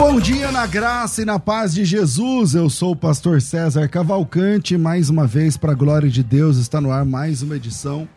Bom 0.00 0.18
dia 0.18 0.50
na 0.50 0.66
graça 0.66 1.20
e 1.20 1.26
na 1.26 1.38
paz 1.38 1.74
de 1.74 1.84
Jesus. 1.84 2.54
Eu 2.54 2.70
sou 2.70 2.92
o 2.92 2.96
pastor 2.96 3.42
César 3.42 3.86
Cavalcante. 3.86 4.78
Mais 4.78 5.10
uma 5.10 5.26
vez, 5.26 5.58
para 5.58 5.72
a 5.72 5.74
glória 5.74 6.08
de 6.08 6.22
Deus, 6.22 6.56
está 6.56 6.80
no 6.80 6.90
ar 6.90 7.04
mais 7.04 7.42
uma 7.42 7.54
edição 7.54 8.08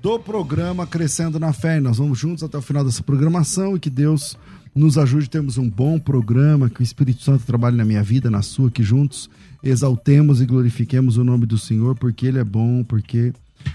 do 0.00 0.16
programa 0.16 0.86
Crescendo 0.86 1.40
na 1.40 1.52
Fé. 1.52 1.80
nós 1.80 1.98
vamos 1.98 2.20
juntos 2.20 2.44
até 2.44 2.56
o 2.56 2.62
final 2.62 2.84
dessa 2.84 3.02
programação 3.02 3.74
e 3.74 3.80
que 3.80 3.90
Deus 3.90 4.38
nos 4.72 4.96
ajude 4.96 5.26
a 5.26 5.28
termos 5.28 5.58
um 5.58 5.68
bom 5.68 5.98
programa, 5.98 6.70
que 6.70 6.80
o 6.80 6.84
Espírito 6.84 7.24
Santo 7.24 7.44
trabalhe 7.44 7.76
na 7.76 7.84
minha 7.84 8.02
vida, 8.02 8.30
na 8.30 8.40
sua, 8.40 8.70
que 8.70 8.84
juntos 8.84 9.28
exaltemos 9.60 10.40
e 10.40 10.46
glorifiquemos 10.46 11.16
o 11.16 11.24
nome 11.24 11.46
do 11.46 11.58
Senhor, 11.58 11.96
porque 11.96 12.26
Ele 12.26 12.38
é 12.38 12.44
bom, 12.44 12.84
porque, 12.84 13.32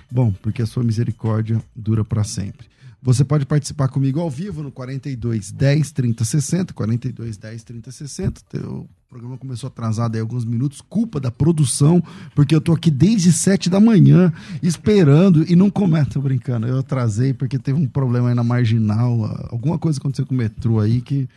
bom, 0.09 0.33
porque 0.41 0.61
a 0.61 0.65
sua 0.65 0.81
misericórdia 0.81 1.61
dura 1.75 2.05
para 2.05 2.23
sempre. 2.23 2.69
Você 3.02 3.23
pode 3.23 3.45
participar 3.45 3.88
comigo 3.88 4.19
ao 4.19 4.30
vivo 4.30 4.61
no 4.61 4.72
42 4.72 5.52
10 5.52 5.92
30 5.92 6.25
60, 6.25 6.73
42 6.73 7.38
10 7.38 7.64
30 7.64 7.92
60. 7.92 8.42
O 8.67 8.89
programa 9.08 9.38
começou 9.38 9.67
atrasado 9.67 10.16
aí 10.16 10.22
alguns 10.22 10.44
minutos, 10.44 10.81
culpa 10.81 11.17
da 11.20 11.31
produção, 11.31 12.03
porque 12.36 12.53
eu 12.53 12.59
tô 12.59 12.73
aqui 12.73 12.92
desde 12.92 13.31
7 13.31 13.70
da 13.70 13.80
manhã 13.80 14.33
esperando 14.61 15.50
e 15.50 15.55
não 15.55 15.70
começa, 15.70 16.20
brincando. 16.20 16.67
Eu 16.67 16.80
atrasei 16.80 17.33
porque 17.33 17.58
teve 17.58 17.80
um 17.80 17.88
problema 17.88 18.30
aí 18.30 18.36
na 18.36 18.44
marginal, 18.44 19.23
alguma 19.50 19.80
coisa 19.80 19.97
aconteceu 19.97 20.25
com 20.25 20.36
o 20.36 20.38
metrô 20.38 20.80
aí 20.80 21.00
que 21.00 21.27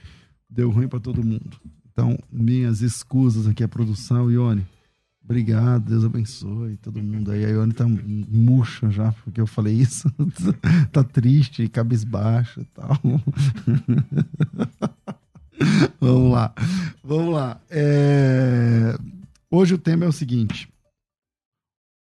deu 0.51 0.69
ruim 0.69 0.89
para 0.89 0.99
todo 0.99 1.25
mundo. 1.25 1.57
Então, 1.93 2.19
minhas 2.31 2.81
escusas 2.81 3.47
aqui 3.47 3.63
à 3.63 3.69
produção, 3.69 4.31
Ione. 4.31 4.67
Obrigado, 5.25 5.89
Deus 5.89 6.05
abençoe 6.05 6.77
todo 6.79 7.03
mundo 7.03 7.31
aí. 7.31 7.45
A 7.45 7.49
Ione 7.49 7.73
tá 7.73 7.87
murcha 7.87 8.91
já, 8.91 9.13
porque 9.13 9.41
eu 9.41 9.47
falei 9.47 9.75
isso. 9.75 10.13
tá 10.93 11.05
triste, 11.05 11.69
cabisbaixa 11.69 12.61
e 12.61 12.65
tal. 12.65 12.99
Vamos 16.01 16.33
lá. 16.33 16.53
Vamos 17.05 17.35
lá. 17.35 17.61
É... 17.71 18.99
Hoje 19.51 19.75
o 19.75 19.79
tema 19.79 20.05
é 20.05 20.09
o 20.09 20.13
seguinte: 20.13 20.69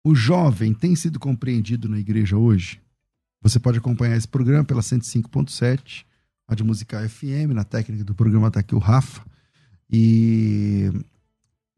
o 0.03 0.15
jovem 0.15 0.73
tem 0.73 0.95
sido 0.95 1.19
compreendido 1.19 1.87
na 1.87 1.99
igreja 1.99 2.35
hoje? 2.35 2.81
Você 3.41 3.59
pode 3.59 3.77
acompanhar 3.77 4.17
esse 4.17 4.27
programa 4.27 4.63
pela 4.63 4.81
105.7, 4.81 6.03
Rádio 6.49 6.65
Musical 6.65 7.07
FM, 7.07 7.53
na 7.53 7.63
técnica 7.63 8.03
do 8.03 8.15
programa 8.15 8.47
está 8.47 8.61
aqui 8.61 8.73
o 8.73 8.79
Rafa. 8.79 9.23
E 9.91 10.91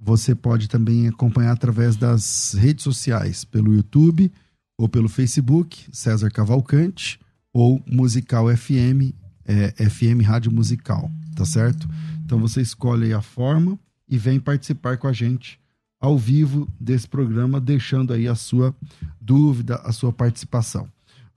você 0.05 0.35
pode 0.35 0.69
também 0.69 1.07
acompanhar 1.07 1.53
através 1.53 1.95
das 1.95 2.53
redes 2.53 2.83
sociais, 2.83 3.43
pelo 3.43 3.73
YouTube 3.73 4.31
ou 4.77 4.87
pelo 4.87 5.09
Facebook, 5.09 5.87
César 5.91 6.29
Cavalcante, 6.29 7.19
ou 7.51 7.81
Musical 7.87 8.55
FM, 8.55 9.15
é, 9.45 9.71
FM 9.89 10.21
Rádio 10.23 10.51
Musical, 10.51 11.09
tá 11.35 11.43
certo? 11.43 11.89
Então 12.23 12.37
você 12.37 12.61
escolhe 12.61 13.13
a 13.13 13.21
forma 13.21 13.79
e 14.07 14.15
vem 14.15 14.39
participar 14.39 14.97
com 14.97 15.07
a 15.07 15.13
gente 15.13 15.59
ao 15.99 16.19
vivo 16.19 16.67
desse 16.79 17.07
programa, 17.07 17.59
deixando 17.59 18.13
aí 18.13 18.27
a 18.27 18.35
sua 18.35 18.75
dúvida, 19.19 19.77
a 19.77 19.91
sua 19.91 20.13
participação. 20.13 20.87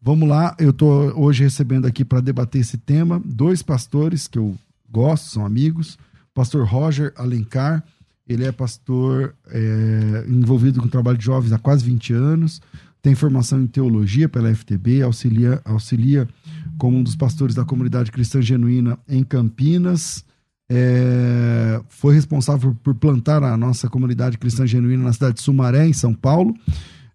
Vamos 0.02 0.28
lá, 0.28 0.54
eu 0.58 0.70
estou 0.70 1.18
hoje 1.18 1.42
recebendo 1.42 1.86
aqui 1.86 2.04
para 2.04 2.20
debater 2.20 2.60
esse 2.60 2.76
tema 2.76 3.22
dois 3.24 3.62
pastores 3.62 4.28
que 4.28 4.38
eu 4.38 4.58
gosto, 4.90 5.30
são 5.30 5.46
amigos, 5.46 5.96
pastor 6.34 6.66
Roger 6.66 7.14
Alencar 7.16 7.82
ele 8.28 8.44
é 8.44 8.52
pastor 8.52 9.34
é, 9.50 10.24
envolvido 10.28 10.80
com 10.80 10.86
o 10.86 10.90
trabalho 10.90 11.16
de 11.16 11.24
jovens 11.24 11.52
há 11.52 11.58
quase 11.58 11.84
20 11.84 12.12
anos, 12.12 12.60
tem 13.00 13.14
formação 13.14 13.62
em 13.62 13.66
teologia 13.66 14.28
pela 14.28 14.52
FTB, 14.54 15.02
auxilia, 15.02 15.60
auxilia 15.64 16.28
como 16.76 16.98
um 16.98 17.02
dos 17.02 17.16
pastores 17.16 17.54
da 17.54 17.64
comunidade 17.64 18.10
cristã 18.10 18.42
genuína 18.42 18.98
em 19.08 19.22
Campinas. 19.22 20.24
É, 20.70 21.80
foi 21.88 22.14
responsável 22.14 22.76
por 22.82 22.94
plantar 22.94 23.42
a 23.42 23.56
nossa 23.56 23.88
comunidade 23.88 24.36
cristã 24.36 24.66
genuína 24.66 25.04
na 25.04 25.12
cidade 25.12 25.36
de 25.36 25.42
Sumaré, 25.42 25.86
em 25.86 25.92
São 25.92 26.12
Paulo. 26.12 26.54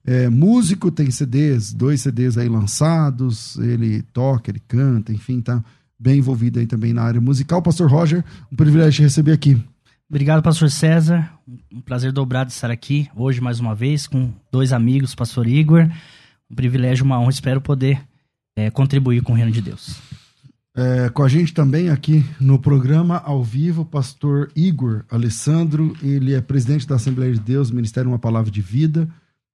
É, 0.05 0.29
músico, 0.29 0.91
tem 0.91 1.11
CDs, 1.11 1.73
dois 1.73 2.01
CDs 2.01 2.37
aí 2.37 2.49
lançados, 2.49 3.57
ele 3.57 4.01
toca, 4.01 4.51
ele 4.51 4.61
canta, 4.67 5.13
enfim, 5.13 5.39
tá 5.41 5.63
bem 5.97 6.17
envolvido 6.19 6.59
aí 6.59 6.67
também 6.67 6.91
na 6.91 7.03
área 7.03 7.21
musical. 7.21 7.61
Pastor 7.61 7.89
Roger, 7.89 8.23
um 8.51 8.55
privilégio 8.55 8.97
te 8.97 9.01
receber 9.03 9.31
aqui. 9.31 9.61
Obrigado, 10.09 10.43
pastor 10.43 10.69
César. 10.69 11.31
Um 11.71 11.81
prazer 11.81 12.11
dobrado 12.11 12.51
estar 12.51 12.69
aqui 12.69 13.09
hoje 13.15 13.41
mais 13.41 13.59
uma 13.59 13.73
vez 13.73 14.05
com 14.05 14.31
dois 14.51 14.71
amigos, 14.71 15.15
pastor 15.15 15.47
Igor. 15.47 15.89
Um 16.49 16.55
privilégio, 16.55 17.05
uma 17.05 17.19
honra. 17.19 17.31
Espero 17.31 17.61
poder 17.61 18.01
é, 18.55 18.69
contribuir 18.69 19.21
com 19.21 19.33
o 19.33 19.35
reino 19.35 19.51
de 19.51 19.61
Deus. 19.61 19.99
É, 20.75 21.09
com 21.09 21.23
a 21.23 21.29
gente 21.29 21.53
também 21.53 21.89
aqui 21.89 22.25
no 22.39 22.59
programa 22.59 23.17
ao 23.19 23.43
vivo, 23.43 23.85
pastor 23.85 24.51
Igor 24.55 25.03
Alessandro. 25.09 25.95
Ele 26.01 26.33
é 26.33 26.41
presidente 26.41 26.87
da 26.87 26.95
Assembleia 26.95 27.33
de 27.33 27.39
Deus, 27.39 27.71
Ministério 27.71 28.09
Uma 28.09 28.19
Palavra 28.19 28.51
de 28.51 28.61
Vida, 28.61 29.07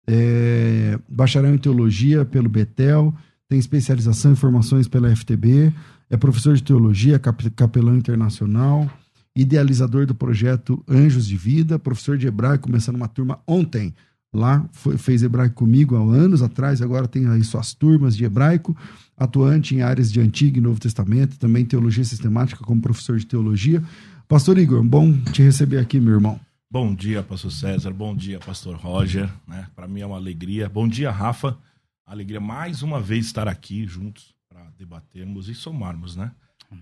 é, 0.07 0.99
bacharel 1.09 1.55
em 1.55 1.59
teologia 1.59 2.25
pelo 2.25 2.49
Betel, 2.49 3.15
tem 3.49 3.59
especialização 3.59 4.33
em 4.33 4.37
formações 4.37 4.89
pela 4.89 5.15
FTB, 5.15 5.73
é 6.09 6.17
professor 6.17 6.55
de 6.55 6.63
teologia, 6.63 7.19
capelão 7.19 7.97
internacional 7.97 8.91
idealizador 9.41 10.05
do 10.05 10.15
projeto 10.15 10.83
Anjos 10.89 11.27
de 11.27 11.37
Vida, 11.37 11.79
professor 11.79 12.19
de 12.19 12.27
hebraico, 12.27 12.65
começando 12.65 12.97
uma 12.97 13.07
turma 13.07 13.41
ontem. 13.47 13.95
Lá 14.33 14.69
foi, 14.73 14.99
fez 14.99 15.23
hebraico 15.23 15.55
comigo 15.55 15.97
há 15.97 16.01
anos 16.01 16.43
atrás, 16.43 16.83
agora 16.83 17.07
tem 17.07 17.27
aí 17.29 17.43
suas 17.45 17.73
turmas 17.73 18.17
de 18.17 18.25
hebraico, 18.25 18.77
atuante 19.17 19.75
em 19.77 19.81
áreas 19.81 20.13
de 20.13 20.21
Antigo 20.21 20.59
e 20.59 20.61
Novo 20.61 20.81
Testamento, 20.81 21.39
também 21.39 21.65
teologia 21.65 22.05
sistemática 22.05 22.65
como 22.65 22.83
professor 22.83 23.17
de 23.17 23.27
teologia. 23.27 23.83
Pastor 24.27 24.59
Igor, 24.59 24.83
bom 24.83 25.17
te 25.33 25.41
receber 25.41 25.79
aqui, 25.79 26.01
meu 26.01 26.15
irmão. 26.15 26.39
Bom 26.71 26.95
dia, 26.95 27.23
pastor 27.23 27.51
César. 27.51 27.93
Bom 27.93 28.15
dia, 28.15 28.39
pastor 28.41 28.77
Roger. 28.77 29.33
Né? 29.47 29.67
Para 29.75 29.89
mim 29.89 30.01
é 30.01 30.07
uma 30.07 30.17
alegria. 30.17 30.69
Bom 30.69 30.87
dia, 30.87 31.11
Rafa. 31.11 31.57
Alegria 32.05 32.41
mais 32.41 32.83
uma 32.83 33.01
vez 33.01 33.25
estar 33.27 33.49
aqui 33.49 33.87
juntos 33.87 34.35
para 34.49 34.65
debatermos 34.77 35.49
e 35.49 35.55
somarmos, 35.55 36.17
né? 36.17 36.31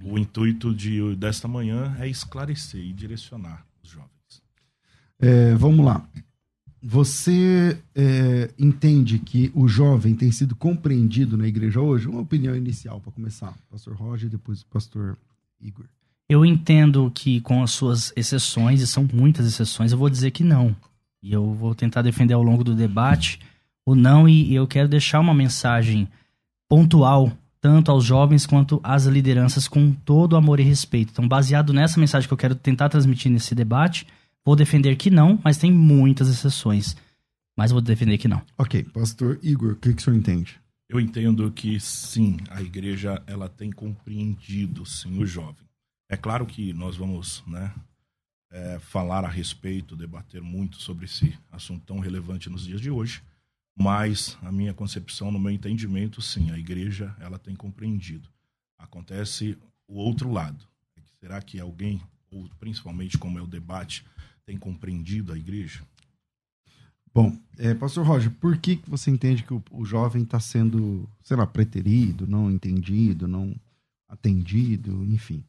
O 0.02 0.18
intuito 0.18 0.74
de, 0.74 1.14
desta 1.14 1.46
manhã 1.46 1.96
é 2.00 2.08
esclarecer 2.08 2.80
e 2.80 2.92
direcionar 2.92 3.64
os 3.82 3.90
jovens. 3.90 4.42
É, 5.18 5.54
vamos 5.54 5.84
lá. 5.84 6.06
Você 6.82 7.80
é, 7.94 8.50
entende 8.58 9.18
que 9.18 9.50
o 9.54 9.66
jovem 9.66 10.14
tem 10.14 10.30
sido 10.30 10.54
compreendido 10.54 11.36
na 11.36 11.46
igreja 11.46 11.80
hoje? 11.80 12.08
Uma 12.08 12.20
opinião 12.20 12.54
inicial 12.54 13.00
para 13.00 13.12
começar, 13.12 13.54
pastor 13.70 13.94
Roger 13.94 14.28
depois 14.28 14.62
o 14.62 14.66
pastor 14.66 15.16
Igor. 15.60 15.86
Eu 16.28 16.44
entendo 16.44 17.10
que 17.14 17.40
com 17.40 17.62
as 17.62 17.70
suas 17.70 18.12
exceções, 18.16 18.80
e 18.80 18.86
são 18.86 19.08
muitas 19.12 19.46
exceções, 19.46 19.92
eu 19.92 19.98
vou 19.98 20.10
dizer 20.10 20.32
que 20.32 20.44
não. 20.44 20.76
E 21.22 21.32
eu 21.32 21.54
vou 21.54 21.74
tentar 21.74 22.02
defender 22.02 22.34
ao 22.34 22.42
longo 22.42 22.62
do 22.62 22.74
debate 22.74 23.40
o 23.84 23.94
não, 23.94 24.28
e 24.28 24.54
eu 24.54 24.66
quero 24.66 24.88
deixar 24.88 25.20
uma 25.20 25.34
mensagem 25.34 26.08
pontual 26.68 27.32
tanto 27.60 27.90
aos 27.90 28.04
jovens 28.04 28.46
quanto 28.46 28.80
às 28.82 29.06
lideranças 29.06 29.66
com 29.66 29.92
todo 29.92 30.36
amor 30.36 30.60
e 30.60 30.62
respeito. 30.62 31.10
Então, 31.10 31.26
baseado 31.26 31.72
nessa 31.72 31.98
mensagem 31.98 32.28
que 32.28 32.32
eu 32.32 32.38
quero 32.38 32.54
tentar 32.54 32.88
transmitir 32.88 33.30
nesse 33.30 33.54
debate, 33.54 34.06
vou 34.44 34.56
defender 34.56 34.96
que 34.96 35.10
não, 35.10 35.38
mas 35.42 35.58
tem 35.58 35.72
muitas 35.72 36.28
exceções. 36.28 36.96
Mas 37.56 37.70
vou 37.70 37.80
defender 37.80 38.18
que 38.18 38.28
não. 38.28 38.42
Ok, 38.58 38.84
pastor 38.84 39.38
Igor, 39.42 39.72
o 39.72 39.76
que, 39.76 39.94
que 39.94 40.00
o 40.02 40.04
senhor 40.04 40.16
entende? 40.16 40.60
Eu 40.88 41.00
entendo 41.00 41.50
que 41.50 41.80
sim, 41.80 42.36
a 42.50 42.62
igreja 42.62 43.20
ela 43.26 43.48
tem 43.48 43.72
compreendido 43.72 44.86
sim 44.86 45.18
o 45.18 45.26
jovem. 45.26 45.66
É 46.08 46.16
claro 46.16 46.46
que 46.46 46.72
nós 46.72 46.96
vamos, 46.96 47.42
né, 47.46 47.72
é, 48.52 48.78
falar 48.78 49.24
a 49.24 49.28
respeito, 49.28 49.96
debater 49.96 50.40
muito 50.40 50.76
sobre 50.76 51.06
esse 51.06 51.36
assunto 51.50 51.84
tão 51.84 51.98
relevante 51.98 52.48
nos 52.48 52.64
dias 52.64 52.80
de 52.80 52.90
hoje, 52.90 53.22
mas 53.78 54.38
a 54.42 54.50
minha 54.50 54.72
concepção, 54.72 55.30
no 55.30 55.38
meu 55.38 55.50
entendimento, 55.50 56.22
sim, 56.22 56.50
a 56.50 56.58
igreja 56.58 57.14
ela 57.20 57.38
tem 57.38 57.54
compreendido. 57.54 58.28
Acontece 58.78 59.58
o 59.86 59.98
outro 59.98 60.32
lado. 60.32 60.66
Será 61.20 61.42
que 61.42 61.60
alguém, 61.60 62.00
ou 62.30 62.48
principalmente 62.58 63.18
como 63.18 63.38
é 63.38 63.42
o 63.42 63.46
debate, 63.46 64.04
tem 64.46 64.56
compreendido 64.56 65.32
a 65.32 65.36
igreja? 65.36 65.82
Bom, 67.12 67.36
é, 67.58 67.74
pastor 67.74 68.06
Roger, 68.06 68.30
por 68.30 68.56
que, 68.58 68.76
que 68.76 68.88
você 68.88 69.10
entende 69.10 69.42
que 69.42 69.52
o, 69.52 69.62
o 69.70 69.84
jovem 69.84 70.22
está 70.22 70.38
sendo, 70.38 71.08
sei 71.22 71.36
lá, 71.36 71.46
preterido, 71.46 72.26
não 72.26 72.50
entendido, 72.50 73.26
não 73.26 73.54
atendido, 74.08 75.04
enfim? 75.04 75.42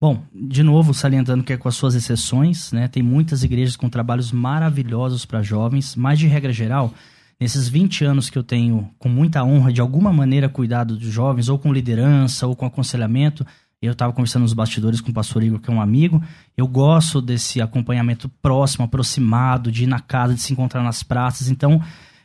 Bom, 0.00 0.26
de 0.34 0.64
novo, 0.64 0.92
salientando 0.92 1.44
que 1.44 1.52
é 1.52 1.56
com 1.56 1.68
as 1.68 1.76
suas 1.76 1.94
exceções, 1.94 2.72
né? 2.72 2.88
Tem 2.88 3.02
muitas 3.02 3.44
igrejas 3.44 3.76
com 3.76 3.88
trabalhos 3.88 4.32
maravilhosos 4.32 5.24
para 5.24 5.42
jovens, 5.42 5.94
mas 5.94 6.18
de 6.18 6.26
regra 6.26 6.52
geral, 6.52 6.92
nesses 7.40 7.68
20 7.68 8.04
anos 8.04 8.30
que 8.30 8.38
eu 8.38 8.42
tenho 8.42 8.90
com 8.98 9.08
muita 9.08 9.42
honra 9.44 9.72
de 9.72 9.80
alguma 9.80 10.12
maneira 10.12 10.48
cuidado 10.48 10.96
dos 10.96 11.08
jovens, 11.08 11.48
ou 11.48 11.58
com 11.58 11.72
liderança, 11.72 12.46
ou 12.46 12.54
com 12.54 12.66
aconselhamento, 12.66 13.46
eu 13.80 13.92
estava 13.92 14.12
conversando 14.12 14.42
nos 14.42 14.52
bastidores 14.52 15.00
com 15.00 15.10
o 15.10 15.14
pastor 15.14 15.42
Igor, 15.42 15.58
que 15.58 15.68
é 15.68 15.72
um 15.74 15.80
amigo. 15.80 16.22
Eu 16.56 16.68
gosto 16.68 17.20
desse 17.20 17.60
acompanhamento 17.60 18.28
próximo, 18.40 18.84
aproximado, 18.84 19.72
de 19.72 19.82
ir 19.82 19.88
na 19.88 19.98
casa, 19.98 20.34
de 20.34 20.40
se 20.40 20.52
encontrar 20.52 20.84
nas 20.84 21.02
praças. 21.02 21.50
Então, 21.50 21.82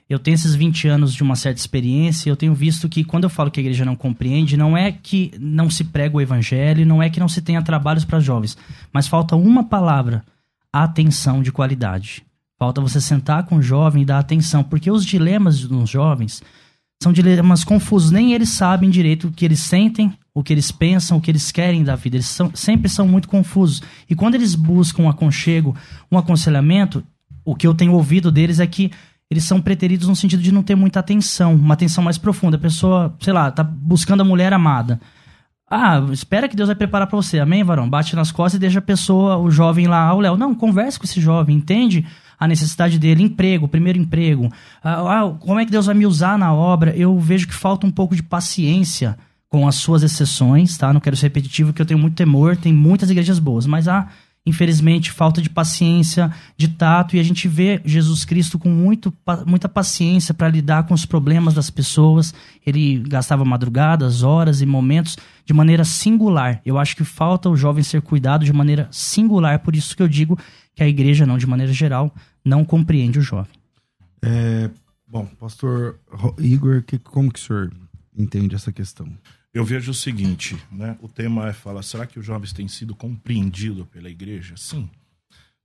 eu 0.09 0.19
tenho 0.19 0.35
esses 0.35 0.53
20 0.53 0.87
anos 0.87 1.13
de 1.13 1.23
uma 1.23 1.35
certa 1.35 1.59
experiência 1.59 2.29
eu 2.29 2.35
tenho 2.35 2.53
visto 2.53 2.87
que 2.87 3.03
quando 3.03 3.25
eu 3.25 3.29
falo 3.29 3.51
que 3.51 3.59
a 3.59 3.63
igreja 3.63 3.83
não 3.83 3.95
compreende, 3.95 4.55
não 4.55 4.77
é 4.77 4.91
que 4.91 5.33
não 5.39 5.69
se 5.69 5.83
prega 5.83 6.15
o 6.15 6.21
evangelho, 6.21 6.85
não 6.85 7.03
é 7.03 7.09
que 7.09 7.19
não 7.19 7.27
se 7.27 7.41
tenha 7.41 7.61
trabalhos 7.61 8.05
para 8.05 8.19
jovens, 8.19 8.57
mas 8.93 9.07
falta 9.07 9.35
uma 9.35 9.63
palavra: 9.63 10.23
atenção 10.71 11.41
de 11.41 11.51
qualidade. 11.51 12.26
Falta 12.57 12.81
você 12.81 12.99
sentar 12.99 13.43
com 13.45 13.57
o 13.57 13.61
jovem 13.61 14.01
e 14.01 14.05
dar 14.05 14.19
atenção, 14.19 14.63
porque 14.63 14.89
os 14.89 15.05
dilemas 15.05 15.61
dos 15.61 15.89
jovens 15.89 16.41
são 17.01 17.13
dilemas 17.13 17.63
confusos, 17.63 18.09
nem 18.09 18.33
eles 18.33 18.49
sabem 18.49 18.89
direito 18.89 19.27
o 19.27 19.31
que 19.31 19.45
eles 19.45 19.59
sentem, 19.59 20.11
o 20.33 20.41
que 20.41 20.51
eles 20.51 20.71
pensam, 20.71 21.17
o 21.17 21.21
que 21.21 21.29
eles 21.29 21.51
querem 21.51 21.83
da 21.83 21.95
vida. 21.95 22.15
Eles 22.15 22.25
são, 22.25 22.51
sempre 22.55 22.89
são 22.89 23.07
muito 23.07 23.27
confusos. 23.27 23.83
E 24.09 24.15
quando 24.15 24.35
eles 24.35 24.55
buscam 24.55 25.03
um 25.03 25.09
aconchego, 25.09 25.75
um 26.11 26.17
aconselhamento, 26.17 27.03
o 27.45 27.55
que 27.55 27.67
eu 27.67 27.75
tenho 27.75 27.93
ouvido 27.93 28.31
deles 28.31 28.59
é 28.59 28.65
que 28.65 28.91
eles 29.29 29.43
são 29.43 29.61
preteridos 29.61 30.07
no 30.07 30.15
sentido 30.15 30.41
de 30.41 30.51
não 30.51 30.63
ter 30.63 30.75
muita 30.75 30.99
atenção, 30.99 31.53
uma 31.53 31.75
atenção 31.75 32.03
mais 32.03 32.17
profunda. 32.17 32.57
A 32.57 32.59
pessoa, 32.59 33.15
sei 33.19 33.33
lá, 33.33 33.51
tá 33.51 33.63
buscando 33.63 34.21
a 34.21 34.25
mulher 34.25 34.51
amada. 34.51 34.99
Ah, 35.69 35.99
espera 36.11 36.47
que 36.47 36.55
Deus 36.55 36.67
vai 36.67 36.75
preparar 36.75 37.07
para 37.07 37.17
você. 37.17 37.39
Amém, 37.39 37.63
varão? 37.63 37.89
Bate 37.89 38.15
nas 38.15 38.31
costas 38.31 38.55
e 38.55 38.59
deixa 38.59 38.79
a 38.79 38.81
pessoa, 38.81 39.37
o 39.37 39.51
jovem 39.51 39.85
lá, 39.85 40.13
o 40.13 40.21
Léo. 40.21 40.37
Não, 40.37 40.55
converse 40.55 40.97
com 40.97 41.05
esse 41.05 41.19
jovem, 41.19 41.57
entende? 41.57 42.07
A 42.39 42.47
necessidade 42.47 42.99
dele, 42.99 43.23
emprego, 43.23 43.67
primeiro 43.67 43.97
emprego. 43.97 44.51
Ah, 44.83 45.21
ah, 45.21 45.35
como 45.39 45.59
é 45.59 45.65
que 45.65 45.71
Deus 45.71 45.87
vai 45.87 45.95
me 45.95 46.05
usar 46.05 46.37
na 46.37 46.53
obra? 46.53 46.95
Eu 46.95 47.17
vejo 47.19 47.47
que 47.47 47.53
falta 47.53 47.87
um 47.87 47.91
pouco 47.91 48.15
de 48.15 48.23
paciência 48.23 49.17
com 49.49 49.67
as 49.67 49.75
suas 49.75 50.03
exceções, 50.03 50.77
tá? 50.77 50.93
Não 50.93 50.99
quero 50.99 51.15
ser 51.15 51.27
repetitivo, 51.27 51.73
que 51.73 51.81
eu 51.81 51.85
tenho 51.85 51.99
muito 51.99 52.15
temor, 52.15 52.57
tem 52.57 52.73
muitas 52.73 53.09
igrejas 53.09 53.39
boas, 53.39 53.65
mas 53.65 53.87
há, 53.87 54.07
infelizmente, 54.45 55.09
falta 55.09 55.41
de 55.41 55.49
paciência, 55.49 56.31
de 56.57 56.67
tato, 56.67 57.15
e 57.15 57.19
a 57.19 57.23
gente 57.23 57.47
vê 57.47 57.81
Jesus 57.85 58.25
Cristo 58.25 58.59
com 58.59 58.69
muito, 58.69 59.11
muita 59.45 59.69
paciência 59.69 60.33
para 60.33 60.49
lidar 60.49 60.83
com 60.83 60.93
os 60.93 61.05
problemas 61.05 61.53
das 61.53 61.69
pessoas. 61.69 62.33
Ele 62.65 62.99
gastava 63.07 63.45
madrugadas, 63.45 64.21
horas 64.21 64.61
e 64.61 64.65
momentos 64.65 65.17
de 65.45 65.53
maneira 65.53 65.85
singular. 65.85 66.61
Eu 66.65 66.77
acho 66.77 66.95
que 66.95 67.05
falta 67.05 67.49
o 67.49 67.55
jovem 67.55 67.83
ser 67.83 68.01
cuidado 68.01 68.43
de 68.43 68.51
maneira 68.51 68.89
singular, 68.91 69.59
por 69.59 69.75
isso 69.75 69.95
que 69.95 70.03
eu 70.03 70.09
digo 70.09 70.37
que 70.77 70.83
a 70.83 70.87
igreja, 70.87 71.25
não 71.25 71.39
de 71.39 71.47
maneira 71.47 71.73
geral, 71.73 72.13
não 72.45 72.63
compreende 72.63 73.17
o 73.17 73.21
jovem. 73.23 73.51
É, 74.21 74.69
bom, 75.07 75.25
pastor 75.25 75.99
Igor, 76.37 76.83
que, 76.83 76.99
como 76.99 77.33
que 77.33 77.39
o 77.39 77.41
senhor 77.41 77.73
entende 78.15 78.53
essa 78.53 78.71
questão? 78.71 79.11
Eu 79.51 79.65
vejo 79.65 79.89
o 79.89 79.93
seguinte, 79.93 80.55
né? 80.71 80.95
O 81.01 81.07
tema 81.07 81.49
é 81.49 81.53
fala, 81.53 81.81
será 81.81 82.05
que 82.05 82.19
os 82.19 82.25
jovens 82.25 82.53
têm 82.53 82.67
sido 82.67 82.93
compreendidos 82.93 83.87
pela 83.87 84.07
igreja? 84.07 84.53
Sim. 84.55 84.87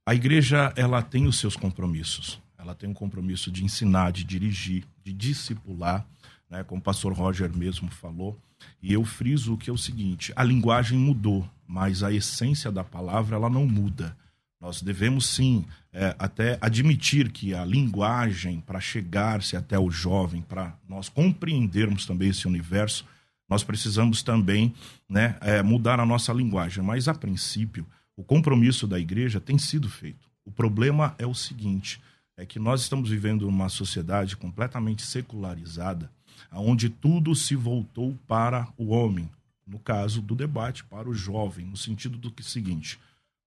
A 0.03 0.15
igreja, 0.15 0.73
ela 0.75 0.99
tem 1.03 1.27
os 1.27 1.37
seus 1.37 1.55
compromissos. 1.55 2.41
Ela 2.57 2.73
tem 2.73 2.89
um 2.89 2.93
compromisso 2.93 3.51
de 3.51 3.63
ensinar, 3.63 4.11
de 4.11 4.23
dirigir, 4.23 4.83
de 5.03 5.13
discipular, 5.13 6.07
né? 6.49 6.63
Como 6.63 6.81
o 6.81 6.83
pastor 6.83 7.13
Roger 7.13 7.55
mesmo 7.55 7.87
falou. 7.91 8.35
E 8.81 8.91
eu 8.91 9.05
friso 9.05 9.57
que 9.57 9.69
é 9.69 9.73
o 9.73 9.77
seguinte, 9.77 10.33
a 10.35 10.43
linguagem 10.43 10.97
mudou, 10.97 11.47
mas 11.67 12.01
a 12.01 12.11
essência 12.11 12.71
da 12.71 12.83
palavra, 12.83 13.35
ela 13.35 13.49
não 13.49 13.67
muda. 13.67 14.17
Nós 14.63 14.81
devemos 14.81 15.25
sim 15.25 15.65
é, 15.91 16.15
até 16.17 16.57
admitir 16.61 17.33
que 17.33 17.53
a 17.53 17.65
linguagem 17.65 18.61
para 18.61 18.79
chegar-se 18.79 19.57
até 19.57 19.77
o 19.77 19.91
jovem, 19.91 20.41
para 20.41 20.73
nós 20.87 21.09
compreendermos 21.09 22.05
também 22.05 22.29
esse 22.29 22.47
universo, 22.47 23.05
nós 23.49 23.61
precisamos 23.61 24.23
também 24.23 24.73
né, 25.09 25.35
é, 25.41 25.61
mudar 25.61 25.99
a 25.99 26.05
nossa 26.05 26.31
linguagem. 26.31 26.81
Mas, 26.81 27.09
a 27.09 27.13
princípio, 27.13 27.85
o 28.15 28.23
compromisso 28.23 28.87
da 28.87 28.97
igreja 28.97 29.41
tem 29.41 29.57
sido 29.57 29.89
feito. 29.89 30.29
O 30.45 30.51
problema 30.51 31.13
é 31.17 31.27
o 31.27 31.35
seguinte: 31.35 31.99
é 32.37 32.45
que 32.45 32.57
nós 32.57 32.83
estamos 32.83 33.09
vivendo 33.09 33.45
uma 33.45 33.67
sociedade 33.67 34.37
completamente 34.37 35.01
secularizada, 35.01 36.09
onde 36.53 36.87
tudo 36.87 37.35
se 37.35 37.53
voltou 37.53 38.17
para 38.25 38.65
o 38.77 38.91
homem. 38.91 39.29
No 39.67 39.77
caso 39.77 40.21
do 40.21 40.33
debate, 40.33 40.85
para 40.85 41.09
o 41.09 41.13
jovem, 41.13 41.65
no 41.65 41.75
sentido 41.75 42.17
do 42.17 42.31
que 42.31 42.41
seguinte 42.41 42.97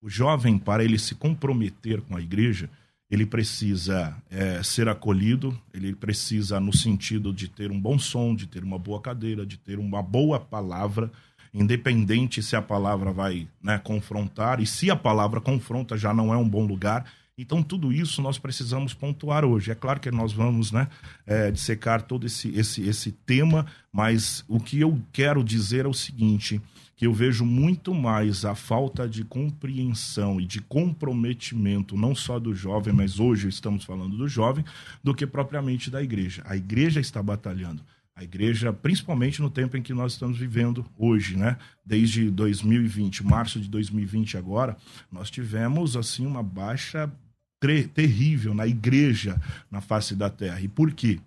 o 0.03 0.09
jovem, 0.09 0.59
para 0.59 0.85
ele 0.85 0.99
se 0.99 1.15
comprometer 1.15 2.01
com 2.03 2.17
a 2.17 2.21
igreja, 2.21 2.71
ele 3.11 3.25
precisa 3.25 4.17
é, 4.29 4.63
ser 4.63 4.89
acolhido, 4.89 5.57
ele 5.73 5.95
precisa, 5.95 6.59
no 6.59 6.73
sentido 6.73 7.33
de 7.33 7.49
ter 7.49 7.71
um 7.71 7.81
bom 7.81 7.99
som, 7.99 8.35
de 8.35 8.47
ter 8.47 8.65
uma 8.65 8.79
boa 8.79 9.01
cadeira, 9.01 9.47
de 9.47 9.57
ter 9.57 9.79
uma 9.79 10.03
boa 10.03 10.41
palavra, 10.41 11.11
independente 11.55 12.43
se 12.43 12.57
a 12.57 12.63
palavra 12.63 13.13
vai 13.13 13.49
né, 13.63 13.79
confrontar, 13.79 14.61
e 14.61 14.67
se 14.67 14.91
a 14.91 14.97
palavra 14.97 15.41
confronta 15.41 15.97
já 15.97 16.13
não 16.13 16.35
é 16.35 16.37
um 16.37 16.49
bom 16.49 16.67
lugar. 16.67 17.05
Então, 17.39 17.63
tudo 17.63 17.93
isso 17.93 18.21
nós 18.23 18.39
precisamos 18.39 18.95
pontuar 18.95 19.45
hoje. 19.45 19.71
É 19.71 19.75
claro 19.75 20.01
que 20.01 20.11
nós 20.11 20.33
vamos 20.33 20.73
né, 20.73 20.89
é, 21.27 21.51
dissecar 21.51 22.03
todo 22.03 22.27
esse, 22.27 22.49
esse, 22.57 22.83
esse 22.89 23.13
tema, 23.13 23.67
mas 23.93 24.45
o 24.49 24.59
que 24.59 24.81
eu 24.81 25.01
quero 25.13 25.45
dizer 25.45 25.85
é 25.85 25.89
o 25.89 25.95
seguinte 25.95 26.61
que 26.97 27.07
eu 27.07 27.13
vejo 27.13 27.45
muito 27.45 27.95
mais 27.95 28.47
a 28.47 28.55
falta 28.55 29.07
de 29.07 29.23
compreensão 29.23 30.41
e 30.41 30.47
de 30.47 30.63
comprometimento, 30.63 31.95
não 31.95 32.15
só 32.15 32.41
do 32.41 32.55
jovem, 32.55 32.95
mas 32.95 33.21
hoje 33.21 33.49
estamos 33.49 33.85
falando 33.85 34.17
do 34.17 34.27
jovem, 34.27 34.65
do 35.05 35.15
que 35.15 35.27
propriamente 35.27 35.91
da 35.91 36.03
igreja. 36.03 36.43
A 36.47 36.57
igreja 36.57 36.99
está 36.99 37.23
batalhando. 37.23 37.83
A 38.17 38.25
igreja, 38.25 38.73
principalmente 38.73 39.43
no 39.43 39.51
tempo 39.51 39.77
em 39.77 39.83
que 39.83 39.93
nós 39.93 40.15
estamos 40.15 40.39
vivendo 40.39 40.87
hoje, 40.97 41.37
né? 41.37 41.59
Desde 41.85 42.31
2020, 42.31 43.23
março 43.23 43.61
de 43.61 43.69
2020 43.69 44.39
agora, 44.39 44.75
nós 45.13 45.31
tivemos 45.31 45.99
assim 45.99 46.25
uma 46.25 46.43
baixa 46.43 47.13
terrível 47.93 48.55
na 48.55 48.67
igreja 48.67 49.39
na 49.71 49.83
face 49.83 50.15
da 50.15 50.31
terra. 50.31 50.63
E 50.63 50.69
por 50.69 50.93
quê? 50.93 51.21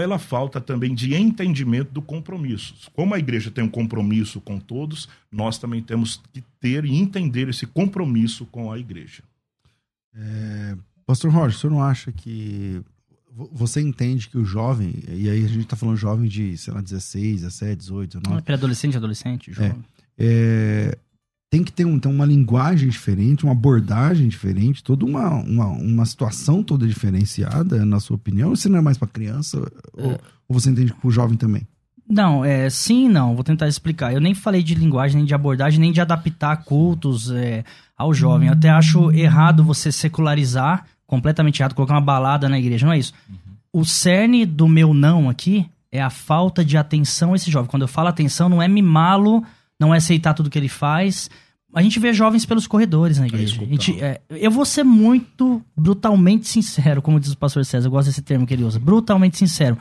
Pela 0.00 0.18
falta 0.18 0.62
também 0.62 0.94
de 0.94 1.14
entendimento 1.14 1.92
do 1.92 2.00
compromisso. 2.00 2.90
Como 2.94 3.14
a 3.14 3.18
igreja 3.18 3.50
tem 3.50 3.62
um 3.62 3.68
compromisso 3.68 4.40
com 4.40 4.58
todos, 4.58 5.06
nós 5.30 5.58
também 5.58 5.82
temos 5.82 6.22
que 6.32 6.42
ter 6.58 6.86
e 6.86 6.96
entender 6.96 7.50
esse 7.50 7.66
compromisso 7.66 8.46
com 8.46 8.72
a 8.72 8.78
igreja. 8.78 9.22
É, 10.14 10.74
Pastor 11.04 11.30
Roger, 11.30 11.54
o 11.54 11.60
senhor 11.60 11.72
não 11.74 11.82
acha 11.82 12.10
que 12.10 12.80
você 13.52 13.82
entende 13.82 14.30
que 14.30 14.38
o 14.38 14.44
jovem, 14.44 14.94
e 15.06 15.28
aí 15.28 15.44
a 15.44 15.48
gente 15.48 15.64
está 15.64 15.76
falando 15.76 15.98
jovem 15.98 16.30
de, 16.30 16.56
sei 16.56 16.72
lá, 16.72 16.80
16, 16.80 17.42
17, 17.42 17.76
18, 17.76 18.20
19. 18.20 18.42
Pré-adolescente, 18.42 18.96
adolescente, 18.96 19.52
jovem. 19.52 19.84
É, 20.16 20.94
é, 20.94 20.98
tem 21.50 21.64
que 21.64 21.72
ter 21.72 21.84
um, 21.84 21.96
então, 21.96 22.12
uma 22.12 22.24
linguagem 22.24 22.88
diferente, 22.88 23.42
uma 23.42 23.52
abordagem 23.52 24.28
diferente, 24.28 24.84
toda 24.84 25.04
uma, 25.04 25.30
uma, 25.30 25.66
uma 25.66 26.06
situação 26.06 26.62
toda 26.62 26.86
diferenciada, 26.86 27.84
na 27.84 27.98
sua 27.98 28.14
opinião? 28.14 28.54
Você 28.54 28.68
não 28.68 28.78
é 28.78 28.80
mais 28.80 28.96
para 28.96 29.08
criança? 29.08 29.58
É. 29.96 30.06
Ou, 30.06 30.12
ou, 30.48 30.60
você 30.60 30.70
entende 30.70 30.94
para 30.94 31.08
o 31.08 31.10
jovem 31.10 31.36
também? 31.36 31.66
Não, 32.08 32.44
é 32.44 32.70
sim 32.70 33.08
não. 33.08 33.34
Vou 33.34 33.42
tentar 33.42 33.66
explicar. 33.66 34.12
Eu 34.12 34.20
nem 34.20 34.32
falei 34.32 34.62
de 34.62 34.76
linguagem, 34.76 35.16
nem 35.16 35.26
de 35.26 35.34
abordagem, 35.34 35.80
nem 35.80 35.92
de 35.92 36.00
adaptar 36.00 36.56
cultos 36.64 37.32
é, 37.32 37.64
ao 37.96 38.14
jovem. 38.14 38.46
Eu 38.46 38.54
até 38.54 38.70
acho 38.70 39.10
errado 39.10 39.64
você 39.64 39.90
secularizar, 39.90 40.86
completamente 41.04 41.60
errado, 41.60 41.74
colocar 41.74 41.94
uma 41.94 42.00
balada 42.00 42.48
na 42.48 42.58
igreja. 42.58 42.86
Não 42.86 42.92
é 42.92 42.98
isso. 42.98 43.12
Uhum. 43.28 43.36
O 43.72 43.84
cerne 43.84 44.46
do 44.46 44.68
meu 44.68 44.94
não 44.94 45.28
aqui 45.28 45.68
é 45.90 46.00
a 46.00 46.10
falta 46.10 46.64
de 46.64 46.76
atenção 46.76 47.32
a 47.32 47.36
esse 47.36 47.50
jovem. 47.50 47.68
Quando 47.68 47.82
eu 47.82 47.88
falo 47.88 48.08
atenção, 48.08 48.48
não 48.48 48.62
é 48.62 48.68
mimá-lo 48.68 49.44
não 49.80 49.94
é 49.94 49.96
aceitar 49.96 50.34
tudo 50.34 50.50
que 50.50 50.58
ele 50.58 50.68
faz, 50.68 51.30
a 51.74 51.82
gente 51.82 51.98
vê 51.98 52.12
jovens 52.12 52.44
pelos 52.44 52.66
corredores 52.66 53.18
na 53.18 53.26
igreja. 53.26 53.60
A 53.60 53.64
gente, 53.64 54.00
é, 54.02 54.20
eu 54.28 54.50
vou 54.50 54.64
ser 54.64 54.82
muito 54.82 55.62
brutalmente 55.76 56.46
sincero, 56.48 57.00
como 57.00 57.20
diz 57.20 57.32
o 57.32 57.38
pastor 57.38 57.64
César, 57.64 57.86
eu 57.86 57.90
gosto 57.90 58.08
desse 58.08 58.22
termo 58.22 58.46
que 58.46 58.52
ele 58.52 58.64
usa, 58.64 58.78
brutalmente 58.78 59.38
sincero. 59.38 59.78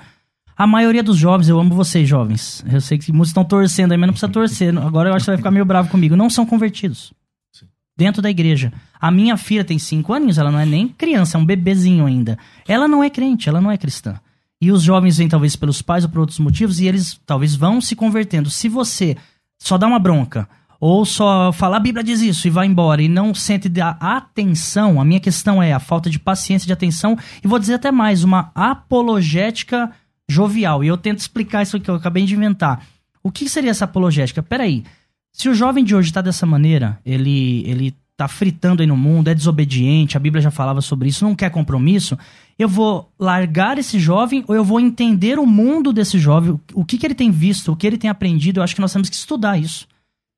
A 0.56 0.68
maioria 0.68 1.02
dos 1.02 1.18
jovens, 1.18 1.48
eu 1.48 1.60
amo 1.60 1.74
vocês, 1.74 2.08
jovens. 2.08 2.64
Eu 2.70 2.82
sei 2.82 2.98
que 2.98 3.12
muitos 3.14 3.30
estão 3.30 3.46
torcendo 3.46 3.94
aí, 3.94 3.98
mas 3.98 4.08
não 4.08 4.14
precisa 4.14 4.32
torcer. 4.32 4.76
Agora 4.78 5.10
eu 5.10 5.14
acho 5.14 5.24
que 5.24 5.26
você 5.26 5.32
vai 5.32 5.38
ficar 5.38 5.52
meio 5.52 5.64
bravo 5.64 5.90
comigo. 5.90 6.18
Não 6.18 6.30
são 6.30 6.46
convertidos. 6.46 7.14
Sim. 7.50 7.66
Dentro 7.96 8.22
da 8.22 8.30
igreja. 8.30 8.74
A 9.00 9.10
minha 9.10 9.38
filha 9.38 9.64
tem 9.64 9.80
cinco 9.80 10.12
aninhos, 10.12 10.38
ela 10.38 10.52
não 10.52 10.60
é 10.60 10.66
nem 10.66 10.90
criança, 10.90 11.38
é 11.38 11.40
um 11.40 11.46
bebezinho 11.46 12.06
ainda. 12.06 12.38
Ela 12.68 12.90
não 12.90 13.02
é 13.02 13.10
crente, 13.10 13.48
ela 13.48 13.62
não 13.62 13.72
é 13.72 13.78
cristã. 13.78 14.20
E 14.62 14.70
os 14.70 14.84
jovens 14.84 15.18
vêm 15.18 15.30
talvez 15.30 15.56
pelos 15.56 15.82
pais 15.82 16.04
ou 16.04 16.10
por 16.10 16.20
outros 16.20 16.40
motivos 16.40 16.82
e 16.82 16.88
eles 16.88 17.18
talvez 17.26 17.56
vão 17.56 17.80
se 17.80 17.96
convertendo. 17.96 18.50
Se 18.50 18.68
você 18.68 19.16
só 19.60 19.78
dá 19.78 19.86
uma 19.86 20.00
bronca, 20.00 20.48
ou 20.80 21.04
só 21.06 21.52
falar 21.52 21.78
a 21.78 21.82
Bíblia 21.82 22.04
diz 22.04 22.22
isso 22.22 22.48
e 22.48 22.50
vai 22.50 22.66
embora 22.66 23.02
e 23.02 23.10
não 23.10 23.34
sente 23.34 23.70
a 23.82 24.18
atenção, 24.18 25.00
a 25.00 25.06
minha 25.06 25.20
questão 25.20 25.62
é 25.62 25.74
a 25.74 25.80
falta 25.80 26.10
de 26.10 26.18
paciência, 26.18 26.66
de 26.66 26.74
atenção 26.74 27.18
e 27.44 27.48
vou 27.48 27.60
dizer 27.60 27.74
até 27.74 27.92
mais, 27.92 28.24
uma 28.24 28.50
apologética 28.56 29.92
jovial. 30.28 30.84
E 30.84 30.88
eu 30.88 30.98
tento 30.98 31.20
explicar 31.20 31.64
isso 31.64 31.80
que 31.80 31.90
eu 31.90 31.96
acabei 31.96 32.26
de 32.26 32.36
inventar. 32.36 32.86
O 33.22 33.30
que 33.30 33.50
seria 33.50 33.72
essa 33.72 33.86
apologética? 33.86 34.42
Peraí, 34.42 34.86
se 35.34 35.50
o 35.50 35.54
jovem 35.54 35.84
de 35.84 35.94
hoje 35.94 36.10
está 36.10 36.22
dessa 36.22 36.46
maneira, 36.46 36.98
ele, 37.06 37.64
ele 37.68 37.96
tá 38.16 38.28
fritando 38.28 38.82
aí 38.82 38.88
no 38.88 38.96
mundo, 38.96 39.28
é 39.28 39.36
desobediente, 39.36 40.16
a 40.16 40.20
Bíblia 40.20 40.42
já 40.42 40.52
falava 40.52 40.82
sobre 40.82 41.10
isso, 41.10 41.26
não 41.26 41.36
quer 41.36 41.50
compromisso, 41.50 42.18
eu 42.60 42.68
vou 42.68 43.10
largar 43.18 43.78
esse 43.78 43.98
jovem 43.98 44.44
ou 44.46 44.54
eu 44.54 44.66
vou 44.66 44.82
entender 44.82 45.40
o 45.40 45.46
mundo 45.46 45.94
desse 45.94 46.20
jovem, 46.20 46.60
o 46.74 46.84
que, 46.84 46.98
que 46.98 47.08
ele 47.08 47.16
tem 47.16 47.32
visto, 47.32 47.72
o 47.72 47.76
que 47.76 47.88
ele 47.88 47.98
tem 47.98 48.10
aprendido, 48.10 48.60
eu 48.60 48.64
acho 48.64 48.76
que 48.76 48.82
nós 48.82 48.92
temos 48.92 49.10
que 49.10 49.16
estudar 49.16 49.58
isso 49.58 49.88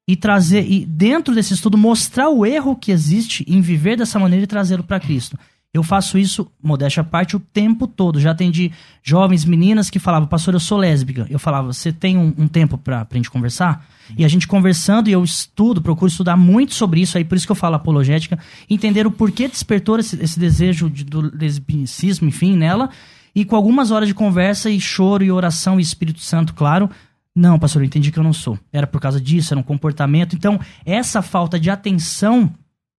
e 0.08 0.16
trazer 0.16 0.70
e 0.70 0.86
dentro 0.86 1.34
desse 1.34 1.54
estudo 1.54 1.78
mostrar 1.78 2.30
o 2.30 2.46
erro 2.46 2.76
que 2.76 2.92
existe 2.92 3.44
em 3.48 3.60
viver 3.60 3.98
dessa 3.98 4.20
maneira 4.20 4.44
e 4.44 4.48
trazê-lo 4.48 4.84
para 4.84 5.00
Cristo. 5.00 5.38
Eu 5.74 5.84
faço 5.84 6.18
isso, 6.18 6.52
modéstia 6.62 7.00
à 7.00 7.04
parte, 7.04 7.38
o 7.38 7.40
tempo 7.40 7.88
todo. 7.88 8.20
Já 8.20 8.32
atendi 8.32 8.74
jovens 9.02 9.46
meninas 9.46 9.90
que 9.90 10.00
falavam, 10.00 10.28
pastor, 10.28 10.54
eu 10.54 10.60
sou 10.60 10.78
lésbica. 10.78 11.26
Eu 11.30 11.40
falava, 11.40 11.72
você 11.72 11.94
tem 11.94 12.18
um, 12.18 12.34
um 12.38 12.48
tempo 12.48 12.78
pra, 12.78 13.06
pra 13.06 13.18
gente 13.18 13.32
conversar? 13.32 13.86
E 14.18 14.26
a 14.26 14.28
gente 14.28 14.48
conversando, 14.48 15.10
e 15.10 15.14
eu 15.14 15.24
estudo, 15.24 15.82
procuro 15.82 16.12
estudar 16.12 16.36
muito 16.36 16.74
sobre 16.74 17.00
isso, 17.00 17.18
aí 17.18 17.24
por 17.24 17.36
isso 17.36 17.46
que 17.46 17.52
eu 17.52 17.56
falo 17.56 17.76
apologética, 17.76 18.38
entender 18.70 19.08
o 19.08 19.12
porquê 19.12 19.48
despertou 19.48 19.98
esse, 19.98 20.22
esse 20.22 20.38
desejo 20.38 20.90
de, 20.90 21.06
do 21.06 21.22
lesbicismo, 21.34 22.28
enfim, 22.28 22.58
nela, 22.58 22.90
e 23.34 23.46
com 23.46 23.56
algumas 23.56 23.92
horas 23.92 24.10
de 24.10 24.14
conversa 24.14 24.70
e 24.70 24.80
choro 24.80 25.24
e 25.24 25.32
oração 25.32 25.80
e 25.80 25.84
Espírito 25.84 26.20
Santo, 26.20 26.54
claro, 26.54 26.90
não, 27.34 27.58
pastor, 27.58 27.82
eu 27.82 27.86
entendi 27.86 28.12
que 28.12 28.20
eu 28.20 28.24
não 28.24 28.34
sou. 28.34 28.60
Era 28.74 28.86
por 28.86 29.00
causa 29.00 29.22
disso, 29.22 29.54
era 29.54 29.60
um 29.60 29.64
comportamento. 29.64 30.36
Então, 30.36 30.60
essa 30.86 31.22
falta 31.22 31.58
de 31.58 31.70
atenção, 31.70 32.52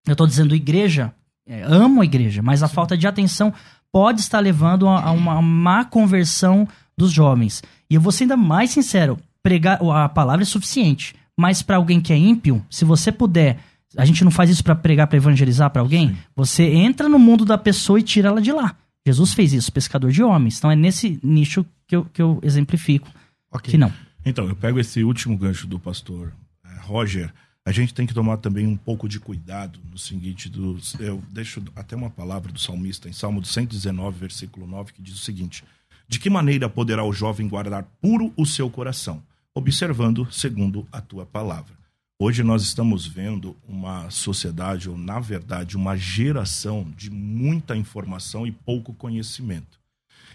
eu 0.07 0.13
estou 0.13 0.27
dizendo 0.27 0.55
igreja, 0.55 1.13
é, 1.47 1.63
amo 1.63 2.01
a 2.01 2.05
igreja, 2.05 2.43
mas 2.43 2.63
a 2.63 2.69
Sim. 2.69 2.75
falta 2.75 2.97
de 2.97 3.07
atenção 3.07 3.53
pode 3.91 4.21
estar 4.21 4.41
levando 4.41 4.89
a, 4.89 5.03
a, 5.03 5.11
uma 5.13 5.41
má 5.43 5.85
conversão 5.85 6.67
dos 6.97 7.11
jovens. 7.11 7.63
E 7.91 7.95
eu 7.95 8.01
vou 8.01 8.13
ser 8.13 8.25
ainda 8.25 8.37
mais 8.37 8.71
sincero, 8.71 9.19
pregar 9.43 9.81
a 9.83 10.09
palavra 10.09 10.43
é 10.43 10.47
suficiente, 10.47 11.15
mas 11.37 11.63
para 11.63 11.77
alguém 11.77 12.01
que 12.01 12.13
é 12.13 12.17
ímpio, 12.17 12.65
se 12.71 12.85
você 12.85 13.11
puder, 13.11 13.59
a 13.97 14.05
gente 14.05 14.25
não 14.25 14.31
faz 14.31 14.51
isso 14.51 14.65
para 14.65 14.75
pregar, 14.75 15.07
para 15.07 15.17
evangelizar 15.17 15.71
para 15.71 15.83
alguém, 15.83 16.09
Sim. 16.09 16.17
você 16.35 16.65
entra 16.65 17.09
no 17.09 17.19
mundo 17.19 17.45
da 17.45 17.59
pessoa 17.59 17.99
e 17.99 18.03
tira 18.03 18.29
ela 18.29 18.41
de 18.41 18.53
lá. 18.53 18.77
Jesus 19.07 19.35
fez 19.35 19.53
isso, 19.53 19.73
pescador 19.73 20.11
de 20.13 20.23
homens. 20.23 20.59
Então 20.59 20.71
é 20.71 20.77
nesse 20.77 21.19
nicho 21.23 21.67
que 21.87 21.97
eu, 21.97 22.05
que 22.05 22.23
eu 22.23 22.39
exemplifico. 22.43 23.09
Okay. 23.53 23.73
Que 23.73 23.79
não. 23.79 23.93
Então, 24.25 24.49
eu 24.49 24.55
pego 24.55 24.79
esse 24.79 25.03
último 25.03 25.37
gancho 25.37 25.67
do 25.67 25.79
pastor 25.79 26.33
é, 26.65 26.81
Roger. 26.83 27.33
A 27.65 27.71
gente 27.71 27.95
tem 27.95 28.07
que 28.07 28.15
tomar 28.15 28.39
também 28.39 28.67
um 28.67 28.77
pouco 28.77 29.09
de 29.09 29.21
cuidado 29.21 29.79
no 29.91 29.97
seguinte: 29.97 30.49
do, 30.49 30.79
eu 30.99 31.23
deixo 31.31 31.63
até 31.77 31.95
uma 31.95 32.11
palavra 32.11 32.53
do 32.53 32.59
salmista 32.59 33.09
em 33.09 33.13
Salmo 33.13 33.45
119, 33.45 34.19
versículo 34.19 34.67
9, 34.67 34.93
que 34.93 35.03
diz 35.03 35.15
o 35.15 35.25
seguinte: 35.25 35.65
De 36.09 36.19
que 36.19 36.29
maneira 36.29 36.69
poderá 36.69 37.05
o 37.05 37.13
jovem 37.13 37.49
guardar 37.49 37.85
puro 38.01 38.33
o 38.37 38.45
seu 38.45 38.69
coração? 38.69 39.23
Observando 39.55 40.27
segundo 40.33 40.89
a 40.91 41.01
tua 41.01 41.25
palavra. 41.25 41.83
Hoje 42.19 42.43
nós 42.43 42.63
estamos 42.63 43.07
vendo 43.07 43.57
uma 43.67 44.11
sociedade, 44.11 44.89
ou 44.89 44.97
na 44.97 45.21
verdade, 45.21 45.77
uma 45.77 45.97
geração 45.97 46.91
de 46.97 47.11
muita 47.11 47.77
informação 47.77 48.47
e 48.47 48.53
pouco 48.53 48.95
conhecimento. 48.95 49.81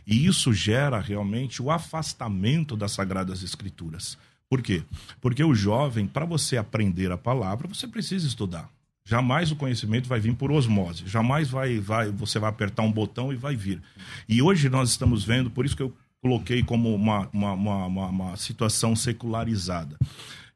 E 0.05 0.25
isso 0.25 0.53
gera 0.53 0.99
realmente 0.99 1.61
o 1.61 1.69
afastamento 1.69 2.77
das 2.77 2.93
Sagradas 2.93 3.43
Escrituras. 3.43 4.17
Por 4.49 4.61
quê? 4.61 4.83
Porque 5.19 5.43
o 5.43 5.53
jovem, 5.53 6.07
para 6.07 6.25
você 6.25 6.57
aprender 6.57 7.11
a 7.11 7.17
palavra, 7.17 7.67
você 7.67 7.87
precisa 7.87 8.27
estudar. 8.27 8.69
Jamais 9.03 9.51
o 9.51 9.55
conhecimento 9.55 10.07
vai 10.07 10.19
vir 10.19 10.35
por 10.35 10.51
osmose. 10.51 11.03
Jamais 11.05 11.49
vai, 11.49 11.79
vai, 11.79 12.09
você 12.09 12.39
vai 12.39 12.49
apertar 12.49 12.83
um 12.83 12.91
botão 12.91 13.31
e 13.31 13.35
vai 13.35 13.55
vir. 13.55 13.81
E 14.27 14.41
hoje 14.41 14.69
nós 14.69 14.89
estamos 14.89 15.23
vendo, 15.23 15.49
por 15.49 15.65
isso 15.65 15.75
que 15.75 15.83
eu 15.83 15.93
coloquei 16.21 16.61
como 16.63 16.93
uma, 16.93 17.29
uma, 17.31 17.53
uma, 17.53 18.07
uma 18.07 18.37
situação 18.37 18.95
secularizada. 18.95 19.97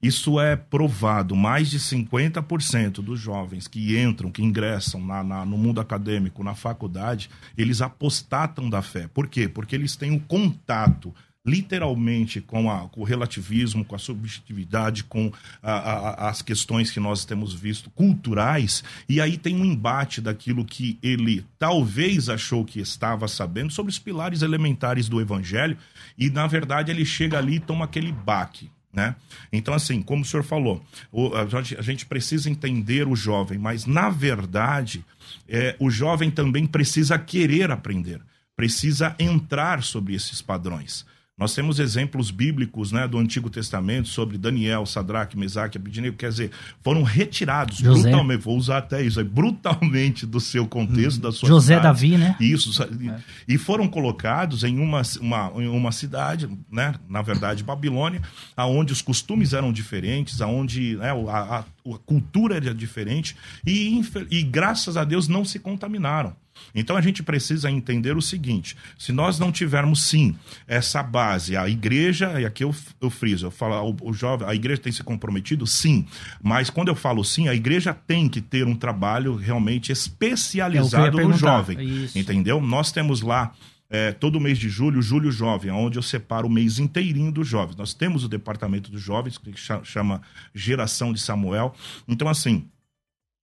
Isso 0.02 0.40
é 0.40 0.56
provado. 0.56 1.36
Mais 1.36 1.70
de 1.70 1.80
50% 1.80 2.96
dos 2.96 3.20
jovens 3.20 3.68
que 3.68 3.98
entram, 3.98 4.32
que 4.32 4.42
ingressam 4.42 5.00
na, 5.00 5.24
na, 5.24 5.46
no 5.46 5.58
mundo 5.58 5.80
acadêmico, 5.80 6.44
na 6.44 6.56
faculdade, 6.56 7.30
eles 7.58 7.82
apostatam 7.82 8.70
da 8.70 8.82
fé. 8.82 9.08
Por 9.08 9.28
quê? 9.28 9.48
Porque 9.48 9.76
eles 9.76 9.96
têm 9.96 10.12
um 10.12 10.20
contato 10.20 11.14
literalmente 11.46 12.40
com, 12.40 12.70
a, 12.70 12.88
com, 12.90 13.02
o 13.02 13.04
relativismo, 13.04 13.84
com 13.84 13.96
a 13.96 14.00
subjetividade, 14.00 15.04
com 15.04 15.32
a, 15.62 15.72
a, 15.72 16.30
as 16.30 16.42
questões 16.42 16.92
que 16.92 17.00
nós 17.00 17.26
temos 17.26 17.54
visto 17.54 17.90
culturais, 17.90 18.84
e 19.10 19.20
aí 19.20 19.38
tem 19.38 19.56
um 19.56 19.66
embate 19.66 20.22
daquilo 20.22 20.64
que 20.64 21.00
ele 21.02 21.46
talvez 21.58 22.30
achou 22.30 22.64
que 22.64 22.80
estava 22.80 23.28
sabendo 23.28 23.72
sobre 23.72 23.92
os 23.92 24.00
pilares 24.00 24.42
elementares 24.42 25.10
do 25.10 25.20
evangelho, 25.20 25.78
e 26.18 26.30
na 26.30 26.46
verdade 26.46 26.92
ele 26.92 27.06
chega 27.06 27.38
ali 27.38 27.56
e 27.56 27.60
toma 27.60 27.86
aquele 27.86 28.12
baque. 28.12 28.70
Né? 28.94 29.16
Então, 29.54 29.74
assim, 29.74 30.02
como 30.02 30.22
o 30.22 30.26
senhor 30.26 30.44
falou, 30.44 30.84
o, 31.12 31.34
a, 31.34 31.46
gente, 31.46 31.78
a, 31.78 31.82
gente, 31.82 32.06
precisa 32.06 32.50
entender 32.50 33.08
o 33.08 33.16
jovem, 33.16 33.58
mas 33.58 33.86
na 33.86 34.10
verdade, 34.10 35.06
é, 35.48 35.78
o 35.80 35.90
jovem 35.90 36.30
também 36.30 36.68
precisa 36.68 37.18
querer 37.18 37.72
aprender, 37.72 38.22
precisa 38.54 39.16
entrar 39.18 39.82
sobre 39.82 40.14
esses 40.14 40.42
padrões. 40.42 41.06
Nós 41.42 41.56
temos 41.56 41.80
exemplos 41.80 42.30
bíblicos 42.30 42.92
né, 42.92 43.08
do 43.08 43.18
Antigo 43.18 43.50
Testamento 43.50 44.08
sobre 44.08 44.38
Daniel, 44.38 44.86
Sadraque, 44.86 45.36
Mesaque, 45.36 45.76
Abidinego, 45.76 46.16
quer 46.16 46.30
dizer, 46.30 46.52
foram 46.84 47.02
retirados 47.02 47.80
José. 47.80 48.04
brutalmente, 48.04 48.44
vou 48.44 48.56
usar 48.56 48.78
até 48.78 49.02
isso, 49.02 49.26
brutalmente 49.26 50.28
do 50.28 50.40
seu 50.40 50.68
contexto, 50.68 51.20
da 51.20 51.32
sua 51.32 51.50
José 51.50 51.78
cidade. 51.78 51.84
Davi, 51.84 52.16
né? 52.16 52.36
Isso, 52.40 52.84
é. 52.84 53.20
e 53.48 53.58
foram 53.58 53.88
colocados 53.88 54.64
em 54.64 54.78
uma, 54.78 55.02
uma, 55.20 55.52
em 55.56 55.68
uma 55.68 55.92
cidade, 55.92 56.48
né, 56.72 56.94
na 57.10 57.24
verdade, 57.24 57.64
Babilônia, 57.64 58.22
aonde 58.56 58.94
os 58.94 59.02
costumes 59.02 59.52
eram 59.52 59.74
diferentes, 59.74 60.42
aonde 60.42 60.96
né, 60.98 61.10
a, 61.28 61.40
a, 61.40 61.60
a 61.62 61.98
cultura 62.06 62.58
era 62.58 62.72
diferente, 62.72 63.36
e, 63.66 64.00
e 64.30 64.44
graças 64.44 64.96
a 64.96 65.04
Deus 65.04 65.28
não 65.28 65.44
se 65.44 65.58
contaminaram. 65.58 66.36
Então 66.74 66.96
a 66.96 67.02
gente 67.02 67.24
precisa 67.24 67.70
entender 67.70 68.16
o 68.16 68.22
seguinte: 68.22 68.76
se 68.98 69.12
nós 69.12 69.40
não 69.40 69.52
tivermos 69.52 70.04
sim 70.04 70.36
essa 70.68 71.02
base, 71.04 71.56
a 71.58 71.68
igreja, 71.68 72.40
e 72.40 72.46
aqui 72.46 72.64
eu, 72.64 72.74
eu 73.02 73.10
friso, 73.10 73.48
eu 73.48 73.52
falo, 73.52 73.96
o, 74.02 74.10
o 74.10 74.14
jovem, 74.14 74.48
a 74.48 74.56
igreja 74.56 74.82
tem 74.82 74.92
se 74.92 75.04
comprometido, 75.04 75.66
sim. 75.68 76.06
Mas 76.42 76.70
quando 76.70 76.88
eu 76.88 76.96
falo 76.96 77.24
sim, 77.24 77.48
a 77.48 77.56
igreja 77.56 77.94
tem 77.94 78.28
que 78.30 78.42
ter 78.42 78.66
um 78.66 78.76
trabalho 78.76 79.36
realmente 79.36 79.92
especializado 79.92 81.20
no 81.20 81.34
jovem. 81.34 81.82
Isso. 82.04 82.18
Entendeu? 82.18 82.62
Nós 82.62 82.92
temos 82.92 83.22
lá 83.22 83.54
é, 83.92 84.14
todo 84.14 84.40
mês 84.40 84.58
de 84.58 84.70
julho, 84.70 85.02
Julho 85.02 85.30
Jovem, 85.30 85.70
onde 85.70 86.00
eu 86.00 86.02
separo 86.02 86.48
o 86.48 86.50
mês 86.50 86.80
inteirinho 86.80 87.30
dos 87.30 87.46
jovens. 87.46 87.76
Nós 87.76 87.94
temos 87.94 88.24
o 88.24 88.30
departamento 88.30 88.90
dos 88.90 89.02
jovens, 89.02 89.38
que 89.38 89.54
chama 89.84 90.22
Geração 90.56 91.12
de 91.12 91.20
Samuel. 91.20 91.76
Então, 92.08 92.30
assim, 92.30 92.70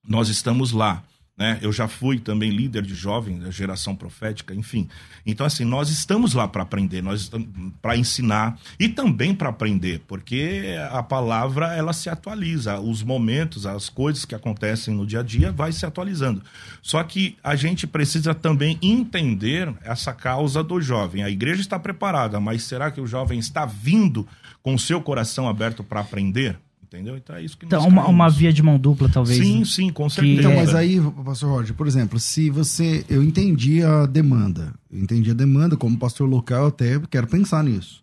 nós 0.09 0.31
estamos 0.31 0.73
lá. 0.73 1.05
Né? 1.39 1.57
Eu 1.63 1.73
já 1.73 1.87
fui 1.87 2.19
também 2.19 2.51
líder 2.51 2.83
de 2.83 2.97
jovem, 2.97 3.39
da 3.39 3.49
geração 3.49 3.95
profética, 3.95 4.53
enfim. 4.53 4.89
Então, 5.25 5.47
assim, 5.47 5.65
nós 5.65 5.89
estamos 5.89 6.35
lá 6.35 6.49
para 6.49 6.65
aprender, 6.65 7.01
nós 7.01 7.21
estamos 7.21 7.47
para 7.81 7.97
ensinar 7.97 8.59
e 8.79 8.89
também 8.89 9.33
para 9.33 9.49
aprender, 9.49 10.03
porque 10.09 10.75
a 10.91 11.01
palavra 11.01 11.77
ela 11.77 11.93
se 11.93 12.11
atualiza, 12.11 12.81
os 12.81 13.05
momentos, 13.05 13.67
as 13.67 13.89
coisas 13.89 14.25
que 14.25 14.35
acontecem 14.35 14.93
no 14.93 15.07
dia 15.07 15.21
a 15.21 15.23
dia 15.23 15.53
vai 15.53 15.71
se 15.71 15.87
atualizando. 15.87 16.43
Só 16.83 17.01
que 17.05 17.37
a 17.45 17.55
gente 17.55 17.87
precisa 17.87 18.35
também 18.35 18.77
entender 18.83 19.73
essa 19.83 20.13
causa 20.13 20.65
do 20.65 20.81
jovem. 20.81 21.23
A 21.23 21.31
igreja 21.31 21.61
está 21.61 21.79
preparada, 21.79 22.41
mas 22.41 22.65
será 22.65 22.91
que 22.91 23.01
o 23.01 23.07
jovem 23.07 23.39
está 23.39 23.65
vindo 23.65 24.27
com 24.61 24.75
o 24.75 24.79
seu 24.79 25.01
coração 25.01 25.49
aberto 25.49 25.85
para 25.85 26.01
aprender? 26.01 26.59
Entendeu? 26.89 27.17
Então 27.19 27.37
é 27.37 27.43
isso 27.43 27.57
que 27.59 27.67
Então, 27.67 27.87
uma, 27.87 28.07
uma, 28.09 28.31
via 28.31 28.51
de 28.51 28.63
mão 28.63 28.79
dupla, 28.79 29.09
talvez. 29.11 29.39
Sim, 29.39 29.59
né? 29.59 29.65
sim, 29.67 29.91
com 29.93 30.09
certeza. 30.09 30.41
Então, 30.41 30.55
mas 30.57 30.75
aí, 30.75 30.99
pastor 31.25 31.51
Roger, 31.51 31.75
por 31.75 31.87
exemplo, 31.87 32.19
se 32.19 32.49
você. 32.49 33.05
Eu 33.11 33.23
entendi 33.23 33.83
a 33.83 34.07
demanda. 34.07 34.73
Eu 34.91 34.99
entendi 35.03 35.31
a 35.31 35.35
demanda, 35.35 35.77
como 35.77 35.99
pastor 35.99 36.27
local, 36.27 36.63
eu 36.63 36.69
até 36.69 36.99
quero 37.11 37.27
pensar 37.27 37.63
nisso. 37.63 38.03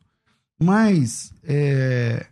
Mas, 0.61 1.33
é, 1.43 2.27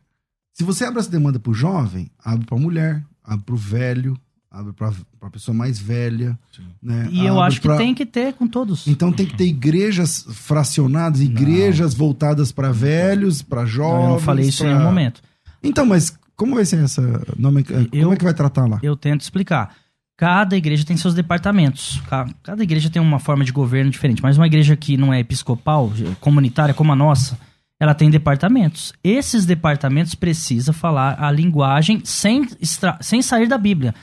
se 0.53 0.63
você 0.63 0.85
abre 0.85 0.99
essa 0.99 1.09
demanda 1.09 1.39
para 1.39 1.51
o 1.51 1.55
jovem, 1.55 2.09
abre 2.23 2.45
para 2.45 2.55
a 2.57 2.61
mulher, 2.61 3.03
abre 3.23 3.43
pro 3.45 3.55
velho, 3.57 4.15
abre 4.49 4.71
pra, 4.73 4.93
pra 5.19 5.29
pessoa 5.31 5.55
mais 5.57 5.79
velha. 5.79 6.37
Né? 6.81 7.09
E 7.11 7.25
eu 7.25 7.33
Abre 7.33 7.47
acho 7.47 7.61
que 7.61 7.67
pra- 7.67 7.77
tem 7.77 7.95
que 7.95 8.05
ter 8.05 8.33
com 8.33 8.47
todos. 8.47 8.87
Então 8.87 9.11
tem 9.11 9.25
que 9.25 9.35
ter 9.35 9.45
igrejas 9.47 10.25
fracionadas, 10.29 11.19
igrejas 11.19 11.95
voltadas 11.95 12.51
para 12.51 12.71
velhos, 12.71 13.41
para 13.41 13.61
Não, 13.61 13.67
jovens. 13.67 14.03
eu 14.03 14.09
não 14.11 14.19
falei 14.19 14.47
isso 14.47 14.63
em 14.63 14.67
pra- 14.67 14.75
nenhum 14.75 14.85
momento. 14.87 15.21
Então, 15.63 15.85
mas 15.85 16.15
como 16.35 16.55
vai 16.55 16.65
ser 16.65 16.83
essa 16.83 17.01
nome, 17.37 17.63
Como 17.63 17.87
Eu- 17.91 18.11
é 18.13 18.15
que 18.15 18.23
vai 18.23 18.33
tratar 18.33 18.65
lá? 18.67 18.79
Eu 18.83 18.95
tento 18.95 19.21
explicar. 19.21 19.75
Cada 20.17 20.55
igreja 20.55 20.85
tem 20.85 20.95
seus 20.95 21.13
departamentos. 21.13 21.99
Ca- 22.07 22.29
Cada 22.43 22.63
igreja 22.63 22.89
tem 22.89 23.01
uma 23.01 23.19
forma 23.19 23.43
de 23.43 23.51
governo 23.51 23.89
diferente. 23.91 24.21
Mas 24.21 24.37
uma 24.37 24.45
igreja 24.47 24.75
que 24.75 24.95
não 24.95 25.11
é 25.13 25.19
episcopal, 25.19 25.91
comunitária 26.21 26.73
como 26.73 26.91
a 26.91 26.95
nossa, 26.95 27.37
ela 27.79 27.95
tem 27.95 28.09
departamentos. 28.11 28.93
Esses 29.03 29.45
departamentos 29.45 30.13
precisam 30.15 30.73
falar 30.73 31.17
a 31.21 31.31
linguagem 31.31 32.01
sem, 32.03 32.47
extra- 32.61 32.97
sem 33.01 33.21
sair 33.21 33.47
da 33.47 33.57
Bíblia. 33.57 33.93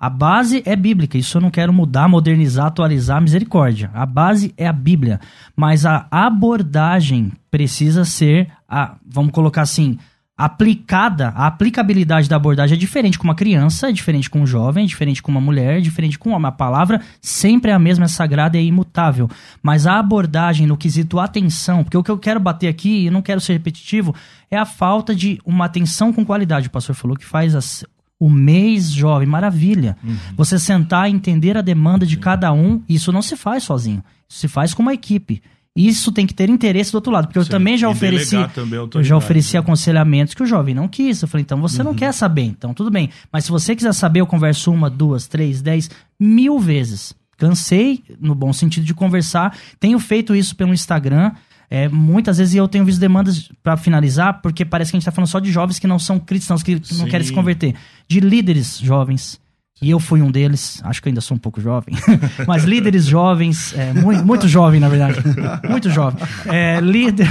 A 0.00 0.08
base 0.08 0.62
é 0.64 0.74
bíblica. 0.76 1.18
Isso 1.18 1.36
eu 1.36 1.40
não 1.42 1.50
quero 1.50 1.72
mudar, 1.72 2.08
modernizar, 2.08 2.66
atualizar, 2.66 3.20
misericórdia. 3.20 3.90
A 3.92 4.06
base 4.06 4.54
é 4.56 4.66
a 4.66 4.72
Bíblia. 4.72 5.20
Mas 5.56 5.84
a 5.84 6.06
abordagem 6.10 7.32
precisa 7.50 8.04
ser, 8.04 8.48
a, 8.68 8.96
vamos 9.06 9.32
colocar 9.32 9.62
assim, 9.62 9.98
aplicada, 10.38 11.30
a 11.30 11.48
aplicabilidade 11.48 12.28
da 12.28 12.36
abordagem 12.36 12.76
é 12.76 12.78
diferente 12.78 13.18
com 13.18 13.24
uma 13.24 13.34
criança, 13.34 13.88
é 13.88 13.92
diferente 13.92 14.30
com 14.30 14.42
um 14.42 14.46
jovem, 14.46 14.84
é 14.84 14.86
diferente 14.86 15.20
com 15.20 15.32
uma 15.32 15.40
mulher, 15.40 15.78
é 15.78 15.80
diferente 15.80 16.16
com 16.16 16.30
um 16.30 16.32
homem. 16.32 16.46
A 16.46 16.52
palavra 16.52 17.00
sempre 17.20 17.72
é 17.72 17.74
a 17.74 17.78
mesma, 17.78 18.04
é 18.04 18.08
sagrada 18.08 18.56
e 18.56 18.60
é 18.60 18.62
imutável. 18.62 19.28
Mas 19.60 19.84
a 19.84 19.98
abordagem 19.98 20.64
no 20.64 20.76
quesito 20.76 21.18
atenção, 21.18 21.82
porque 21.82 21.96
o 21.96 22.04
que 22.04 22.10
eu 22.10 22.16
quero 22.16 22.38
bater 22.38 22.68
aqui, 22.68 23.06
e 23.06 23.10
não 23.10 23.20
quero 23.20 23.40
ser 23.40 23.54
repetitivo, 23.54 24.14
é 24.48 24.56
a 24.56 24.64
falta 24.64 25.12
de 25.12 25.40
uma 25.44 25.64
atenção 25.64 26.12
com 26.12 26.24
qualidade. 26.24 26.68
O 26.68 26.70
pastor 26.70 26.94
falou 26.94 27.16
que 27.16 27.26
faz 27.26 27.56
as, 27.56 27.84
o 28.16 28.30
mês 28.30 28.92
jovem, 28.92 29.26
maravilha. 29.26 29.96
Você 30.36 30.56
sentar 30.56 31.10
e 31.10 31.12
entender 31.12 31.56
a 31.56 31.62
demanda 31.62 32.06
de 32.06 32.16
cada 32.16 32.52
um, 32.52 32.80
isso 32.88 33.10
não 33.10 33.22
se 33.22 33.36
faz 33.36 33.64
sozinho. 33.64 34.04
Isso 34.28 34.38
se 34.38 34.46
faz 34.46 34.72
com 34.72 34.82
uma 34.82 34.94
equipe. 34.94 35.42
Isso 35.80 36.10
tem 36.10 36.26
que 36.26 36.34
ter 36.34 36.50
interesse 36.50 36.90
do 36.90 36.96
outro 36.96 37.12
lado, 37.12 37.26
porque 37.28 37.38
eu 37.38 37.44
Sim. 37.44 37.50
também 37.50 37.78
já 37.78 37.86
E 37.88 37.90
ofereci, 37.92 38.36
também 38.52 38.80
eu 38.94 39.04
já 39.04 39.16
ofereci 39.16 39.54
né? 39.54 39.60
aconselhamentos 39.60 40.34
que 40.34 40.42
o 40.42 40.46
jovem 40.46 40.74
não 40.74 40.88
quis. 40.88 41.22
Eu 41.22 41.28
falei, 41.28 41.42
então 41.42 41.60
você 41.60 41.78
Uhum. 41.82 41.88
não 41.88 41.94
quer 41.94 42.12
saber, 42.12 42.42
então 42.42 42.74
tudo 42.74 42.90
bem. 42.90 43.10
Mas 43.32 43.44
se 43.44 43.50
você 43.52 43.76
quiser 43.76 43.92
saber, 43.94 44.20
eu 44.20 44.26
converso 44.26 44.72
uma, 44.72 44.90
duas, 44.90 45.28
três, 45.28 45.62
dez, 45.62 45.88
mil 46.18 46.58
vezes. 46.58 47.14
Cansei, 47.36 48.02
no 48.20 48.34
bom 48.34 48.52
sentido, 48.52 48.84
de 48.84 48.92
conversar. 48.92 49.56
Tenho 49.78 49.98
feito 50.00 50.34
isso 50.34 50.56
pelo 50.56 50.74
Instagram. 50.74 51.30
É, 51.70 51.88
muitas 51.88 52.38
vezes 52.38 52.54
eu 52.54 52.66
tenho 52.66 52.84
visto 52.84 52.98
demandas 52.98 53.48
para 53.62 53.76
finalizar, 53.76 54.40
porque 54.42 54.64
parece 54.64 54.90
que 54.90 54.96
a 54.96 55.00
gente 55.00 55.04
tá 55.04 55.12
falando 55.12 55.28
só 55.28 55.38
de 55.38 55.52
jovens 55.52 55.78
que 55.78 55.86
não 55.86 55.98
são 55.98 56.18
cristãos, 56.18 56.62
que 56.62 56.74
não 56.74 56.82
Sim. 56.82 57.06
querem 57.06 57.24
se 57.26 57.32
converter. 57.32 57.74
De 58.08 58.18
líderes 58.20 58.78
jovens. 58.78 59.38
E 59.80 59.90
eu 59.90 60.00
fui 60.00 60.20
um 60.20 60.28
deles, 60.30 60.80
acho 60.84 61.00
que 61.00 61.08
eu 61.08 61.10
ainda 61.10 61.20
sou 61.20 61.36
um 61.36 61.38
pouco 61.38 61.60
jovem, 61.60 61.94
mas 62.48 62.64
líderes 62.64 63.04
jovens, 63.06 63.72
é, 63.78 63.92
muito, 63.92 64.24
muito 64.26 64.48
jovem, 64.48 64.80
na 64.80 64.88
verdade. 64.88 65.20
Muito 65.68 65.88
jovem. 65.88 66.20
É, 66.46 66.80
líder. 66.80 67.28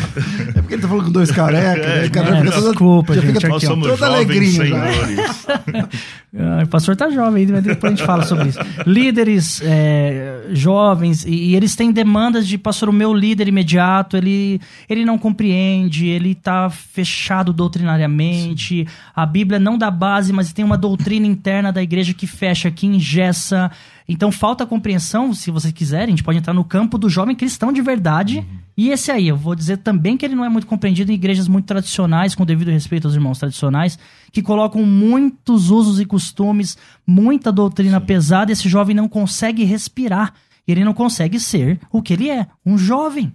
É 0.56 0.62
porque 0.62 0.76
ele 0.76 0.82
tá 0.82 0.88
falando 0.88 1.06
com 1.08 1.12
dois 1.12 1.30
carecas, 1.30 1.86
né? 1.86 2.08
Cara 2.10 2.38
É, 2.40 2.44
todo- 2.50 2.70
desculpa, 2.70 3.16
já 3.16 3.22
gente, 3.22 3.34
fica 3.36 3.48
Nós 3.50 3.58
Aqui, 3.58 3.66
ó. 3.66 3.70
somos 3.72 3.88
Toda 3.88 3.98
jovens 3.98 4.16
alegrinha 4.16 4.66
já. 4.66 4.92
senhores. 4.94 5.48
Ah, 6.40 6.64
o 6.64 6.68
pastor 6.68 6.96
tá 6.96 7.10
jovem 7.10 7.42
ainda, 7.42 7.54
mas 7.54 7.64
depois 7.64 7.94
a 7.94 7.96
gente 7.96 8.06
fala 8.06 8.24
sobre 8.24 8.50
isso. 8.50 8.60
Líderes 8.86 9.60
é, 9.64 10.46
jovens, 10.52 11.26
e, 11.26 11.32
e 11.32 11.56
eles 11.56 11.76
têm 11.76 11.92
demandas 11.92 12.48
de, 12.48 12.58
pastor, 12.58 12.90
o 12.90 12.94
meu 12.94 13.12
líder 13.12 13.48
imediato, 13.48 14.16
ele, 14.16 14.62
ele 14.88 15.04
não 15.04 15.18
compreende, 15.18 16.06
ele 16.06 16.36
tá 16.36 16.70
fechado 16.70 17.52
doutrinariamente, 17.52 18.88
a 19.16 19.26
Bíblia 19.26 19.60
não 19.60 19.78
dá 19.78 19.90
base, 19.90 20.32
mas 20.32 20.54
tem 20.54 20.64
uma 20.64 20.78
doutrina 20.78 21.26
interna 21.26 21.72
da 21.72 21.82
igreja 21.82 22.14
que 22.14 22.28
fecha, 22.28 22.70
que 22.70 22.86
engessa. 22.86 23.72
Então 24.08 24.32
falta 24.32 24.66
compreensão, 24.66 25.34
se 25.34 25.52
vocês 25.52 25.74
quiserem, 25.74 26.06
a 26.06 26.10
gente 26.10 26.24
pode 26.24 26.38
entrar 26.38 26.54
no 26.54 26.64
campo 26.64 26.98
do 26.98 27.10
jovem 27.10 27.36
cristão 27.36 27.74
de 27.74 27.82
verdade. 27.82 28.46
E 28.78 28.90
esse 28.90 29.12
aí, 29.12 29.28
eu 29.28 29.36
vou 29.36 29.54
dizer 29.54 29.78
também 29.78 30.16
que 30.16 30.26
ele 30.26 30.36
não 30.36 30.46
é 30.46 30.50
muito 30.50 30.66
compreendido 30.66 31.12
em 31.12 31.16
igrejas 31.16 31.48
muito 31.48 31.66
tradicionais, 31.66 32.34
com 32.34 32.46
devido 32.46 32.70
respeito 32.70 33.06
aos 33.06 33.16
irmãos 33.16 33.38
tradicionais, 33.38 34.00
que 34.32 34.42
colocam 34.42 34.86
muitos 34.86 35.70
usos 35.70 36.00
e 36.00 36.06
costumes, 36.06 36.78
muita 37.06 37.52
doutrina 37.52 38.00
pesada, 38.00 38.52
e 38.52 38.54
esse 38.54 38.70
jovem 38.70 38.96
não 38.96 39.10
consegue 39.10 39.66
respirar. 39.66 40.34
Ele 40.66 40.86
não 40.86 40.94
consegue 40.94 41.40
ser 41.40 41.80
o 41.92 42.02
que 42.02 42.14
ele 42.14 42.30
é, 42.30 42.48
um 42.66 42.78
jovem. 42.78 43.34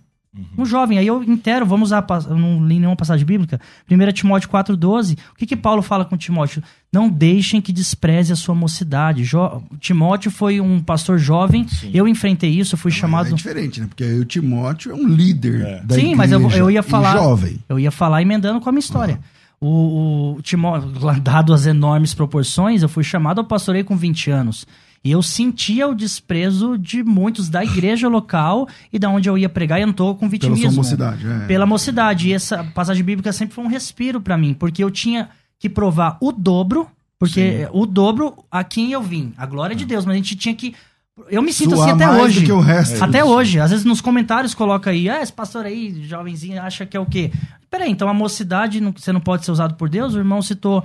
Um 0.56 0.64
jovem, 0.64 0.96
aí 0.96 1.06
eu 1.06 1.22
intero, 1.22 1.66
vamos 1.66 1.88
usar, 1.88 2.06
eu 2.26 2.38
não 2.38 2.66
li 2.66 2.78
nenhuma 2.78 2.96
passagem 2.96 3.24
bíblica, 3.26 3.60
1 3.90 4.12
Timóteo 4.12 4.48
4,12, 4.48 5.18
o 5.32 5.34
que 5.36 5.44
que 5.44 5.54
Paulo 5.54 5.82
fala 5.82 6.06
com 6.06 6.16
Timóteo? 6.16 6.62
Não 6.90 7.06
deixem 7.06 7.60
que 7.60 7.70
despreze 7.70 8.32
a 8.32 8.36
sua 8.36 8.54
mocidade. 8.54 9.24
Jo- 9.24 9.62
Timóteo 9.78 10.30
foi 10.30 10.58
um 10.58 10.80
pastor 10.80 11.18
jovem, 11.18 11.66
eu 11.92 12.08
enfrentei 12.08 12.48
isso, 12.48 12.74
eu 12.74 12.78
fui 12.78 12.90
Mas 12.90 12.98
chamado... 12.98 13.28
É 13.28 13.34
diferente, 13.34 13.80
né? 13.82 13.86
Porque 13.86 14.04
aí 14.04 14.18
o 14.18 14.24
Timóteo 14.24 14.92
é 14.92 14.94
um 14.94 15.06
líder 15.06 15.60
É. 15.66 15.80
da 15.82 15.94
Sim, 15.96 16.14
mas 16.14 16.32
eu, 16.32 16.50
eu 16.50 16.70
ia 16.70 16.82
falar. 16.82 17.12
jovem. 17.12 17.58
Eu 17.68 17.78
ia 17.78 17.90
falar 17.90 18.22
emendando 18.22 18.58
com 18.58 18.70
a 18.70 18.72
minha 18.72 18.80
história. 18.80 19.20
O, 19.60 20.36
o 20.38 20.42
Timóteo, 20.42 20.88
dado 21.22 21.52
as 21.52 21.66
enormes 21.66 22.14
proporções, 22.14 22.82
eu 22.82 22.88
fui 22.88 23.04
chamado 23.04 23.38
ao 23.40 23.44
pastoreio 23.44 23.84
com 23.84 23.96
20 23.96 24.30
anos. 24.30 24.66
E 25.04 25.10
eu 25.10 25.20
sentia 25.22 25.88
o 25.88 25.94
desprezo 25.94 26.78
de 26.78 27.02
muitos 27.02 27.48
da 27.48 27.64
igreja 27.64 28.08
local 28.08 28.68
e 28.92 28.98
da 28.98 29.08
onde 29.08 29.28
eu 29.28 29.36
ia 29.36 29.48
pregar, 29.48 29.80
e 29.80 29.92
tô 29.92 30.14
com 30.14 30.20
Pela 30.20 30.30
vitimismo. 30.30 30.70
sua 30.70 30.76
mocidade. 30.76 31.26
É. 31.26 31.46
Pela 31.46 31.66
mocidade. 31.66 32.28
E 32.28 32.32
essa 32.32 32.62
passagem 32.72 33.02
bíblica 33.02 33.32
sempre 33.32 33.54
foi 33.54 33.64
um 33.64 33.68
respiro 33.68 34.20
pra 34.20 34.38
mim, 34.38 34.54
porque 34.54 34.82
eu 34.82 34.90
tinha 34.90 35.28
que 35.58 35.68
provar 35.68 36.18
o 36.20 36.30
dobro, 36.30 36.86
porque 37.18 37.68
o 37.72 37.84
dobro 37.86 38.44
a 38.50 38.62
quem 38.62 38.92
eu 38.92 39.02
vim. 39.02 39.32
A 39.36 39.44
glória 39.46 39.74
de 39.74 39.84
Deus, 39.84 40.04
mas 40.04 40.14
a 40.14 40.16
gente 40.18 40.36
tinha 40.36 40.54
que. 40.54 40.74
Eu 41.28 41.42
me 41.42 41.52
sinto 41.52 41.74
Suar 41.76 41.90
assim 41.90 42.02
até 42.02 42.10
hoje. 42.22 42.46
Até 43.00 43.24
hoje. 43.24 43.60
Às 43.60 43.70
vezes 43.70 43.84
nos 43.84 44.00
comentários 44.00 44.54
coloca 44.54 44.90
aí, 44.90 45.08
ah, 45.10 45.20
esse 45.20 45.32
pastor 45.32 45.66
aí, 45.66 46.02
jovenzinho, 46.04 46.60
acha 46.62 46.86
que 46.86 46.96
é 46.96 47.00
o 47.00 47.04
quê? 47.06 47.30
Peraí, 47.70 47.90
então 47.90 48.08
a 48.08 48.14
mocidade, 48.14 48.80
não- 48.80 48.92
você 48.96 49.12
não 49.12 49.20
pode 49.20 49.44
ser 49.44 49.50
usado 49.50 49.74
por 49.74 49.88
Deus? 49.88 50.14
O 50.14 50.18
irmão 50.18 50.40
citou 50.42 50.82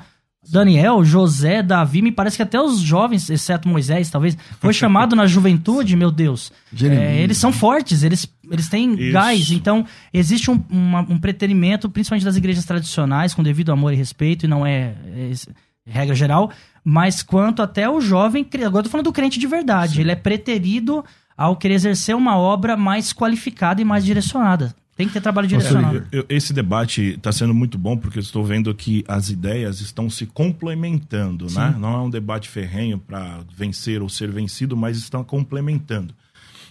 Daniel, 0.51 1.03
José, 1.03 1.62
Davi, 1.62 2.01
me 2.01 2.12
parece 2.12 2.38
que 2.38 2.43
até 2.43 2.60
os 2.62 2.79
jovens, 2.79 3.29
exceto 3.29 3.67
Moisés, 3.67 4.10
talvez, 4.10 4.38
foi 4.60 4.71
chamado 4.73 5.15
na 5.15 5.27
juventude, 5.27 5.95
meu 5.95 6.10
Deus. 6.12 6.51
É, 6.81 7.21
eles 7.21 7.38
são 7.38 7.51
fortes, 7.51 8.03
eles, 8.03 8.27
eles 8.49 8.69
têm 8.69 8.93
Isso. 8.93 9.12
gás, 9.13 9.51
então 9.51 9.86
existe 10.13 10.49
um, 10.49 10.63
uma- 10.69 11.01
um 11.01 11.17
preterimento, 11.17 11.89
principalmente 11.89 12.25
das 12.25 12.36
igrejas 12.38 12.65
tradicionais, 12.65 13.33
com 13.33 13.43
devido 13.43 13.71
amor 13.71 13.93
e 13.93 13.95
respeito, 13.95 14.45
e 14.45 14.47
não 14.47 14.65
é, 14.65 14.95
é 15.15 15.29
es- 15.29 15.47
regra 15.86 16.15
geral, 16.15 16.51
mas 16.83 17.21
quanto 17.23 17.62
até 17.62 17.89
o 17.89 17.99
jovem, 18.01 18.45
agora 18.65 18.79
eu 18.79 18.83
tô 18.83 18.89
falando 18.89 19.05
do 19.05 19.13
crente 19.13 19.39
de 19.39 19.47
verdade, 19.47 20.01
ele 20.01 20.12
é 20.12 20.15
preterido 20.15 21.03
ao 21.38 21.55
querer 21.55 21.75
exercer 21.75 22.15
uma 22.15 22.38
obra 22.38 22.75
mais 22.75 23.13
qualificada 23.13 23.81
e 23.81 23.86
mais 23.86 24.03
direcionada. 24.03 24.75
Tem 24.97 25.07
que 25.07 25.13
ter 25.13 25.21
trabalho 25.21 25.47
direcionado. 25.47 25.97
Eu- 26.12 26.21
eu- 26.21 26.25
esse 26.27 26.51
debate 26.51 27.01
está 27.13 27.31
sendo 27.31 27.53
muito 27.53 27.77
bom 27.77 27.95
porque 27.95 28.17
eu 28.17 28.21
estou 28.23 28.43
vendo 28.43 28.73
que 28.73 29.05
as 29.07 29.29
ideias 29.29 29.79
estão 29.79 30.10
se 30.10 30.25
complementando, 30.25 31.45
né? 31.51 31.75
Não 31.79 31.93
é 31.93 31.97
um 31.99 32.10
debate 32.10 32.49
ferrenho 32.49 32.97
para 32.97 33.41
vencer 33.55 34.01
ou 34.01 34.10
ser 34.10 34.31
vencido, 34.31 34.75
mas 34.75 34.97
estão 34.97 35.23
complementando. 35.23 36.13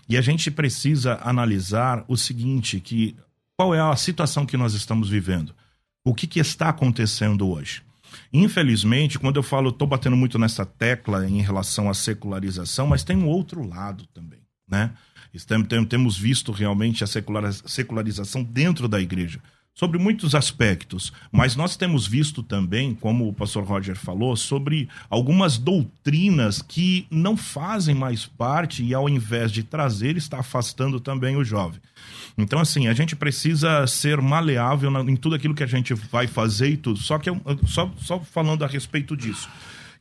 E 0.08 0.16
a 0.16 0.20
gente 0.20 0.50
precisa 0.50 1.18
analisar 1.22 2.04
o 2.08 2.16
seguinte, 2.16 2.80
que 2.80 3.14
qual 3.56 3.74
é 3.74 3.80
a 3.80 3.94
situação 3.96 4.44
que 4.44 4.56
nós 4.56 4.74
estamos 4.74 5.08
vivendo? 5.08 5.54
O 6.04 6.12
que, 6.14 6.26
que 6.26 6.38
está 6.40 6.68
acontecendo 6.68 7.48
hoje? 7.48 7.82
Infelizmente, 8.32 9.18
quando 9.18 9.36
eu 9.36 9.42
falo, 9.42 9.70
estou 9.70 9.86
batendo 9.86 10.16
muito 10.16 10.38
nessa 10.38 10.64
tecla 10.64 11.28
em 11.28 11.40
relação 11.42 11.88
à 11.88 11.94
secularização, 11.94 12.86
mas 12.86 13.02
tem 13.04 13.16
um 13.16 13.26
outro 13.26 13.66
lado 13.66 14.04
também, 14.12 14.40
né? 14.68 14.90
Estamos, 15.36 15.68
tem- 15.68 15.84
temos 15.84 16.16
visto 16.18 16.50
realmente 16.50 17.04
a 17.04 17.06
secular- 17.06 17.52
secularização 17.52 18.42
dentro 18.42 18.88
da 18.88 19.00
igreja, 19.00 19.38
sobre 19.74 19.98
muitos 19.98 20.34
aspectos, 20.34 21.12
mas 21.30 21.54
nós 21.54 21.76
temos 21.76 22.06
visto 22.06 22.42
também, 22.42 22.94
como 22.94 23.28
o 23.28 23.32
pastor 23.32 23.62
Roger 23.62 23.94
falou, 23.94 24.34
sobre 24.34 24.88
algumas 25.10 25.58
doutrinas 25.58 26.62
que 26.62 27.06
não 27.10 27.36
fazem 27.36 27.94
mais 27.94 28.24
parte 28.24 28.82
e, 28.82 28.94
ao 28.94 29.06
invés 29.06 29.52
de 29.52 29.62
trazer, 29.62 30.16
está 30.16 30.38
afastando 30.40 30.98
também 30.98 31.36
o 31.36 31.44
jovem. 31.44 31.78
Então, 32.38 32.58
assim, 32.58 32.86
a 32.88 32.94
gente 32.94 33.14
precisa 33.14 33.86
ser 33.86 34.20
maleável 34.22 34.90
em 35.08 35.16
tudo 35.16 35.34
aquilo 35.34 35.54
que 35.54 35.62
a 35.62 35.66
gente 35.66 35.92
vai 35.92 36.26
fazer 36.26 36.70
e 36.70 36.76
tudo. 36.78 36.98
Só 36.98 37.18
que, 37.18 37.28
eu- 37.28 37.40
só, 37.66 37.92
só 37.98 38.18
falando 38.20 38.64
a 38.64 38.66
respeito 38.66 39.14
disso, 39.14 39.46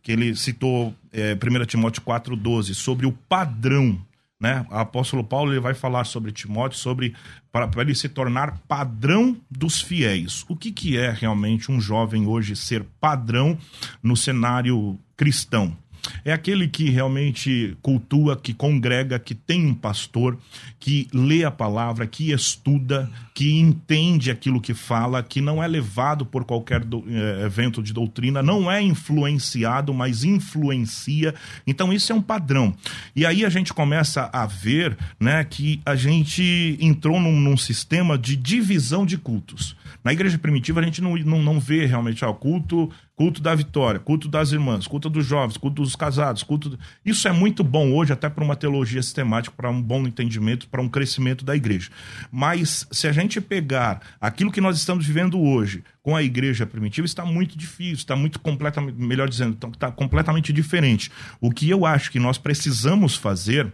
que 0.01 0.11
ele 0.11 0.35
citou 0.35 0.95
é, 1.11 1.35
1 1.35 1.65
Timóteo 1.65 2.01
4,12, 2.01 2.73
sobre 2.73 3.05
o 3.05 3.11
padrão. 3.11 3.99
Né? 4.39 4.65
O 4.69 4.75
apóstolo 4.75 5.23
Paulo 5.23 5.53
ele 5.53 5.61
vai 5.61 5.73
falar 5.73 6.03
sobre 6.03 6.31
Timóteo, 6.31 6.77
sobre 6.77 7.15
para 7.51 7.69
ele 7.81 7.95
se 7.95 8.09
tornar 8.09 8.59
padrão 8.67 9.37
dos 9.49 9.81
fiéis. 9.81 10.43
O 10.49 10.55
que, 10.55 10.71
que 10.71 10.97
é 10.97 11.09
realmente 11.09 11.71
um 11.71 11.79
jovem 11.79 12.27
hoje 12.27 12.55
ser 12.55 12.83
padrão 12.99 13.57
no 14.03 14.17
cenário 14.17 14.99
cristão? 15.15 15.77
É 16.23 16.33
aquele 16.33 16.67
que 16.67 16.89
realmente 16.89 17.77
cultua, 17.81 18.35
que 18.35 18.53
congrega, 18.53 19.19
que 19.19 19.35
tem 19.35 19.65
um 19.65 19.73
pastor, 19.73 20.37
que 20.79 21.07
lê 21.13 21.43
a 21.43 21.51
palavra, 21.51 22.07
que 22.07 22.31
estuda, 22.31 23.09
que 23.33 23.59
entende 23.59 24.31
aquilo 24.31 24.61
que 24.61 24.73
fala, 24.73 25.23
que 25.23 25.41
não 25.41 25.63
é 25.63 25.67
levado 25.67 26.25
por 26.25 26.45
qualquer 26.45 26.83
do, 26.83 27.03
é, 27.07 27.45
evento 27.45 27.81
de 27.81 27.93
doutrina, 27.93 28.41
não 28.41 28.71
é 28.71 28.81
influenciado, 28.81 29.93
mas 29.93 30.23
influencia. 30.23 31.33
Então 31.65 31.91
isso 31.91 32.11
é 32.11 32.15
um 32.15 32.21
padrão. 32.21 32.75
E 33.15 33.25
aí 33.25 33.45
a 33.45 33.49
gente 33.49 33.73
começa 33.73 34.29
a 34.31 34.45
ver 34.45 34.97
né, 35.19 35.43
que 35.43 35.81
a 35.85 35.95
gente 35.95 36.77
entrou 36.79 37.19
num, 37.19 37.39
num 37.39 37.57
sistema 37.57 38.17
de 38.17 38.35
divisão 38.35 39.05
de 39.05 39.17
cultos. 39.17 39.75
Na 40.03 40.13
igreja 40.13 40.37
primitiva 40.37 40.79
a 40.79 40.83
gente 40.83 41.01
não, 41.01 41.15
não, 41.15 41.41
não 41.41 41.59
vê 41.59 41.85
realmente 41.85 42.23
o 42.23 42.33
culto 42.33 42.91
culto 43.15 43.41
da 43.41 43.55
vitória, 43.55 43.99
culto 43.99 44.27
das 44.27 44.51
irmãs, 44.51 44.87
culto 44.87 45.09
dos 45.09 45.25
jovens, 45.25 45.57
culto 45.57 45.81
dos 45.81 45.95
casados, 45.95 46.43
culto. 46.43 46.77
Isso 47.05 47.27
é 47.27 47.31
muito 47.31 47.63
bom 47.63 47.93
hoje, 47.93 48.11
até 48.11 48.29
para 48.29 48.43
uma 48.43 48.55
teologia 48.55 49.01
sistemática, 49.01 49.55
para 49.55 49.69
um 49.69 49.81
bom 49.81 50.05
entendimento, 50.05 50.67
para 50.67 50.81
um 50.81 50.89
crescimento 50.89 51.45
da 51.45 51.55
igreja. 51.55 51.89
Mas 52.29 52.85
se 52.91 53.07
a 53.07 53.13
gente 53.13 53.39
pegar 53.39 54.01
aquilo 54.19 54.51
que 54.51 54.59
nós 54.59 54.77
estamos 54.77 55.05
vivendo 55.05 55.39
hoje 55.39 55.83
com 56.03 56.15
a 56.15 56.21
igreja 56.21 56.65
primitiva, 56.65 57.05
está 57.05 57.25
muito 57.25 57.57
difícil, 57.57 57.95
está 57.95 58.15
muito 58.15 58.39
completamente, 58.39 58.99
melhor 58.99 59.29
dizendo, 59.29 59.53
está 59.53 59.69
tá 59.69 59.91
completamente 59.91 60.51
diferente. 60.51 61.09
O 61.39 61.51
que 61.51 61.69
eu 61.69 61.85
acho 61.85 62.11
que 62.11 62.19
nós 62.19 62.37
precisamos 62.37 63.15
fazer 63.15 63.71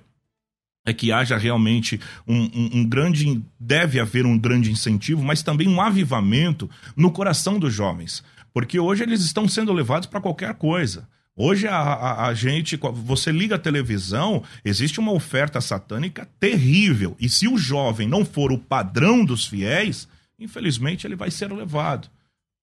é 0.86 0.94
que 0.94 1.12
haja 1.12 1.38
realmente 1.38 2.00
um, 2.28 2.42
um, 2.42 2.70
um, 2.80 2.86
grande. 2.86 3.42
Deve 3.60 4.00
haver 4.00 4.26
um 4.26 4.38
grande 4.38 4.72
incentivo, 4.72 5.24
mas 5.24 5.44
também 5.44 5.68
um 5.68 5.80
avivamento 5.80 6.70
no 6.96 7.12
coração 7.12 7.60
dos 7.60 7.74
jovens. 7.74 8.24
Porque 8.54 8.80
hoje 8.80 9.04
eles 9.04 9.22
estão 9.22 9.48
sendo 9.48 9.72
levados 9.74 10.08
para 10.08 10.22
qualquer 10.22 10.54
coisa. 10.56 11.08
Hoje 11.36 11.68
a, 11.68 11.76
a, 11.76 12.28
a, 12.28 12.34
gente, 12.34 12.78
você 12.94 13.32
liga 13.32 13.56
a 13.56 13.60
televisão, 13.60 14.44
existe 14.66 15.00
uma 15.00 15.14
oferta 15.14 15.62
satânica 15.62 16.28
terrível. 16.40 17.16
E 17.20 17.30
se 17.30 17.48
o 17.48 17.58
jovem 17.58 18.08
não 18.08 18.26
for 18.26 18.52
o 18.52 18.58
padrão 18.58 19.24
dos 19.24 19.46
fiéis, 19.46 20.08
infelizmente 20.38 21.08
ele 21.08 21.16
vai 21.16 21.32
ser 21.32 21.52
levado. 21.52 22.10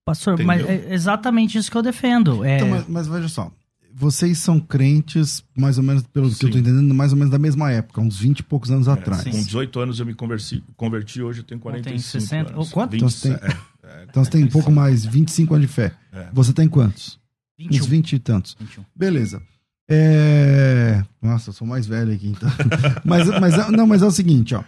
Pastor, 0.05 0.35
Entendeu? 0.35 0.46
mas 0.46 0.68
é 0.68 0.94
exatamente 0.94 1.59
isso 1.59 1.70
que 1.70 1.77
eu 1.77 1.83
defendo. 1.83 2.44
É... 2.44 2.57
Então, 2.57 2.68
mas, 2.68 2.87
mas, 2.88 3.09
veja 3.09 3.29
só, 3.29 3.51
vocês 3.92 4.38
são 4.38 4.61
crentes, 4.61 5.42
mais 5.57 5.77
ou 5.77 5.85
menos, 5.85 6.03
pelo 6.05 6.31
sim. 6.31 6.38
que 6.38 6.44
eu 6.44 6.48
estou 6.48 6.61
entendendo, 6.61 6.94
mais 6.94 7.12
ou 7.12 7.18
menos 7.18 7.31
da 7.33 7.38
mesma 7.38 7.72
época, 7.72 8.01
uns 8.01 8.18
20 8.18 8.38
e 8.38 8.42
poucos 8.42 8.70
anos 8.70 8.87
é, 8.87 8.92
atrás. 8.92 9.22
Sim. 9.22 9.33
Com 9.33 9.42
18 9.42 9.81
anos 9.81 9.98
eu 9.98 10.07
me 10.07 10.14
converti, 10.14 10.62
converti 10.77 11.22
hoje 11.22 11.40
eu 11.40 11.44
tenho 11.44 11.61
45 11.61 11.88
eu 11.88 11.98
tenho 11.98 12.22
60, 12.22 12.53
anos. 12.53 12.70
Quanto? 12.70 12.92
20, 12.92 13.01
então, 13.01 13.11
você 13.11 13.37
tem... 13.37 13.57
É. 13.88 14.07
Então 14.09 14.24
você 14.24 14.31
tem 14.31 14.44
um 14.44 14.48
pouco 14.48 14.70
mais, 14.70 15.05
25 15.05 15.55
anos 15.55 15.66
de 15.66 15.72
fé. 15.72 15.94
É. 16.12 16.29
Você 16.33 16.53
tem 16.53 16.68
quantos? 16.68 17.18
21. 17.59 17.81
Uns 17.81 17.87
20 17.87 18.12
e 18.12 18.18
tantos. 18.18 18.57
21. 18.61 18.85
Beleza. 18.94 19.42
É... 19.90 21.03
Nossa, 21.22 21.48
eu 21.48 21.55
sou 21.55 21.66
mais 21.66 21.87
velho 21.87 22.12
aqui, 22.12 22.29
então. 22.29 22.48
mas, 23.05 23.27
mas, 23.40 23.70
não, 23.70 23.87
mas 23.87 24.03
é 24.03 24.07
o 24.07 24.11
seguinte, 24.11 24.55
ó. 24.55 24.62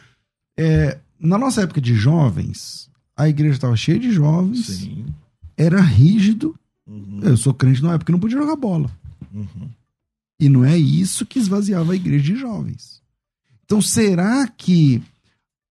É, 0.58 0.98
na 1.18 1.36
nossa 1.36 1.62
época 1.62 1.80
de 1.80 1.94
jovens, 1.94 2.90
a 3.16 3.28
igreja 3.28 3.54
estava 3.54 3.76
cheia 3.76 3.98
de 3.98 4.10
jovens. 4.10 4.66
Sim. 4.66 5.06
Era 5.56 5.80
rígido. 5.80 6.54
Uhum. 6.86 7.20
Eu 7.22 7.36
sou 7.36 7.52
crente 7.52 7.82
na 7.82 7.90
época 7.90 8.06
que 8.06 8.12
não 8.12 8.18
podia 8.18 8.38
jogar 8.38 8.56
bola. 8.56 8.90
Uhum. 9.32 9.68
E 10.40 10.48
não 10.48 10.64
é 10.64 10.76
isso 10.76 11.26
que 11.26 11.38
esvaziava 11.38 11.92
a 11.92 11.96
igreja 11.96 12.24
de 12.24 12.36
jovens. 12.36 13.02
Então, 13.64 13.80
será 13.82 14.48
que 14.48 15.02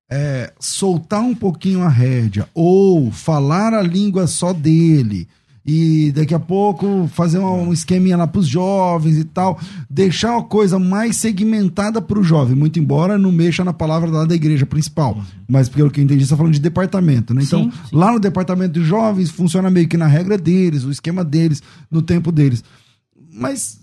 é, 0.09 0.51
soltar 0.59 1.21
um 1.21 1.35
pouquinho 1.35 1.81
a 1.81 1.89
rédea 1.89 2.47
ou 2.53 3.11
falar 3.11 3.73
a 3.73 3.81
língua 3.81 4.25
só 4.27 4.51
dele 4.51 5.27
e 5.65 6.11
daqui 6.13 6.33
a 6.33 6.39
pouco 6.39 7.07
fazer 7.13 7.37
um 7.37 7.71
esqueminha 7.71 8.17
lá 8.17 8.25
para 8.25 8.39
os 8.39 8.47
jovens 8.47 9.17
e 9.17 9.23
tal, 9.23 9.59
deixar 9.87 10.31
uma 10.31 10.43
coisa 10.43 10.79
mais 10.79 11.17
segmentada 11.17 12.01
para 12.01 12.17
o 12.17 12.23
jovem, 12.23 12.55
muito 12.55 12.79
embora 12.79 13.19
não 13.19 13.31
mexa 13.31 13.63
na 13.63 13.71
palavra 13.73 14.09
lá 14.09 14.25
da 14.25 14.33
igreja 14.33 14.65
principal, 14.65 15.15
uhum. 15.15 15.23
mas 15.47 15.69
pelo 15.69 15.91
que 15.91 15.99
eu 15.99 16.03
entendi, 16.03 16.21
você 16.21 16.25
está 16.25 16.37
falando 16.37 16.53
de 16.53 16.59
departamento, 16.59 17.35
né? 17.35 17.43
Então, 17.43 17.65
sim, 17.65 17.71
sim. 17.71 17.95
lá 17.95 18.11
no 18.11 18.19
departamento 18.19 18.79
de 18.79 18.83
jovens 18.83 19.29
funciona 19.29 19.69
meio 19.69 19.87
que 19.87 19.97
na 19.97 20.07
regra 20.07 20.39
deles, 20.39 20.85
o 20.85 20.91
esquema 20.91 21.23
deles, 21.23 21.61
no 21.91 22.01
tempo 22.01 22.31
deles. 22.31 22.63
Mas 23.31 23.78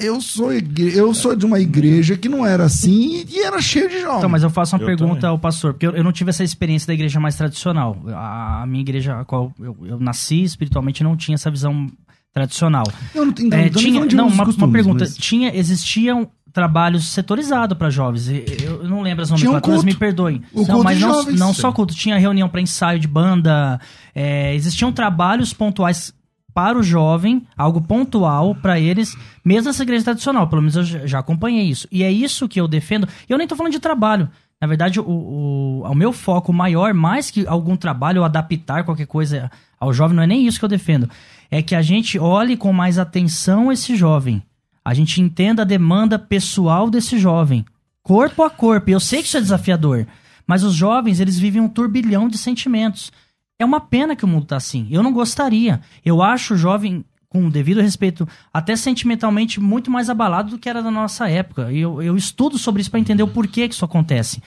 eu 0.00 0.20
sou, 0.20 0.50
eu 0.52 1.12
sou 1.14 1.34
de 1.34 1.44
uma 1.44 1.60
igreja 1.60 2.16
que 2.16 2.28
não 2.28 2.44
era 2.44 2.64
assim 2.64 3.24
e 3.28 3.40
era 3.40 3.60
cheio 3.60 3.88
de 3.88 4.00
jovens. 4.00 4.18
Então, 4.18 4.30
mas 4.30 4.42
eu 4.42 4.50
faço 4.50 4.76
uma 4.76 4.82
eu 4.82 4.86
pergunta 4.86 5.14
também. 5.14 5.30
ao 5.30 5.38
pastor, 5.38 5.72
porque 5.74 5.86
eu, 5.86 5.92
eu, 5.92 6.04
não 6.04 6.12
tive 6.12 6.30
essa 6.30 6.44
experiência 6.44 6.86
da 6.86 6.94
igreja 6.94 7.20
mais 7.20 7.36
tradicional. 7.36 7.96
A, 8.08 8.62
a 8.62 8.66
minha 8.66 8.80
igreja, 8.80 9.20
a 9.20 9.24
qual 9.24 9.52
eu, 9.58 9.76
eu, 9.82 9.98
nasci 9.98 10.42
espiritualmente, 10.42 11.02
não 11.02 11.16
tinha 11.16 11.34
essa 11.34 11.50
visão 11.50 11.86
tradicional. 12.32 12.84
Eu 13.14 13.26
não, 13.26 13.34
então, 13.38 13.58
é, 13.58 13.68
tinha, 13.68 14.04
não, 14.06 14.28
uma, 14.28 14.44
costumes, 14.44 14.56
uma, 14.56 14.72
pergunta. 14.72 15.04
Mas... 15.04 15.16
Tinha, 15.16 15.54
existiam 15.54 16.28
trabalhos 16.52 17.08
setorizados 17.08 17.76
para 17.76 17.90
jovens. 17.90 18.28
Eu, 18.28 18.82
eu, 18.82 18.88
não 18.88 19.02
lembro 19.02 19.22
as 19.22 19.30
nomenclaturas, 19.30 19.82
um 19.82 19.84
me 19.84 19.94
perdoem. 19.94 20.42
O 20.52 20.66
não, 20.66 20.82
mas 20.82 21.00
não, 21.00 21.14
jovens, 21.14 21.38
não 21.38 21.54
só 21.54 21.70
culto, 21.72 21.94
tinha 21.94 22.18
reunião 22.18 22.48
para 22.48 22.60
ensaio 22.60 22.98
de 22.98 23.06
banda, 23.06 23.80
é, 24.14 24.54
existiam 24.54 24.92
trabalhos 24.92 25.52
pontuais 25.52 26.12
para 26.58 26.76
o 26.76 26.82
jovem, 26.82 27.46
algo 27.56 27.80
pontual 27.80 28.52
para 28.52 28.80
eles, 28.80 29.16
mesmo 29.44 29.70
essa 29.70 29.84
igreja 29.84 30.06
tradicional. 30.06 30.48
Pelo 30.48 30.60
menos 30.60 30.74
eu 30.74 31.06
já 31.06 31.20
acompanhei 31.20 31.62
isso. 31.62 31.86
E 31.88 32.02
é 32.02 32.10
isso 32.10 32.48
que 32.48 32.60
eu 32.60 32.66
defendo. 32.66 33.06
Eu 33.28 33.38
nem 33.38 33.44
estou 33.44 33.56
falando 33.56 33.70
de 33.70 33.78
trabalho. 33.78 34.28
Na 34.60 34.66
verdade, 34.66 34.98
o, 34.98 35.04
o, 35.04 35.82
o 35.88 35.94
meu 35.94 36.12
foco 36.12 36.52
maior, 36.52 36.92
mais 36.92 37.30
que 37.30 37.46
algum 37.46 37.76
trabalho 37.76 38.22
ou 38.22 38.24
adaptar 38.24 38.82
qualquer 38.82 39.06
coisa 39.06 39.48
ao 39.78 39.92
jovem, 39.92 40.16
não 40.16 40.22
é 40.24 40.26
nem 40.26 40.48
isso 40.48 40.58
que 40.58 40.64
eu 40.64 40.68
defendo. 40.68 41.08
É 41.48 41.62
que 41.62 41.76
a 41.76 41.80
gente 41.80 42.18
olhe 42.18 42.56
com 42.56 42.72
mais 42.72 42.98
atenção 42.98 43.70
esse 43.70 43.94
jovem. 43.94 44.42
A 44.84 44.92
gente 44.94 45.20
entenda 45.20 45.62
a 45.62 45.64
demanda 45.64 46.18
pessoal 46.18 46.90
desse 46.90 47.20
jovem. 47.20 47.64
Corpo 48.02 48.42
a 48.42 48.50
corpo. 48.50 48.90
Eu 48.90 48.98
sei 48.98 49.22
que 49.22 49.28
isso 49.28 49.36
é 49.36 49.40
desafiador. 49.40 50.08
Mas 50.44 50.64
os 50.64 50.74
jovens, 50.74 51.20
eles 51.20 51.38
vivem 51.38 51.62
um 51.62 51.68
turbilhão 51.68 52.28
de 52.28 52.36
sentimentos. 52.36 53.12
É 53.60 53.64
uma 53.64 53.80
pena 53.80 54.14
que 54.14 54.24
o 54.24 54.28
mundo 54.28 54.46
tá 54.46 54.56
assim. 54.56 54.86
Eu 54.88 55.02
não 55.02 55.12
gostaria. 55.12 55.80
Eu 56.04 56.22
acho 56.22 56.54
o 56.54 56.56
jovem, 56.56 57.04
com 57.28 57.50
devido 57.50 57.80
respeito, 57.80 58.26
até 58.54 58.76
sentimentalmente 58.76 59.58
muito 59.58 59.90
mais 59.90 60.08
abalado 60.08 60.50
do 60.50 60.58
que 60.58 60.68
era 60.68 60.80
da 60.80 60.92
nossa 60.92 61.28
época. 61.28 61.72
Eu, 61.72 62.00
eu 62.00 62.16
estudo 62.16 62.56
sobre 62.56 62.82
isso 62.82 62.90
para 62.90 63.00
entender 63.00 63.24
o 63.24 63.28
porquê 63.28 63.66
que 63.66 63.74
isso 63.74 63.84
acontece. 63.84 64.40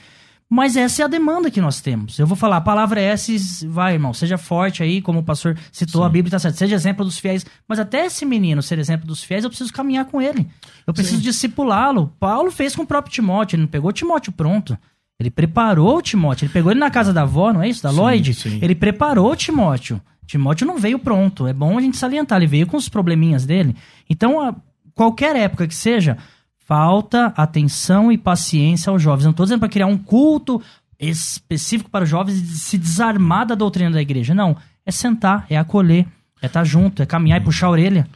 Mas 0.48 0.76
essa 0.76 1.02
é 1.02 1.04
a 1.04 1.08
demanda 1.08 1.50
que 1.50 1.60
nós 1.60 1.80
temos. 1.80 2.18
Eu 2.18 2.26
vou 2.26 2.36
falar, 2.36 2.58
a 2.58 2.60
palavra 2.62 3.00
é 3.00 3.04
essa, 3.04 3.32
vai, 3.68 3.94
irmão, 3.94 4.14
seja 4.14 4.36
forte 4.36 4.82
aí, 4.82 5.00
como 5.00 5.20
o 5.20 5.22
pastor 5.22 5.58
citou, 5.70 6.02
Sim. 6.02 6.06
a 6.06 6.10
Bíblia 6.10 6.28
está 6.28 6.38
certa, 6.38 6.58
seja 6.58 6.74
exemplo 6.74 7.04
dos 7.04 7.18
fiéis. 7.18 7.44
Mas 7.68 7.78
até 7.78 8.06
esse 8.06 8.24
menino 8.24 8.62
ser 8.62 8.78
exemplo 8.78 9.06
dos 9.06 9.22
fiéis, 9.22 9.44
eu 9.44 9.50
preciso 9.50 9.72
caminhar 9.72 10.06
com 10.06 10.20
ele. 10.20 10.48
Eu 10.86 10.92
preciso 10.92 11.20
discipulá-lo. 11.22 12.14
Paulo 12.18 12.50
fez 12.50 12.76
com 12.76 12.82
o 12.82 12.86
próprio 12.86 13.12
Timóteo, 13.12 13.56
ele 13.56 13.62
não 13.62 13.68
pegou 13.68 13.92
Timóteo 13.92 14.32
pronto. 14.32 14.76
Ele 15.18 15.30
preparou 15.30 15.98
o 15.98 16.02
Timóteo. 16.02 16.46
Ele 16.46 16.52
pegou 16.52 16.72
ele 16.72 16.80
na 16.80 16.90
casa 16.90 17.12
da 17.12 17.22
avó, 17.22 17.52
não 17.52 17.62
é 17.62 17.68
isso? 17.68 17.82
Da 17.82 17.90
sim, 17.90 17.96
Lloyd? 17.96 18.34
Sim. 18.34 18.58
Ele 18.60 18.74
preparou 18.74 19.30
o 19.30 19.36
Timóteo. 19.36 20.00
Timóteo 20.26 20.66
não 20.66 20.78
veio 20.78 20.98
pronto. 20.98 21.46
É 21.46 21.52
bom 21.52 21.78
a 21.78 21.80
gente 21.80 21.96
salientar. 21.96 22.38
Ele 22.38 22.46
veio 22.46 22.66
com 22.66 22.76
os 22.76 22.88
probleminhas 22.88 23.44
dele. 23.46 23.76
Então, 24.08 24.40
a, 24.40 24.54
qualquer 24.94 25.36
época 25.36 25.66
que 25.66 25.74
seja, 25.74 26.18
falta 26.58 27.32
atenção 27.36 28.10
e 28.10 28.18
paciência 28.18 28.90
aos 28.90 29.02
jovens. 29.02 29.24
Não 29.24 29.30
estou 29.30 29.44
dizendo 29.44 29.60
para 29.60 29.68
criar 29.68 29.86
um 29.86 29.98
culto 29.98 30.60
específico 30.98 31.90
para 31.90 32.04
os 32.04 32.10
jovens 32.10 32.36
e 32.36 32.58
se 32.58 32.78
desarmar 32.78 33.46
da 33.46 33.54
doutrina 33.54 33.90
da 33.90 34.02
igreja. 34.02 34.34
Não. 34.34 34.56
É 34.84 34.90
sentar, 34.90 35.46
é 35.48 35.56
acolher, 35.56 36.06
é 36.40 36.46
estar 36.46 36.60
tá 36.60 36.64
junto, 36.64 37.02
é 37.02 37.06
caminhar 37.06 37.40
e 37.40 37.44
puxar 37.44 37.66
a 37.68 37.70
orelha. 37.70 38.08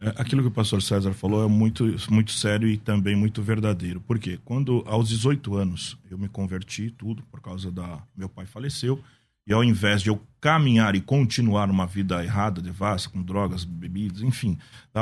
É, 0.00 0.14
aquilo 0.16 0.42
que 0.42 0.48
o 0.48 0.52
pastor 0.52 0.80
César 0.80 1.12
falou 1.12 1.44
é 1.44 1.48
muito, 1.48 1.84
muito 2.10 2.32
sério 2.32 2.68
e 2.68 2.76
também 2.76 3.16
muito 3.16 3.42
verdadeiro. 3.42 4.00
Porque 4.00 4.38
quando, 4.44 4.84
aos 4.86 5.08
18 5.08 5.56
anos, 5.56 5.98
eu 6.10 6.16
me 6.16 6.28
converti, 6.28 6.90
tudo, 6.90 7.22
por 7.30 7.40
causa 7.40 7.70
da. 7.70 8.00
Meu 8.16 8.28
pai 8.28 8.46
faleceu, 8.46 9.02
e 9.46 9.52
ao 9.52 9.64
invés 9.64 10.02
de 10.02 10.10
eu 10.10 10.20
caminhar 10.40 10.94
e 10.94 11.00
continuar 11.00 11.70
uma 11.70 11.86
vida 11.86 12.22
errada, 12.22 12.60
devassa, 12.60 13.08
com 13.08 13.22
drogas, 13.22 13.64
bebidas, 13.64 14.20
enfim, 14.20 14.58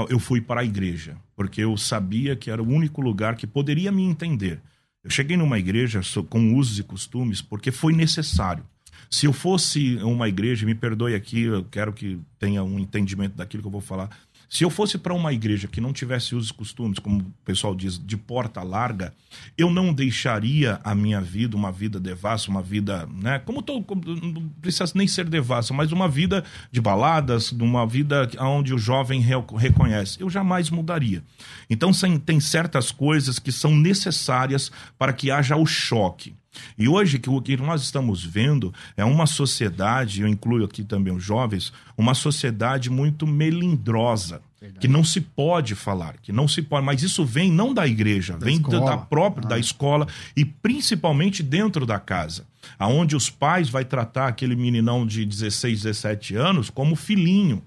eu 0.09 0.21
fui 0.21 0.41
para 0.41 0.61
a 0.61 0.65
igreja, 0.65 1.17
porque 1.35 1.63
eu 1.63 1.77
sabia 1.77 2.37
que 2.37 2.49
era 2.49 2.63
o 2.63 2.69
único 2.69 3.01
lugar 3.01 3.35
que 3.35 3.47
poderia 3.47 3.91
me 3.91 4.05
entender. 4.05 4.61
Eu 5.03 5.11
cheguei 5.11 5.37
numa 5.37 5.59
igreja 5.59 6.01
com 6.29 6.55
usos 6.55 6.79
e 6.79 6.85
costumes 6.85 7.43
porque 7.43 7.73
foi 7.73 7.93
necessário. 7.93 8.65
Se 9.11 9.27
eu 9.27 9.33
fosse 9.33 9.97
uma 9.97 10.29
igreja, 10.29 10.65
me 10.65 10.75
perdoe 10.75 11.15
aqui, 11.15 11.43
eu 11.43 11.65
quero 11.65 11.93
que 11.93 12.19
tenha 12.39 12.63
um 12.63 12.79
entendimento 12.79 13.37
daquilo 13.37 13.63
que 13.63 13.67
eu 13.67 13.73
vou 13.73 13.81
falar. 13.81 14.11
Se 14.49 14.65
eu 14.65 14.71
fosse 14.71 14.97
para 14.97 15.13
uma 15.13 15.33
igreja 15.33 15.67
que 15.67 15.81
não 15.81 15.93
tivesse 15.93 16.35
os 16.35 16.53
costumes, 16.53 16.99
como 16.99 17.19
o 17.19 17.33
pessoal 17.45 17.75
diz, 17.75 17.99
de 17.99 18.17
porta 18.17 18.63
larga, 18.63 19.13
eu 19.59 19.71
não 19.71 19.93
deixaria 19.93 20.81
a 20.85 20.95
minha 20.95 21.21
vida 21.21 21.57
uma 21.57 21.73
vida 21.73 21.99
devassa, 21.99 22.51
uma 22.51 22.63
vida, 22.63 23.09
né? 23.13 23.41
Como, 23.41 23.61
tô, 23.61 23.83
como 23.83 24.03
não 24.05 24.49
precisa 24.63 24.93
nem 24.95 25.09
ser 25.09 25.29
devassa, 25.29 25.75
mas 25.75 25.91
uma 25.91 26.09
vida 26.09 26.45
de 26.71 26.81
baladas, 26.81 27.51
uma 27.53 27.87
vida 27.87 28.31
onde 28.39 28.73
o 28.73 28.79
jovem 28.79 29.21
reconhece. 29.21 30.21
Eu 30.21 30.31
jamais 30.31 30.71
mudaria. 30.71 31.25
Então 31.69 31.91
tem 32.25 32.39
certas 32.39 32.93
coisas 32.93 33.39
que 33.39 33.51
são 33.51 33.75
necessárias 33.75 34.71
para 34.97 35.13
que 35.13 35.31
haja 35.31 35.57
o 35.57 35.67
choque. 35.67 36.35
E 36.79 36.89
hoje 36.89 37.21
o 37.27 37.41
que 37.41 37.57
nós 37.57 37.83
estamos 37.83 38.25
vendo 38.25 38.73
é 38.97 39.05
uma 39.05 39.27
sociedade, 39.27 40.23
eu 40.23 40.29
incluo 40.29 40.65
aqui 40.65 40.83
também 40.85 41.15
os 41.15 41.23
jovens, 41.23 41.73
uma 41.97 42.15
sociedade 42.15 42.91
muito 42.91 43.27
melindrosa. 43.27 44.41
que 44.81 44.89
não 44.89 45.05
se 45.05 45.21
pode 45.21 45.77
falar, 45.77 46.17
que 46.21 46.33
não 46.33 46.49
se 46.49 46.61
pode, 46.61 46.85
mas 46.85 47.01
isso 47.01 47.25
vem 47.25 47.53
não 47.53 47.73
da 47.73 47.87
igreja, 47.87 48.33
Da 48.37 48.47
vem 48.47 48.57
escola. 48.57 48.81
da 48.85 48.97
própria 48.99 49.47
Ah. 49.47 49.51
da 49.51 49.59
escola 49.61 50.09
e 50.37 50.45
principalmente 50.45 51.41
dentro 51.41 51.87
da 51.87 52.01
casa, 52.01 52.45
aonde 52.77 53.15
os 53.15 53.31
pais 53.31 53.69
vai 53.69 53.85
tratar 53.85 54.27
aquele 54.27 54.57
meninão 54.57 55.07
de 55.07 55.25
16, 55.25 55.83
17 55.83 56.35
anos 56.35 56.69
como 56.69 56.97
filhinho. 56.97 57.63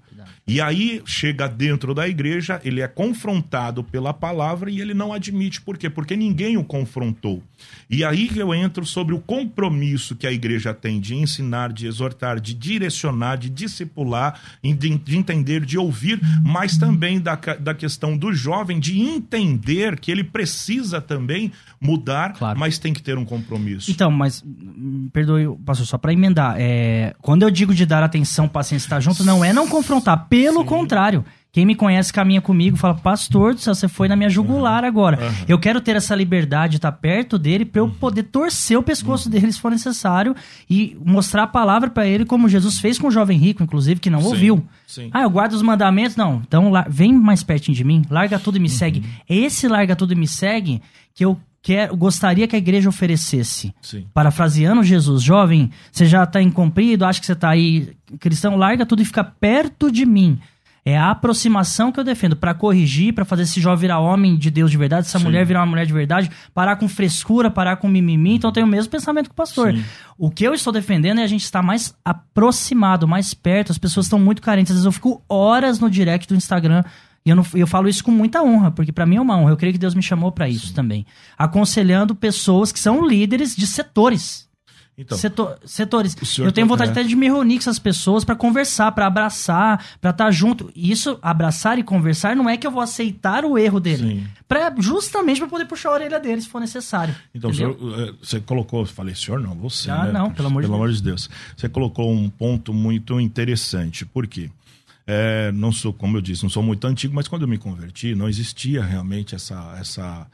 E 0.50 0.60
aí 0.60 1.00
chega 1.06 1.46
dentro 1.48 1.94
da 1.94 2.08
igreja, 2.08 2.60
ele 2.64 2.80
é 2.80 2.88
confrontado 2.88 3.84
pela 3.84 4.12
palavra 4.12 4.68
e 4.68 4.80
ele 4.80 4.92
não 4.92 5.12
admite. 5.12 5.60
Por 5.60 5.78
quê? 5.78 5.88
Porque 5.88 6.16
ninguém 6.16 6.56
o 6.56 6.64
confrontou. 6.64 7.40
E 7.88 8.04
aí 8.04 8.28
eu 8.34 8.52
entro 8.52 8.84
sobre 8.84 9.14
o 9.14 9.20
compromisso 9.20 10.16
que 10.16 10.26
a 10.26 10.32
igreja 10.32 10.74
tem 10.74 10.98
de 10.98 11.14
ensinar, 11.14 11.72
de 11.72 11.86
exortar, 11.86 12.40
de 12.40 12.52
direcionar, 12.52 13.36
de 13.36 13.48
discipular, 13.48 14.40
de, 14.60 14.98
de 14.98 15.16
entender, 15.16 15.64
de 15.64 15.78
ouvir, 15.78 16.20
mas 16.42 16.76
também 16.76 17.20
da, 17.20 17.36
da 17.36 17.72
questão 17.72 18.16
do 18.16 18.32
jovem 18.32 18.80
de 18.80 18.98
entender 19.00 20.00
que 20.00 20.10
ele 20.10 20.24
precisa 20.24 21.00
também 21.00 21.52
mudar, 21.80 22.32
Claro. 22.32 22.58
mas 22.58 22.76
tem 22.76 22.92
que 22.92 23.02
ter 23.02 23.16
um 23.16 23.24
compromisso. 23.24 23.88
Então, 23.90 24.10
mas 24.10 24.42
hum, 24.44 25.08
perdoe, 25.12 25.56
pastor, 25.64 25.86
só 25.86 25.96
para 25.96 26.12
emendar. 26.12 26.56
É, 26.58 27.14
quando 27.20 27.42
eu 27.42 27.50
digo 27.50 27.72
de 27.72 27.86
dar 27.86 28.02
atenção, 28.02 28.48
paciência, 28.48 28.86
estar 28.86 29.00
junto, 29.00 29.22
não 29.24 29.44
é 29.44 29.52
não 29.52 29.68
confrontar. 29.68 30.26
Pelo 30.42 30.64
contrário. 30.64 31.24
Quem 31.52 31.66
me 31.66 31.74
conhece 31.74 32.12
caminha 32.12 32.40
comigo 32.40 32.76
fala, 32.76 32.94
pastor 32.94 33.54
do 33.54 33.60
céu, 33.60 33.74
você 33.74 33.88
foi 33.88 34.06
na 34.06 34.14
minha 34.14 34.30
jugular 34.30 34.84
agora. 34.84 35.18
Eu 35.48 35.58
quero 35.58 35.80
ter 35.80 35.96
essa 35.96 36.14
liberdade 36.14 36.72
de 36.72 36.76
estar 36.76 36.92
perto 36.92 37.36
dele 37.36 37.64
para 37.64 37.80
eu 37.80 37.88
poder 37.88 38.22
torcer 38.22 38.78
o 38.78 38.82
pescoço 38.84 39.28
dele 39.28 39.52
se 39.52 39.58
for 39.60 39.68
necessário 39.68 40.36
e 40.68 40.96
mostrar 41.04 41.42
a 41.42 41.46
palavra 41.48 41.90
para 41.90 42.06
ele, 42.06 42.24
como 42.24 42.48
Jesus 42.48 42.78
fez 42.78 43.00
com 43.00 43.08
o 43.08 43.10
jovem 43.10 43.36
rico, 43.36 43.64
inclusive, 43.64 43.98
que 43.98 44.08
não 44.08 44.20
Sim, 44.20 44.26
ouviu. 44.28 44.64
sim. 44.86 45.10
Ah, 45.12 45.22
eu 45.22 45.30
guardo 45.30 45.54
os 45.54 45.62
mandamentos. 45.62 46.14
Não, 46.16 46.40
então 46.46 46.70
vem 46.88 47.12
mais 47.12 47.42
pertinho 47.42 47.76
de 47.76 47.82
mim, 47.82 48.02
larga 48.08 48.38
tudo 48.38 48.56
e 48.56 48.60
me 48.60 48.68
segue. 48.68 49.04
É 49.28 49.34
esse 49.34 49.66
larga 49.66 49.96
tudo 49.96 50.12
e 50.12 50.16
me 50.16 50.28
segue 50.28 50.80
que 51.12 51.24
eu 51.24 51.36
quero, 51.62 51.96
gostaria 51.96 52.48
que 52.48 52.56
a 52.56 52.58
igreja 52.58 52.88
oferecesse. 52.88 53.74
Sim. 53.80 54.06
Parafraseando 54.12 54.82
Jesus, 54.82 55.22
jovem, 55.22 55.70
você 55.90 56.06
já 56.06 56.24
está 56.24 56.40
incomprido, 56.40 57.04
acha 57.04 57.20
que 57.20 57.26
você 57.26 57.32
está 57.32 57.50
aí 57.50 57.96
cristão, 58.18 58.56
larga 58.56 58.86
tudo 58.86 59.02
e 59.02 59.04
fica 59.04 59.24
perto 59.24 59.90
de 59.90 60.04
mim. 60.04 60.38
É 60.82 60.96
a 60.96 61.10
aproximação 61.10 61.92
que 61.92 62.00
eu 62.00 62.04
defendo 62.04 62.34
para 62.34 62.54
corrigir, 62.54 63.12
para 63.12 63.24
fazer 63.24 63.42
esse 63.42 63.60
jovem 63.60 63.82
virar 63.82 63.98
homem 63.98 64.36
de 64.36 64.50
Deus 64.50 64.70
de 64.70 64.78
verdade, 64.78 65.06
essa 65.06 65.18
Sim. 65.18 65.24
mulher 65.24 65.44
virar 65.44 65.60
uma 65.60 65.66
mulher 65.66 65.84
de 65.84 65.92
verdade, 65.92 66.30
parar 66.54 66.76
com 66.76 66.88
frescura, 66.88 67.50
parar 67.50 67.76
com 67.76 67.86
mimimi. 67.86 68.36
Então 68.36 68.48
eu 68.48 68.54
tenho 68.54 68.66
o 68.66 68.68
mesmo 68.68 68.90
pensamento 68.90 69.26
que 69.26 69.32
o 69.32 69.36
pastor. 69.36 69.72
Sim. 69.74 69.84
O 70.16 70.30
que 70.30 70.42
eu 70.42 70.54
estou 70.54 70.72
defendendo 70.72 71.20
é 71.20 71.22
a 71.22 71.26
gente 71.26 71.44
estar 71.44 71.62
mais 71.62 71.94
aproximado, 72.02 73.06
mais 73.06 73.34
perto. 73.34 73.70
As 73.70 73.78
pessoas 73.78 74.06
estão 74.06 74.18
muito 74.18 74.40
carentes. 74.40 74.70
Às 74.70 74.76
vezes 74.78 74.86
eu 74.86 74.92
fico 74.92 75.22
horas 75.28 75.78
no 75.78 75.90
direct 75.90 76.26
do 76.26 76.34
Instagram 76.34 76.82
e 77.24 77.30
eu, 77.30 77.36
não, 77.36 77.44
eu 77.54 77.66
falo 77.66 77.88
isso 77.88 78.02
com 78.02 78.10
muita 78.10 78.42
honra, 78.42 78.70
porque 78.70 78.92
para 78.92 79.04
mim 79.06 79.16
é 79.16 79.20
uma 79.20 79.36
honra. 79.36 79.52
Eu 79.52 79.56
creio 79.56 79.72
que 79.72 79.78
Deus 79.78 79.94
me 79.94 80.02
chamou 80.02 80.32
para 80.32 80.48
isso 80.48 80.72
também. 80.72 81.04
Aconselhando 81.36 82.14
pessoas 82.14 82.72
que 82.72 82.78
são 82.78 83.06
líderes 83.06 83.54
de 83.56 83.66
setores. 83.66 84.48
Então, 84.98 85.16
Setor- 85.16 85.58
setores. 85.64 86.14
Eu 86.38 86.52
tenho 86.52 86.66
tá- 86.66 86.74
vontade 86.74 86.90
é. 86.90 86.92
até 86.92 87.02
de 87.02 87.16
me 87.16 87.26
reunir 87.26 87.54
com 87.54 87.60
essas 87.60 87.78
pessoas 87.78 88.22
para 88.22 88.34
conversar, 88.36 88.92
para 88.92 89.06
abraçar, 89.06 89.82
para 89.98 90.10
estar 90.10 90.30
junto. 90.30 90.70
E 90.74 90.90
Isso, 90.90 91.18
abraçar 91.22 91.78
e 91.78 91.82
conversar, 91.82 92.36
não 92.36 92.46
é 92.50 92.58
que 92.58 92.66
eu 92.66 92.70
vou 92.70 92.82
aceitar 92.82 93.42
o 93.46 93.56
erro 93.56 93.80
dele. 93.80 93.96
Sim. 94.20 94.26
Pra, 94.46 94.74
justamente 94.78 95.38
para 95.40 95.48
poder 95.48 95.64
puxar 95.64 95.88
a 95.88 95.92
orelha 95.92 96.20
dele, 96.20 96.42
se 96.42 96.48
for 96.50 96.60
necessário. 96.60 97.14
Então, 97.34 97.50
senhor, 97.54 97.78
eh, 97.98 98.12
você 98.22 98.40
colocou, 98.40 98.80
eu 98.80 98.86
falei, 98.86 99.14
senhor, 99.14 99.40
não, 99.40 99.54
você. 99.54 99.90
Ah, 99.90 100.04
né? 100.04 100.12
não, 100.12 100.30
pelo 100.32 100.48
amor 100.48 100.60
de 100.62 100.68
pelo 100.68 100.76
Deus. 100.78 100.84
amor 100.90 100.92
de 100.94 101.02
Deus. 101.02 101.30
Você 101.56 101.66
colocou 101.68 102.12
um 102.12 102.28
ponto 102.28 102.74
muito 102.74 103.18
interessante. 103.18 104.04
Por 104.04 104.26
quê? 104.26 104.50
É, 105.12 105.50
não 105.50 105.72
sou, 105.72 105.92
como 105.92 106.16
eu 106.16 106.20
disse, 106.20 106.44
não 106.44 106.50
sou 106.50 106.62
muito 106.62 106.86
antigo, 106.86 107.12
mas 107.12 107.26
quando 107.26 107.42
eu 107.42 107.48
me 107.48 107.58
converti, 107.58 108.14
não 108.14 108.28
existia 108.28 108.84
realmente 108.84 109.34
essa, 109.34 109.76
essa, 109.76 110.30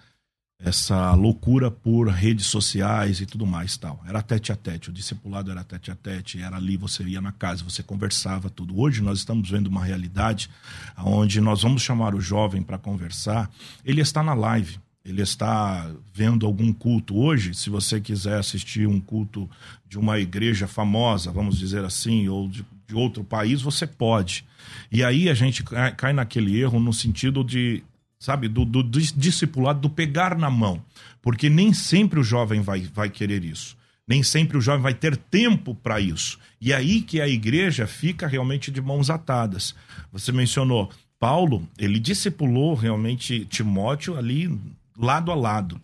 essa 0.63 1.15
loucura 1.15 1.71
por 1.71 2.09
redes 2.09 2.45
sociais 2.45 3.23
e 3.23 3.25
tudo 3.25 3.47
mais 3.47 3.79
tal. 3.79 4.05
Era 4.07 4.21
tete 4.21 4.53
a 4.53 4.57
tete, 4.57 4.91
o 4.91 4.93
discipulado 4.93 5.51
era 5.51 5.65
tete 5.65 5.91
a 5.91 5.95
tete, 5.95 6.43
era 6.43 6.57
ali, 6.57 6.77
você 6.77 7.03
ia 7.05 7.23
na 7.23 7.33
casa, 7.33 7.65
você 7.65 7.83
conversava 7.83 8.51
tudo. 8.51 8.79
Hoje 8.79 9.01
nós 9.01 9.21
estamos 9.21 9.49
vendo 9.49 9.69
uma 9.69 9.83
realidade 9.83 10.51
onde 10.99 11.41
nós 11.41 11.63
vamos 11.63 11.81
chamar 11.81 12.15
o 12.15 12.21
jovem 12.21 12.63
para 12.63 12.77
conversar, 12.77 13.51
ele 13.83 14.03
está 14.03 14.23
na 14.23 14.35
live. 14.35 14.79
Ele 15.03 15.23
está 15.23 15.89
vendo 16.13 16.45
algum 16.45 16.73
culto 16.73 17.17
hoje. 17.17 17.55
Se 17.55 17.71
você 17.71 18.01
quiser 18.01 18.41
assistir 18.41 18.89
um 18.89 19.01
culto 19.01 19.49
de 19.89 19.97
uma 20.01 20.19
igreja 20.19 20.67
famosa, 20.67 21.31
vamos 21.31 21.57
dizer 21.57 21.85
assim, 21.85 22.27
ou 22.27 22.49
de, 22.49 22.67
de 22.87 22.95
outro 22.95 23.25
país, 23.25 23.63
você 23.63 23.87
pode. 23.87 24.45
E 24.91 25.03
aí 25.03 25.29
a 25.29 25.35
gente 25.35 25.63
cai, 25.97 26.13
naquele 26.13 26.61
erro 26.61 26.79
no 26.79 26.93
sentido 26.93 27.43
de 27.43 27.83
sabe, 28.19 28.49
do, 28.49 28.65
do, 28.65 28.83
do 28.83 29.01
discipulado, 29.01 29.81
do 29.81 29.91
pegar 29.91 30.37
na 30.37 30.51
mão. 30.51 30.83
Porque 31.21 31.51
nem 31.51 31.73
sempre 31.73 32.19
o 32.19 32.25
jovem 32.25 32.61
vai, 32.61 32.81
vai 32.81 33.11
querer 33.11 33.45
isso. 33.45 33.77
Nem 34.09 34.23
sempre 34.23 34.57
o 34.57 34.61
jovem 34.61 34.83
vai 34.83 34.95
ter 34.95 35.17
tempo 35.17 35.75
para 35.75 36.01
isso. 36.01 36.39
E 36.61 36.73
aí 36.73 37.03
que 37.03 37.21
a 37.21 37.29
igreja 37.29 37.87
fica 37.87 38.27
realmente 38.27 38.71
de 38.71 38.81
mãos 38.81 39.11
atadas. 39.11 39.75
Você 40.13 40.31
mencionou, 40.33 40.91
Paulo, 41.19 41.69
ele 41.77 41.99
discipulou 41.99 42.75
realmente 42.75 43.45
Timóteo 43.47 44.17
ali 44.17 44.59
lado 44.97 45.31
a 45.31 45.35
lado. 45.35 45.81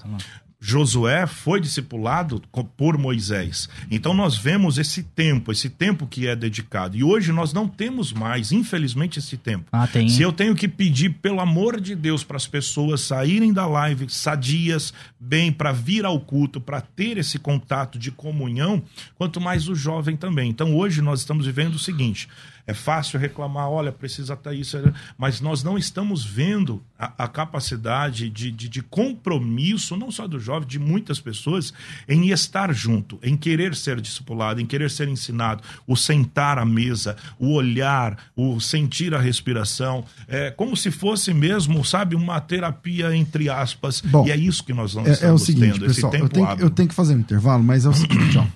Josué 0.65 1.27
foi 1.27 1.61
discipulado 1.61 2.41
por 2.77 2.97
Moisés. 2.97 3.69
Então 3.91 4.15
nós 4.15 4.37
vemos 4.37 4.79
esse 4.79 5.03
tempo, 5.03 5.51
esse 5.51 5.69
tempo 5.69 6.07
que 6.07 6.29
é 6.29 6.37
dedicado. 6.37 6.97
E 6.97 7.03
hoje 7.03 7.33
nós 7.33 7.53
não 7.53 7.67
temos 7.67 8.13
mais, 8.13 8.53
infelizmente, 8.53 9.19
esse 9.19 9.37
tempo. 9.37 9.65
Ah, 9.73 9.89
tem. 9.89 10.09
Se 10.09 10.23
eu 10.23 10.33
tenho 10.33 10.55
que 10.55 10.69
pedir, 10.69 11.15
pelo 11.15 11.41
amor 11.41 11.81
de 11.81 11.97
Deus, 11.97 12.23
para 12.23 12.37
as 12.37 12.47
pessoas 12.47 13.01
saírem 13.01 13.53
da 13.53 13.67
live 13.67 14.09
sadias, 14.09 14.95
bem, 15.19 15.51
para 15.51 15.73
vir 15.73 16.05
ao 16.05 16.21
culto, 16.21 16.61
para 16.61 16.81
ter 16.81 17.19
esse 17.19 17.41
contato 17.41 17.99
de 17.99 18.13
comunhão, 18.13 18.81
quanto 19.17 19.41
mais 19.41 19.69
o 19.69 19.75
jovem 19.75 20.17
também. 20.17 20.49
Então 20.49 20.77
hoje 20.77 21.03
nós 21.03 21.19
estamos 21.19 21.45
vivendo 21.45 21.75
o 21.75 21.81
seguinte: 21.81 22.29
é 22.67 22.73
fácil 22.75 23.19
reclamar, 23.19 23.69
olha, 23.69 23.91
precisa 23.91 24.35
estar 24.35 24.55
isso, 24.55 24.77
mas 25.19 25.41
nós 25.41 25.65
não 25.65 25.77
estamos 25.77 26.25
vendo 26.25 26.83
a, 26.99 27.25
a 27.25 27.29
capacidade 27.29 28.31
de, 28.31 28.51
de, 28.53 28.69
de 28.69 28.83
compromisso, 28.83 29.97
não 29.97 30.11
só 30.11 30.29
do 30.29 30.39
jovem, 30.39 30.69
de 30.69 30.79
muitas 30.79 31.19
pessoas, 31.19 31.73
em 32.09 32.31
estar 32.31 32.73
junto, 32.73 33.19
em 33.23 33.37
querer 33.37 33.75
ser 33.75 34.01
discipulado, 34.01 34.61
em 34.61 34.67
querer 34.67 34.91
ser 34.91 35.09
ensinado, 35.09 35.63
o 35.87 35.97
sentar 35.97 36.59
à 36.59 36.65
mesa, 36.65 37.17
o 37.39 37.53
olhar, 37.53 38.17
o 38.37 38.61
sentir 38.61 39.15
a 39.15 39.21
respiração, 39.21 40.05
é 40.29 40.51
como 40.51 40.77
se 40.77 40.91
fosse 40.91 41.35
mesmo, 41.35 41.85
sabe, 41.85 42.15
uma 42.15 42.41
terapia 42.41 43.15
entre 43.15 43.49
aspas. 43.49 44.01
Bom, 44.01 44.27
e 44.27 44.31
é 44.31 44.37
isso 44.37 44.65
que 44.65 44.73
nós 44.73 44.95
não 44.95 45.03
É, 45.03 45.09
é 45.09 45.11
o 45.11 45.15
estamos 45.15 45.43
seguinte, 45.43 45.73
tendo, 45.73 45.87
pessoal, 45.87 46.13
esse 46.15 46.23
eu 46.23 46.29
tenho, 46.29 46.61
eu 46.61 46.71
tenho 46.71 46.89
que 46.89 46.95
fazer 46.95 47.15
um 47.15 47.21
intervalo, 47.21 47.63
mas 47.63 47.85
é 47.85 47.89
o 47.89 47.95
seguinte, 47.95 48.39
ó. 48.39 48.47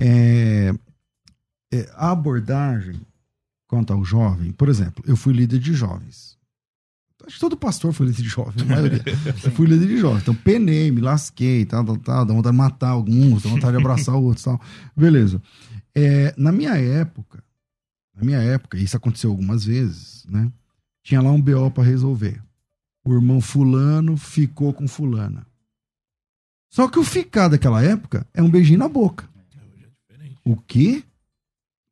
É, 0.00 0.72
é, 1.72 1.90
a 1.96 2.12
abordagem 2.12 3.00
quanto 3.68 3.92
ao 3.92 4.04
jovem, 4.04 4.50
por 4.50 4.68
exemplo, 4.68 5.04
eu 5.06 5.16
fui 5.16 5.32
líder 5.32 5.60
de 5.60 5.74
jovens. 5.74 6.36
Acho 7.26 7.34
que 7.34 7.40
todo 7.40 7.56
pastor 7.56 7.92
foi 7.92 8.06
líder 8.06 8.22
de 8.22 8.28
jovens, 8.28 8.62
a 8.62 8.64
maioria. 8.64 9.02
eu 9.44 9.50
fui 9.52 9.66
líder 9.66 9.86
de 9.86 9.98
jovens. 9.98 10.22
Então, 10.22 10.34
penei, 10.34 10.90
me 10.90 11.00
lasquei, 11.00 11.64
tal, 11.66 11.84
tal, 11.84 11.98
tal, 11.98 12.24
dá 12.24 12.32
vontade 12.32 12.54
de 12.54 12.58
matar 12.58 12.88
alguns, 12.88 13.42
dá 13.42 13.50
vontade 13.50 13.76
de 13.76 13.78
abraçar 13.78 14.14
outros 14.16 14.44
tal. 14.44 14.60
Beleza. 14.96 15.40
É, 15.94 16.34
na 16.38 16.50
minha 16.50 16.76
época, 16.76 17.44
na 18.16 18.24
minha 18.24 18.38
época, 18.38 18.78
isso 18.78 18.96
aconteceu 18.96 19.30
algumas 19.30 19.64
vezes, 19.64 20.24
né? 20.28 20.50
Tinha 21.02 21.20
lá 21.20 21.30
um 21.30 21.40
BO 21.40 21.70
pra 21.70 21.84
resolver. 21.84 22.42
O 23.04 23.12
irmão 23.12 23.40
fulano 23.40 24.16
ficou 24.16 24.72
com 24.72 24.88
fulana. 24.88 25.46
Só 26.70 26.88
que 26.88 26.98
o 26.98 27.04
ficar 27.04 27.48
daquela 27.48 27.82
época 27.82 28.26
é 28.32 28.42
um 28.42 28.50
beijinho 28.50 28.78
na 28.78 28.88
boca. 28.88 29.28
O 30.44 30.56
quê? 30.56 31.02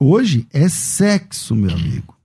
Hoje 0.01 0.47
é 0.53 0.69
sexo, 0.69 1.55
meu 1.55 1.71
amigo. 1.71 2.17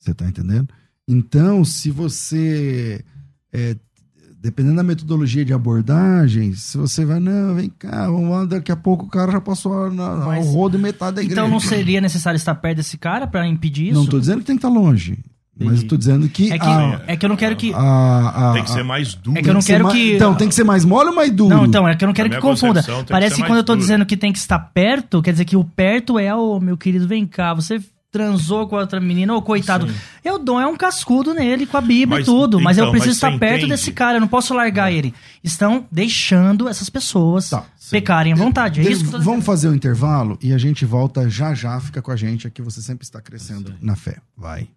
Você 0.00 0.12
tá 0.12 0.26
entendendo? 0.26 0.68
Então, 1.08 1.64
se 1.64 1.90
você. 1.90 3.04
é, 3.52 3.76
dependendo 4.38 4.76
da 4.76 4.82
metodologia 4.82 5.44
de 5.44 5.54
abordagem, 5.54 6.52
se 6.54 6.76
você 6.76 7.04
vai, 7.04 7.18
não, 7.18 7.54
vem 7.54 7.70
cá, 7.70 8.06
vamos 8.10 8.28
lá, 8.30 8.44
daqui 8.44 8.70
a 8.70 8.76
pouco 8.76 9.06
o 9.06 9.08
cara 9.08 9.32
já 9.32 9.40
passou 9.40 9.90
na, 9.90 10.16
Mas- 10.16 10.46
ao 10.46 10.52
rodo 10.52 10.78
metade 10.78 11.16
da 11.16 11.22
igreja. 11.22 11.40
Então 11.40 11.50
não 11.50 11.60
seria 11.60 12.00
necessário 12.00 12.36
estar 12.36 12.54
perto 12.56 12.76
desse 12.76 12.98
cara 12.98 13.26
para 13.26 13.46
impedir 13.48 13.86
isso? 13.86 13.94
Não 13.94 14.06
tô 14.06 14.20
dizendo 14.20 14.40
que 14.40 14.44
tem 14.46 14.56
que 14.56 14.66
estar 14.66 14.68
longe. 14.68 15.18
Mas 15.58 15.82
eu 15.82 15.88
tô 15.88 15.96
dizendo 15.96 16.28
que. 16.28 16.50
É 16.52 16.58
que, 16.58 16.66
a- 16.66 17.00
é 17.06 17.16
que 17.16 17.24
eu 17.24 17.28
não 17.28 17.36
quero 17.36 17.54
que. 17.54 17.72
a- 17.72 18.50
a- 18.50 18.52
Tem 18.54 18.64
que 18.64 18.70
ser 18.70 18.82
mais 18.82 19.14
duro. 19.14 19.38
É 19.38 19.42
que 19.42 19.48
eu 19.48 19.54
não 19.54 19.60
tem 19.60 19.66
ser 19.66 19.72
quero 19.74 19.84
mais- 19.84 19.96
que- 19.96 20.14
Então, 20.16 20.34
tem 20.34 20.48
que 20.48 20.54
ser 20.54 20.64
mais 20.64 20.84
mole 20.84 21.10
ou 21.10 21.14
mais 21.14 21.30
duro? 21.30 21.54
Não, 21.54 21.64
então, 21.64 21.86
é 21.88 21.94
que 21.94 22.04
eu 22.04 22.06
não 22.08 22.14
quero 22.14 22.28
que 22.30 22.38
confunda. 22.40 22.82
que 22.82 22.90
Parece 23.08 23.36
ser 23.36 23.42
que 23.42 23.48
quando 23.48 23.58
eu 23.58 23.64
tô 23.64 23.72
duro. 23.74 23.80
dizendo 23.80 24.04
que 24.04 24.16
tem 24.16 24.32
que 24.32 24.38
estar 24.38 24.58
perto, 24.58 25.22
quer 25.22 25.30
dizer 25.32 25.44
que 25.44 25.56
o 25.56 25.62
perto 25.64 26.18
é 26.18 26.34
o 26.34 26.58
meu 26.58 26.76
querido, 26.76 27.06
vem 27.06 27.24
cá, 27.26 27.54
você 27.54 27.80
transou 28.10 28.68
com 28.68 28.76
a 28.76 28.80
outra 28.80 29.00
menina, 29.00 29.34
ô 29.34 29.42
coitado. 29.42 29.88
Sim. 29.88 29.94
Eu 30.24 30.38
dou 30.38 30.60
é 30.60 30.66
um 30.66 30.76
cascudo 30.76 31.34
nele 31.34 31.66
com 31.66 31.76
a 31.76 31.80
Bíblia 31.80 32.18
Mas, 32.18 32.22
e 32.22 32.24
tudo, 32.24 32.60
mas 32.60 32.78
eu 32.78 32.84
então, 32.84 32.92
preciso 32.92 33.08
mas 33.10 33.16
estar 33.16 33.38
perto 33.40 33.56
entende? 33.64 33.70
desse 33.72 33.90
cara, 33.92 34.18
eu 34.18 34.20
não 34.20 34.28
posso 34.28 34.54
largar 34.54 34.92
ele. 34.92 35.12
Estão 35.42 35.84
deixando 35.90 36.68
essas 36.68 36.88
pessoas 36.88 37.50
Tá, 37.50 37.64
pecarem 37.90 38.32
à 38.32 38.36
vontade. 38.36 38.80
É 38.80 38.84
isso 38.90 39.02
que 39.02 39.08
eu 39.14 39.18
tô 39.18 39.24
Vamos 39.24 39.44
fazer 39.44 39.68
o 39.68 39.74
intervalo 39.74 40.38
e 40.40 40.52
a 40.52 40.58
gente 40.58 40.84
volta 40.84 41.28
já 41.28 41.54
já. 41.54 41.80
Fica 41.80 42.00
com 42.00 42.12
a 42.12 42.16
gente 42.16 42.46
aqui, 42.46 42.62
você 42.62 42.80
sempre 42.80 43.04
está 43.04 43.20
crescendo 43.20 43.74
na 43.80 43.96
fé. 43.96 44.18
Vai. 44.36 44.68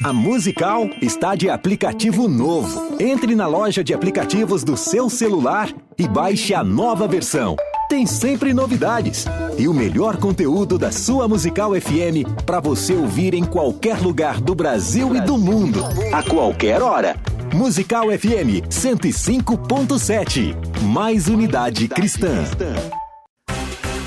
A 0.00 0.12
Musical 0.12 0.88
está 1.00 1.34
de 1.34 1.48
aplicativo 1.48 2.28
novo. 2.28 2.96
Entre 2.98 3.34
na 3.34 3.46
loja 3.46 3.84
de 3.84 3.94
aplicativos 3.94 4.64
do 4.64 4.76
seu 4.76 5.08
celular 5.08 5.72
e 5.98 6.08
baixe 6.08 6.54
a 6.54 6.64
nova 6.64 7.06
versão. 7.06 7.56
Tem 7.88 8.06
sempre 8.06 8.54
novidades 8.54 9.26
e 9.58 9.68
o 9.68 9.74
melhor 9.74 10.16
conteúdo 10.16 10.78
da 10.78 10.90
sua 10.90 11.28
Musical 11.28 11.72
FM 11.72 12.26
para 12.44 12.58
você 12.58 12.94
ouvir 12.94 13.34
em 13.34 13.44
qualquer 13.44 14.00
lugar 14.00 14.40
do 14.40 14.54
Brasil 14.54 15.14
e 15.14 15.20
do 15.20 15.36
mundo, 15.36 15.80
a 16.12 16.22
qualquer 16.22 16.82
hora. 16.82 17.16
Musical 17.54 18.06
FM 18.06 18.66
105.7. 18.68 20.56
Mais 20.82 21.28
unidade 21.28 21.86
cristã. 21.86 22.44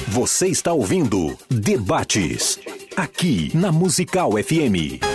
Você 0.07 0.47
está 0.47 0.73
ouvindo 0.73 1.37
Debates 1.49 2.59
aqui 2.97 3.51
na 3.53 3.71
Musical 3.71 4.31
FM. 4.31 5.14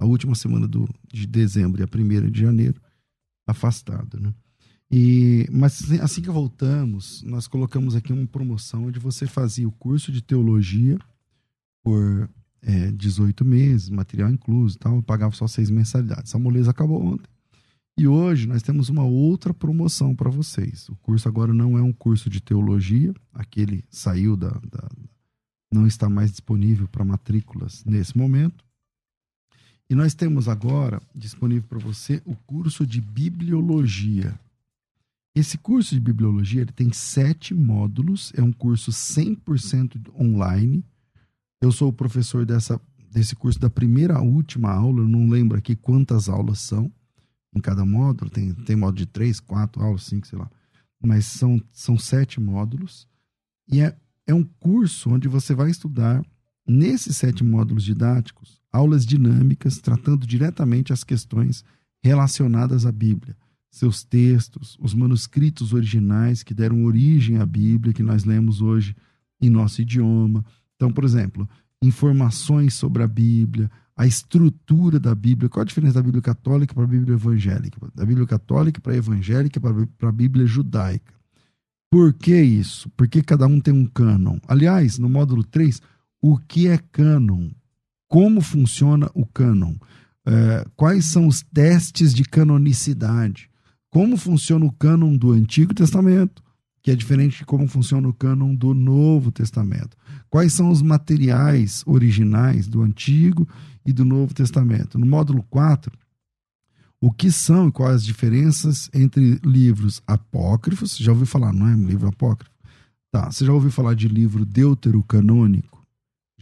a 0.00 0.06
última 0.06 0.34
semana 0.34 0.66
do, 0.66 0.88
de 1.12 1.26
dezembro 1.26 1.80
e 1.80 1.84
a 1.84 1.88
primeira 1.88 2.30
de 2.30 2.40
janeiro, 2.40 2.80
afastado, 3.46 4.18
né? 4.18 4.32
E, 4.90 5.46
mas 5.52 5.84
assim, 5.84 6.00
assim 6.00 6.22
que 6.22 6.30
voltamos, 6.30 7.22
nós 7.22 7.46
colocamos 7.46 7.94
aqui 7.94 8.12
uma 8.12 8.26
promoção 8.26 8.86
onde 8.86 8.98
você 8.98 9.24
fazia 9.26 9.68
o 9.68 9.72
curso 9.72 10.10
de 10.10 10.20
teologia 10.20 10.98
por 11.84 12.28
é, 12.62 12.90
18 12.90 13.44
meses, 13.44 13.88
material 13.88 14.30
incluso 14.30 14.76
tal, 14.78 15.00
pagava 15.02 15.34
só 15.34 15.46
seis 15.46 15.70
mensalidades. 15.70 16.34
A 16.34 16.38
moleza 16.38 16.72
acabou 16.72 17.00
ontem. 17.04 17.28
E 17.96 18.08
hoje 18.08 18.48
nós 18.48 18.62
temos 18.62 18.88
uma 18.88 19.04
outra 19.04 19.52
promoção 19.52 20.16
para 20.16 20.30
vocês. 20.30 20.88
O 20.88 20.96
curso 20.96 21.28
agora 21.28 21.52
não 21.52 21.78
é 21.78 21.82
um 21.82 21.92
curso 21.92 22.28
de 22.28 22.40
teologia, 22.40 23.14
aquele 23.32 23.84
saiu 23.90 24.36
da, 24.36 24.50
da 24.50 24.88
não 25.72 25.86
está 25.86 26.08
mais 26.08 26.30
disponível 26.30 26.88
para 26.88 27.04
matrículas 27.04 27.84
nesse 27.84 28.16
momento. 28.16 28.64
E 29.90 29.94
nós 29.94 30.14
temos 30.14 30.48
agora 30.48 31.02
disponível 31.14 31.68
para 31.68 31.78
você 31.78 32.22
o 32.24 32.34
curso 32.34 32.86
de 32.86 33.00
bibliologia. 33.00 34.38
Esse 35.34 35.58
curso 35.58 35.94
de 35.94 36.00
bibliologia 36.00 36.62
ele 36.62 36.72
tem 36.72 36.92
sete 36.92 37.52
módulos, 37.52 38.32
é 38.36 38.42
um 38.42 38.52
curso 38.52 38.90
100% 38.90 40.12
online 40.18 40.84
eu 41.60 41.70
sou 41.70 41.90
o 41.90 41.92
professor 41.92 42.46
dessa, 42.46 42.80
desse 43.10 43.36
curso 43.36 43.58
da 43.58 43.68
primeira 43.68 44.16
à 44.16 44.22
última 44.22 44.70
aula, 44.70 45.00
eu 45.00 45.08
não 45.08 45.28
lembro 45.28 45.58
aqui 45.58 45.76
quantas 45.76 46.28
aulas 46.28 46.58
são 46.58 46.90
em 47.54 47.60
cada 47.60 47.84
módulo, 47.84 48.30
tem, 48.30 48.54
tem 48.54 48.76
módulo 48.76 48.98
de 48.98 49.06
três, 49.06 49.40
quatro 49.40 49.82
aulas, 49.82 50.04
cinco, 50.04 50.26
sei 50.26 50.38
lá. 50.38 50.50
Mas 51.02 51.26
são, 51.26 51.60
são 51.70 51.98
sete 51.98 52.40
módulos. 52.40 53.06
E 53.70 53.80
é, 53.80 53.94
é 54.26 54.32
um 54.32 54.44
curso 54.44 55.10
onde 55.10 55.28
você 55.28 55.54
vai 55.54 55.70
estudar, 55.70 56.24
nesses 56.66 57.16
sete 57.16 57.44
módulos 57.44 57.84
didáticos, 57.84 58.59
aulas 58.72 59.04
dinâmicas, 59.04 59.78
tratando 59.78 60.26
diretamente 60.26 60.92
as 60.92 61.04
questões 61.04 61.64
relacionadas 62.02 62.86
à 62.86 62.92
Bíblia. 62.92 63.36
Seus 63.70 64.02
textos, 64.02 64.76
os 64.80 64.94
manuscritos 64.94 65.72
originais 65.72 66.42
que 66.42 66.54
deram 66.54 66.84
origem 66.84 67.38
à 67.38 67.46
Bíblia, 67.46 67.94
que 67.94 68.02
nós 68.02 68.24
lemos 68.24 68.60
hoje 68.60 68.96
em 69.40 69.48
nosso 69.48 69.80
idioma 69.80 70.44
então, 70.80 70.90
por 70.90 71.04
exemplo, 71.04 71.46
informações 71.82 72.72
sobre 72.72 73.02
a 73.02 73.06
Bíblia, 73.06 73.70
a 73.94 74.06
estrutura 74.06 74.98
da 74.98 75.14
Bíblia. 75.14 75.50
Qual 75.50 75.60
a 75.60 75.66
diferença 75.66 75.92
da 75.92 76.02
Bíblia 76.02 76.22
católica 76.22 76.72
para 76.72 76.84
a 76.84 76.86
Bíblia 76.86 77.16
evangélica? 77.16 77.78
Da 77.94 78.06
Bíblia 78.06 78.26
católica 78.26 78.80
para 78.80 78.94
a 78.94 78.96
evangélica 78.96 79.60
para 79.60 80.08
a 80.08 80.12
Bíblia 80.12 80.46
judaica. 80.46 81.12
Por 81.90 82.14
que 82.14 82.34
isso? 82.40 82.88
Porque 82.96 83.22
cada 83.22 83.46
um 83.46 83.60
tem 83.60 83.74
um 83.74 83.84
cânon. 83.84 84.38
Aliás, 84.48 84.98
no 84.98 85.06
módulo 85.06 85.44
3, 85.44 85.82
o 86.22 86.38
que 86.38 86.66
é 86.66 86.78
cânon? 86.78 87.50
Como 88.10 88.40
funciona 88.40 89.08
o 89.14 89.24
cânon? 89.24 89.74
É, 90.26 90.66
quais 90.74 91.04
são 91.04 91.28
os 91.28 91.42
testes 91.42 92.12
de 92.12 92.24
canonicidade? 92.24 93.48
Como 93.88 94.16
funciona 94.16 94.66
o 94.66 94.72
cânon 94.72 95.16
do 95.16 95.30
Antigo 95.30 95.72
Testamento? 95.72 96.42
que 96.82 96.90
é 96.90 96.96
diferente 96.96 97.38
de 97.38 97.44
como 97.44 97.68
funciona 97.68 98.08
o 98.08 98.14
cânon 98.14 98.54
do 98.54 98.72
Novo 98.72 99.30
Testamento. 99.30 99.96
Quais 100.28 100.52
são 100.52 100.70
os 100.70 100.80
materiais 100.80 101.82
originais 101.86 102.66
do 102.66 102.82
Antigo 102.82 103.46
e 103.84 103.92
do 103.92 104.04
Novo 104.04 104.32
Testamento? 104.32 104.98
No 104.98 105.04
módulo 105.04 105.42
4, 105.50 105.92
o 107.00 107.12
que 107.12 107.30
são 107.30 107.68
e 107.68 107.72
quais 107.72 107.96
as 107.96 108.04
diferenças 108.04 108.90
entre 108.94 109.38
livros 109.44 110.02
apócrifos? 110.06 110.92
Você 110.92 111.04
já 111.04 111.12
ouviu 111.12 111.26
falar, 111.26 111.52
não 111.52 111.68
é 111.68 111.74
um 111.74 111.86
livro 111.86 112.08
apócrifo? 112.08 112.50
Tá, 113.12 113.30
você 113.30 113.44
já 113.44 113.52
ouviu 113.52 113.70
falar 113.70 113.94
de 113.94 114.08
livro 114.08 114.46
deuterocanônico? 114.46 115.79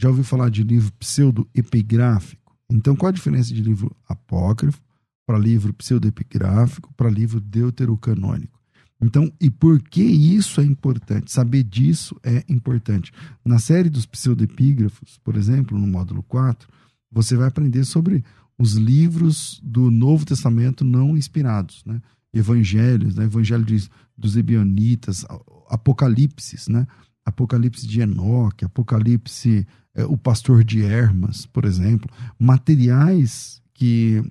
Já 0.00 0.08
ouviu 0.11 0.22
falar 0.22 0.48
de 0.48 0.62
livro 0.62 0.92
pseudo-epigráfico? 0.92 2.56
Então, 2.70 2.94
qual 2.94 3.08
a 3.08 3.12
diferença 3.12 3.52
de 3.52 3.61
livro 3.61 3.96
apócrifo 4.08 4.80
para 5.26 5.37
livro 5.37 5.74
pseudo-epigráfico 5.74 6.94
para 6.94 7.11
livro 7.11 7.40
deuterocanônico? 7.40 8.61
Então, 9.02 9.32
e 9.40 9.50
por 9.50 9.82
que 9.82 10.00
isso 10.02 10.61
é 10.61 10.64
importante? 10.64 11.32
Saber 11.32 11.64
disso 11.64 12.16
é 12.22 12.44
importante. 12.48 13.11
Na 13.44 13.58
série 13.58 13.90
dos 13.90 14.06
pseudepígrafos, 14.06 15.18
por 15.24 15.37
exemplo, 15.37 15.76
no 15.76 15.87
módulo 15.87 16.22
4, 16.22 16.68
você 17.11 17.37
vai 17.37 17.48
aprender 17.48 17.84
sobre 17.84 18.24
os 18.56 18.74
livros 18.74 19.61
do 19.64 19.90
Novo 19.90 20.24
Testamento 20.24 20.84
não 20.84 21.16
inspirados, 21.16 21.82
né? 21.84 22.00
Evangelhos, 22.32 23.16
né? 23.16 23.24
Evangelho 23.24 23.64
de, 23.64 23.88
dos 24.16 24.37
Ebionitas, 24.37 25.24
Apocalipse, 25.68 26.70
né? 26.70 26.87
Apocalipse 27.28 27.86
de 27.86 28.00
Enoque, 28.00 28.64
Apocalipse, 28.64 29.66
é, 29.94 30.04
o 30.04 30.16
Pastor 30.16 30.64
de 30.64 30.82
Hermas, 30.82 31.46
por 31.46 31.64
exemplo, 31.64 32.10
materiais 32.38 33.62
que 33.74 34.22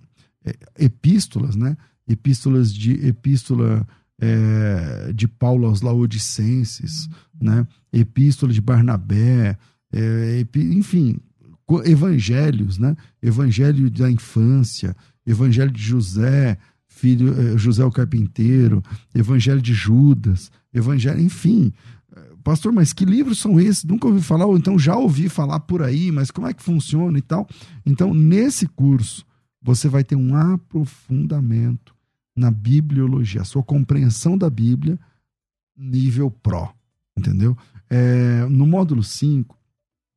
é, 0.46 0.86
epístolas, 0.86 1.56
né? 1.56 1.78
Epístolas 2.08 2.74
de 2.74 2.94
epístola 3.06 3.86
é, 4.20 5.12
de 5.14 5.28
Paulo 5.28 5.68
aos 5.68 5.82
Laodicenses, 5.82 7.08
né? 7.40 7.68
Epístola 7.94 8.52
de 8.52 8.62
Barnabé, 8.62 9.58
é, 9.92 10.46
enfim, 10.56 11.20
evangelhos, 11.86 12.78
né? 12.78 12.96
Evangelho 13.22 13.90
da 13.92 14.10
infância, 14.10 14.96
Evangelho 15.26 15.72
de 15.72 15.82
José, 15.82 16.58
filho 16.88 17.58
José 17.60 17.84
o 17.84 17.92
carpinteiro, 17.92 18.82
Evangelho 19.14 19.62
de 19.62 19.74
Judas, 19.74 20.50
Evangelho, 20.74 21.22
enfim. 21.22 21.74
Pastor, 22.48 22.72
mas 22.72 22.94
que 22.94 23.04
livros 23.04 23.40
são 23.40 23.60
esses? 23.60 23.84
Nunca 23.84 24.08
ouvi 24.08 24.22
falar, 24.22 24.46
ou 24.46 24.58
então 24.58 24.80
já 24.80 24.96
ouvi 24.96 25.28
falar 25.28 25.60
por 25.60 25.84
aí, 25.84 26.14
mas 26.14 26.32
como 26.32 26.48
é 26.48 26.54
que 26.54 26.64
funciona 26.64 27.18
e 27.18 27.22
tal? 27.22 27.46
Então, 27.86 28.14
nesse 28.14 28.66
curso, 28.68 29.26
você 29.62 29.90
vai 29.90 30.02
ter 30.02 30.16
um 30.16 30.34
aprofundamento 30.34 31.94
na 32.34 32.50
bibliologia, 32.50 33.42
a 33.42 33.44
sua 33.44 33.62
compreensão 33.62 34.38
da 34.38 34.50
Bíblia, 34.50 34.98
nível 35.76 36.32
pró, 36.32 36.74
entendeu? 37.18 37.58
É, 37.90 38.46
no 38.46 38.66
módulo 38.66 39.04
5, 39.04 39.60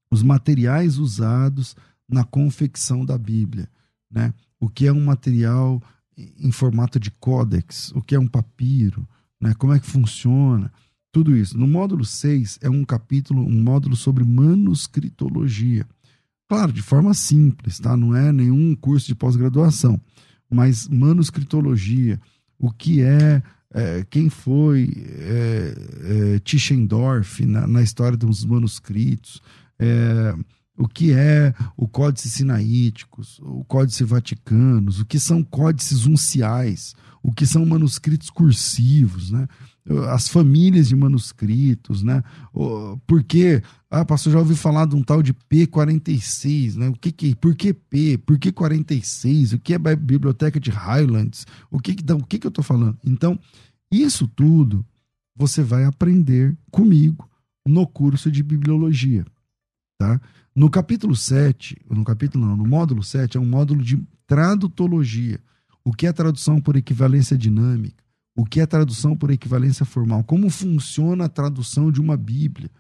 os 0.08 0.22
materiais 0.22 0.98
usados 0.98 1.74
na 2.08 2.22
confecção 2.22 3.04
da 3.04 3.18
Bíblia, 3.18 3.68
né? 4.08 4.32
O 4.60 4.68
que 4.68 4.86
é 4.86 4.92
um 4.92 5.04
material 5.04 5.82
em 6.16 6.52
formato 6.52 7.00
de 7.00 7.10
códex, 7.10 7.90
o 7.90 8.00
que 8.00 8.14
é 8.14 8.20
um 8.20 8.28
papiro, 8.28 9.04
né? 9.40 9.52
Como 9.54 9.72
é 9.72 9.80
que 9.80 9.86
funciona? 9.86 10.70
Tudo 11.12 11.36
isso. 11.36 11.58
No 11.58 11.66
módulo 11.66 12.04
6 12.04 12.58
é 12.62 12.70
um 12.70 12.84
capítulo, 12.84 13.42
um 13.44 13.62
módulo 13.62 13.96
sobre 13.96 14.24
manuscritologia. 14.24 15.86
Claro, 16.48 16.72
de 16.72 16.82
forma 16.82 17.14
simples, 17.14 17.78
tá? 17.78 17.96
Não 17.96 18.14
é 18.14 18.32
nenhum 18.32 18.74
curso 18.74 19.06
de 19.06 19.14
pós-graduação 19.14 20.00
mas 20.50 20.88
manuscritologia, 20.88 22.20
o 22.58 22.72
que 22.72 23.02
é, 23.02 23.42
é 23.72 24.04
quem 24.10 24.28
foi 24.28 24.90
é, 25.18 25.74
é, 26.34 26.38
Tischendorf 26.40 27.46
na, 27.46 27.66
na, 27.66 27.82
história 27.82 28.18
dos 28.18 28.44
manuscritos, 28.44 29.40
é, 29.78 30.34
o 30.76 30.88
que 30.88 31.12
é 31.12 31.54
o 31.76 31.86
Códice 31.86 32.28
Sinaíticos, 32.28 33.38
o 33.42 33.64
Códice 33.64 34.02
Vaticanos, 34.02 35.00
o 35.00 35.06
que 35.06 35.20
são 35.20 35.42
códices 35.42 36.06
unciais, 36.06 36.94
o 37.22 37.32
que 37.32 37.46
são 37.46 37.64
manuscritos 37.64 38.28
cursivos, 38.28 39.30
né? 39.30 39.46
As 40.08 40.28
famílias 40.28 40.88
de 40.88 40.96
manuscritos, 40.96 42.02
né? 42.02 42.22
Por 43.06 43.24
que, 43.24 43.62
ah, 43.90 44.04
pastor, 44.04 44.32
já 44.32 44.38
ouvi 44.38 44.54
falar 44.54 44.86
de 44.86 44.94
um 44.94 45.02
tal 45.02 45.22
de 45.22 45.32
P46, 45.32 46.76
né? 46.76 46.88
O 46.88 46.92
que 46.92 47.10
que, 47.10 47.34
por 47.34 47.54
que 47.54 47.72
P? 47.72 48.18
Por 48.18 48.38
que 48.38 48.52
46? 48.52 49.54
O 49.54 49.58
que 49.58 49.72
é 49.72 49.76
a 49.76 49.96
biblioteca 49.96 50.60
de 50.60 50.70
Highlands? 50.70 51.46
O 51.70 51.80
que 51.80 51.94
que, 51.94 52.12
o 52.12 52.24
que 52.24 52.38
que 52.38 52.46
eu 52.46 52.50
tô 52.50 52.62
falando? 52.62 52.98
Então, 53.04 53.38
isso 53.90 54.28
tudo 54.28 54.84
você 55.34 55.62
vai 55.62 55.84
aprender 55.84 56.56
comigo 56.70 57.28
no 57.66 57.86
curso 57.86 58.30
de 58.30 58.42
bibliologia, 58.42 59.24
tá? 59.98 60.20
No 60.54 60.68
capítulo 60.68 61.16
7, 61.16 61.76
no 61.88 62.04
capítulo 62.04 62.44
não, 62.44 62.56
no 62.56 62.66
módulo 62.66 63.02
7 63.02 63.36
é 63.36 63.40
um 63.40 63.46
módulo 63.46 63.82
de 63.82 63.98
tradutologia. 64.26 65.40
O 65.82 65.92
que 65.92 66.06
é 66.06 66.12
tradução 66.12 66.60
por 66.60 66.76
equivalência 66.76 67.38
dinâmica? 67.38 68.04
O 68.36 68.44
que 68.44 68.60
é 68.60 68.66
tradução 68.66 69.16
por 69.16 69.30
equivalência 69.30 69.84
formal? 69.84 70.24
Como 70.24 70.48
funciona 70.48 71.24
a 71.24 71.28
tradução 71.28 71.90
de 71.90 72.00
uma 72.00 72.16
Bíblia 72.16 72.70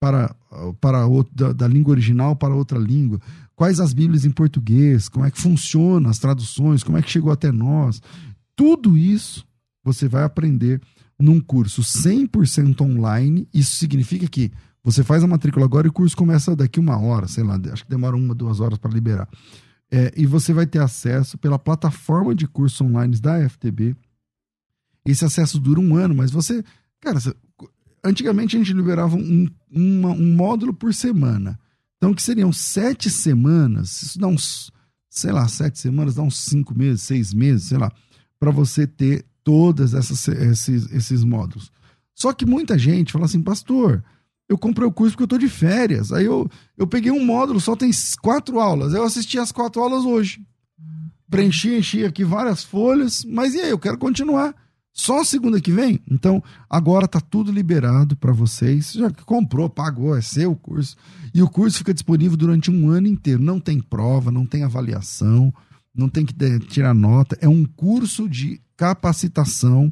para, 0.00 0.34
para 0.80 1.06
outro, 1.06 1.34
da, 1.34 1.52
da 1.52 1.68
língua 1.68 1.92
original 1.92 2.36
para 2.36 2.54
outra 2.54 2.78
língua? 2.78 3.20
Quais 3.54 3.80
as 3.80 3.92
Bíblias 3.92 4.24
em 4.24 4.30
português? 4.30 5.08
Como 5.08 5.24
é 5.24 5.30
que 5.30 5.40
funciona 5.40 6.08
as 6.08 6.18
traduções? 6.18 6.82
Como 6.82 6.96
é 6.96 7.02
que 7.02 7.10
chegou 7.10 7.30
até 7.30 7.52
nós? 7.52 8.00
Tudo 8.56 8.96
isso 8.96 9.46
você 9.84 10.08
vai 10.08 10.22
aprender 10.22 10.80
num 11.18 11.40
curso 11.40 11.82
100% 11.82 12.80
online. 12.80 13.46
Isso 13.52 13.76
significa 13.76 14.26
que 14.26 14.50
você 14.82 15.04
faz 15.04 15.22
a 15.22 15.26
matrícula 15.26 15.66
agora 15.66 15.86
e 15.86 15.90
o 15.90 15.92
curso 15.92 16.16
começa 16.16 16.56
daqui 16.56 16.80
uma 16.80 16.98
hora, 16.98 17.28
sei 17.28 17.44
lá, 17.44 17.60
acho 17.70 17.84
que 17.84 17.90
demora 17.90 18.16
uma, 18.16 18.34
duas 18.34 18.60
horas 18.60 18.78
para 18.78 18.90
liberar. 18.90 19.28
É, 19.90 20.12
e 20.16 20.24
você 20.24 20.52
vai 20.52 20.66
ter 20.66 20.78
acesso 20.78 21.36
pela 21.36 21.58
plataforma 21.58 22.34
de 22.34 22.46
cursos 22.46 22.80
online 22.80 23.18
da 23.18 23.46
FTB. 23.48 23.94
Esse 25.04 25.24
acesso 25.24 25.58
dura 25.58 25.80
um 25.80 25.96
ano, 25.96 26.14
mas 26.14 26.30
você. 26.30 26.64
Cara, 27.00 27.18
antigamente 28.04 28.56
a 28.56 28.58
gente 28.58 28.72
liberava 28.72 29.16
um, 29.16 29.48
uma, 29.70 30.10
um 30.10 30.34
módulo 30.34 30.74
por 30.74 30.92
semana. 30.92 31.58
Então, 31.96 32.14
que 32.14 32.22
seriam 32.22 32.52
sete 32.52 33.10
semanas, 33.10 34.02
isso 34.02 34.18
dá 34.18 34.26
uns, 34.26 34.72
sei 35.08 35.32
lá, 35.32 35.46
sete 35.48 35.78
semanas, 35.78 36.14
dá 36.14 36.22
uns 36.22 36.38
cinco 36.38 36.74
meses, 36.74 37.02
seis 37.02 37.34
meses, 37.34 37.68
sei 37.68 37.78
lá, 37.78 37.92
para 38.38 38.50
você 38.50 38.86
ter 38.86 39.26
todos 39.44 39.92
esses, 39.92 40.90
esses 40.92 41.24
módulos. 41.24 41.70
Só 42.14 42.32
que 42.32 42.46
muita 42.46 42.78
gente 42.78 43.12
fala 43.12 43.26
assim, 43.26 43.42
pastor, 43.42 44.02
eu 44.48 44.58
comprei 44.58 44.86
o 44.86 44.92
curso 44.92 45.12
porque 45.12 45.24
eu 45.24 45.28
tô 45.28 45.38
de 45.38 45.48
férias. 45.48 46.12
Aí 46.12 46.24
eu, 46.24 46.50
eu 46.76 46.86
peguei 46.86 47.10
um 47.10 47.24
módulo, 47.24 47.60
só 47.60 47.76
tem 47.76 47.90
quatro 48.20 48.58
aulas. 48.58 48.92
Eu 48.92 49.04
assisti 49.04 49.38
as 49.38 49.52
quatro 49.52 49.80
aulas 49.80 50.04
hoje. 50.04 50.44
Preenchi, 51.30 51.76
enchi 51.76 52.04
aqui 52.04 52.24
várias 52.24 52.64
folhas, 52.64 53.24
mas 53.24 53.54
e 53.54 53.60
aí, 53.60 53.70
eu 53.70 53.78
quero 53.78 53.96
continuar. 53.96 54.54
Só 55.00 55.24
segunda 55.24 55.58
que 55.62 55.72
vem? 55.72 55.98
Então, 56.10 56.44
agora 56.68 57.08
tá 57.08 57.22
tudo 57.22 57.50
liberado 57.50 58.14
para 58.14 58.32
vocês. 58.32 58.92
Já 58.92 59.10
comprou, 59.24 59.70
pagou, 59.70 60.14
é 60.14 60.20
seu 60.20 60.52
o 60.52 60.56
curso. 60.56 60.94
E 61.32 61.42
o 61.42 61.48
curso 61.48 61.78
fica 61.78 61.94
disponível 61.94 62.36
durante 62.36 62.70
um 62.70 62.90
ano 62.90 63.06
inteiro. 63.06 63.42
Não 63.42 63.58
tem 63.58 63.80
prova, 63.80 64.30
não 64.30 64.44
tem 64.44 64.62
avaliação, 64.62 65.54
não 65.94 66.06
tem 66.06 66.26
que 66.26 66.34
tirar 66.66 66.92
nota. 66.92 67.34
É 67.40 67.48
um 67.48 67.64
curso 67.64 68.28
de 68.28 68.60
capacitação 68.76 69.90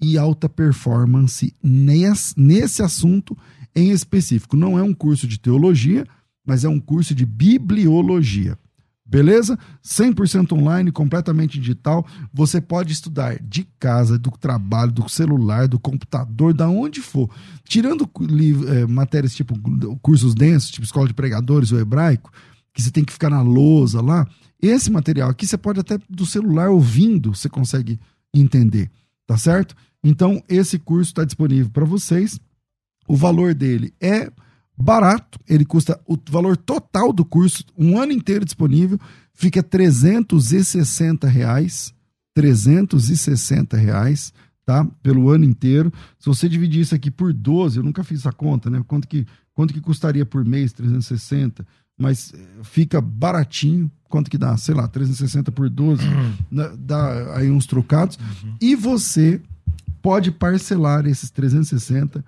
e 0.00 0.16
alta 0.16 0.48
performance 0.48 1.52
nesse 1.60 2.84
assunto 2.84 3.36
em 3.74 3.90
específico. 3.90 4.56
Não 4.56 4.78
é 4.78 4.82
um 4.82 4.94
curso 4.94 5.26
de 5.26 5.40
teologia, 5.40 6.06
mas 6.46 6.62
é 6.62 6.68
um 6.68 6.78
curso 6.78 7.16
de 7.16 7.26
bibliologia. 7.26 8.56
Beleza? 9.08 9.56
100% 9.84 10.52
online, 10.52 10.90
completamente 10.90 11.60
digital. 11.60 12.04
Você 12.34 12.60
pode 12.60 12.92
estudar 12.92 13.38
de 13.40 13.64
casa, 13.78 14.18
do 14.18 14.32
trabalho, 14.32 14.90
do 14.90 15.08
celular, 15.08 15.68
do 15.68 15.78
computador, 15.78 16.52
da 16.52 16.68
onde 16.68 17.00
for. 17.00 17.30
Tirando 17.64 18.10
é, 18.68 18.84
matérias 18.86 19.34
tipo 19.34 19.54
cursos 20.02 20.34
densos, 20.34 20.70
tipo 20.70 20.84
escola 20.84 21.06
de 21.06 21.14
pregadores 21.14 21.70
ou 21.70 21.78
hebraico, 21.78 22.32
que 22.74 22.82
você 22.82 22.90
tem 22.90 23.04
que 23.04 23.12
ficar 23.12 23.30
na 23.30 23.42
lousa 23.42 24.00
lá. 24.00 24.26
Esse 24.60 24.90
material 24.90 25.30
aqui 25.30 25.46
você 25.46 25.56
pode 25.56 25.78
até 25.78 25.98
do 26.10 26.26
celular 26.26 26.68
ouvindo, 26.70 27.32
você 27.34 27.48
consegue 27.48 28.00
entender, 28.34 28.90
tá 29.24 29.38
certo? 29.38 29.76
Então, 30.02 30.42
esse 30.48 30.78
curso 30.78 31.10
está 31.10 31.24
disponível 31.24 31.70
para 31.70 31.84
vocês. 31.84 32.40
O 33.06 33.14
valor 33.14 33.54
dele 33.54 33.94
é 34.00 34.30
barato, 34.76 35.38
ele 35.48 35.64
custa 35.64 35.98
o 36.06 36.18
valor 36.28 36.56
total 36.56 37.12
do 37.12 37.24
curso, 37.24 37.64
um 37.76 37.98
ano 37.98 38.12
inteiro 38.12 38.44
disponível, 38.44 38.98
fica 39.32 39.62
360 39.62 41.26
reais, 41.28 41.94
360 42.34 43.76
reais, 43.76 44.32
tá? 44.64 44.84
Pelo 45.02 45.30
ano 45.30 45.44
inteiro. 45.44 45.92
Se 46.18 46.26
você 46.26 46.48
dividir 46.48 46.82
isso 46.82 46.94
aqui 46.94 47.10
por 47.10 47.32
12, 47.32 47.78
eu 47.78 47.82
nunca 47.82 48.04
fiz 48.04 48.20
essa 48.20 48.32
conta, 48.32 48.68
né? 48.68 48.82
Quanto 48.86 49.08
que, 49.08 49.26
quanto 49.54 49.72
que 49.72 49.80
custaria 49.80 50.26
por 50.26 50.44
mês 50.44 50.72
360? 50.72 51.66
Mas 51.98 52.34
eh, 52.34 52.38
fica 52.62 53.00
baratinho. 53.00 53.90
Quanto 54.08 54.30
que 54.30 54.36
dá? 54.36 54.56
Sei 54.56 54.74
lá, 54.74 54.86
360 54.86 55.50
por 55.50 55.70
12, 55.70 56.06
uhum. 56.06 56.32
Né? 56.50 56.70
dá 56.78 57.36
aí 57.36 57.50
uns 57.50 57.66
trocados. 57.66 58.18
Uhum. 58.42 58.54
E 58.60 58.74
você 58.76 59.40
pode 60.02 60.30
parcelar 60.30 61.06
esses 61.06 61.30
360 61.30 62.24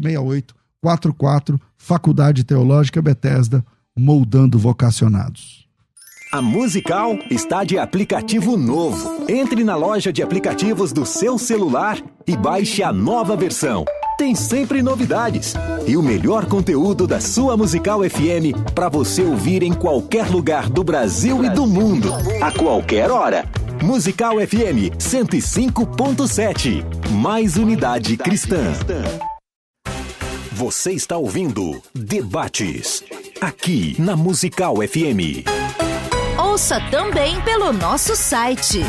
6844 0.83 1.59
Faculdade 1.77 2.43
Teológica 2.43 3.01
Bethesda, 3.01 3.63
moldando 3.97 4.57
vocacionados. 4.57 5.67
A 6.31 6.41
Musical 6.41 7.17
está 7.31 7.63
de 7.63 7.79
aplicativo 7.79 8.55
novo. 8.55 9.25
Entre 9.27 9.63
na 9.63 9.75
loja 9.75 10.13
de 10.13 10.21
aplicativos 10.21 10.93
do 10.93 11.03
seu 11.05 11.39
celular 11.39 11.99
e 12.27 12.37
baixe 12.37 12.83
a 12.83 12.93
nova 12.93 13.35
versão. 13.35 13.83
Tem 14.15 14.35
sempre 14.35 14.83
novidades 14.83 15.55
e 15.87 15.97
o 15.97 16.03
melhor 16.03 16.45
conteúdo 16.45 17.07
da 17.07 17.19
sua 17.19 17.57
Musical 17.57 18.01
FM 18.01 18.53
para 18.75 18.89
você 18.89 19.23
ouvir 19.23 19.63
em 19.63 19.73
qualquer 19.73 20.29
lugar 20.29 20.69
do 20.69 20.83
Brasil 20.83 21.43
e 21.43 21.49
do 21.49 21.65
mundo, 21.65 22.09
a 22.41 22.51
qualquer 22.51 23.09
hora. 23.09 23.45
Musical 23.81 24.35
FM 24.35 24.93
105.7. 24.99 26.83
Mais 27.11 27.55
unidade 27.55 28.17
cristã. 28.17 28.73
Você 30.59 30.91
está 30.91 31.15
ouvindo 31.15 31.81
Debates, 31.95 33.01
aqui 33.39 33.95
na 33.97 34.17
Musical 34.17 34.75
FM. 34.75 35.47
Ouça 36.37 36.81
também 36.91 37.39
pelo 37.43 37.71
nosso 37.71 38.13
site 38.13 38.81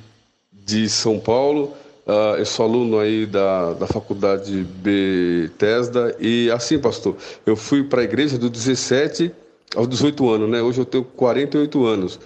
de 0.51 0.89
São 0.89 1.19
Paulo. 1.19 1.75
Uh, 2.07 2.37
eu 2.39 2.47
sou 2.47 2.67
aluno 2.67 2.99
aí 2.99 3.25
da, 3.25 3.73
da 3.75 3.87
faculdade 3.87 4.67
Bethesda 4.83 6.15
e 6.21 6.51
assim, 6.51 6.79
pastor, 6.79 7.17
eu 7.47 7.57
fui 7.57 7.83
para 7.83 8.03
a 8.03 8.05
igreja 8.05 8.37
dos 8.37 8.51
17 8.51 9.33
aos 9.75 9.89
18 9.89 10.31
anos, 10.31 10.51
né? 10.51 10.61
Hoje 10.61 10.81
eu 10.81 10.85
tenho 10.85 11.05
48 11.05 11.85
anos. 11.87 12.21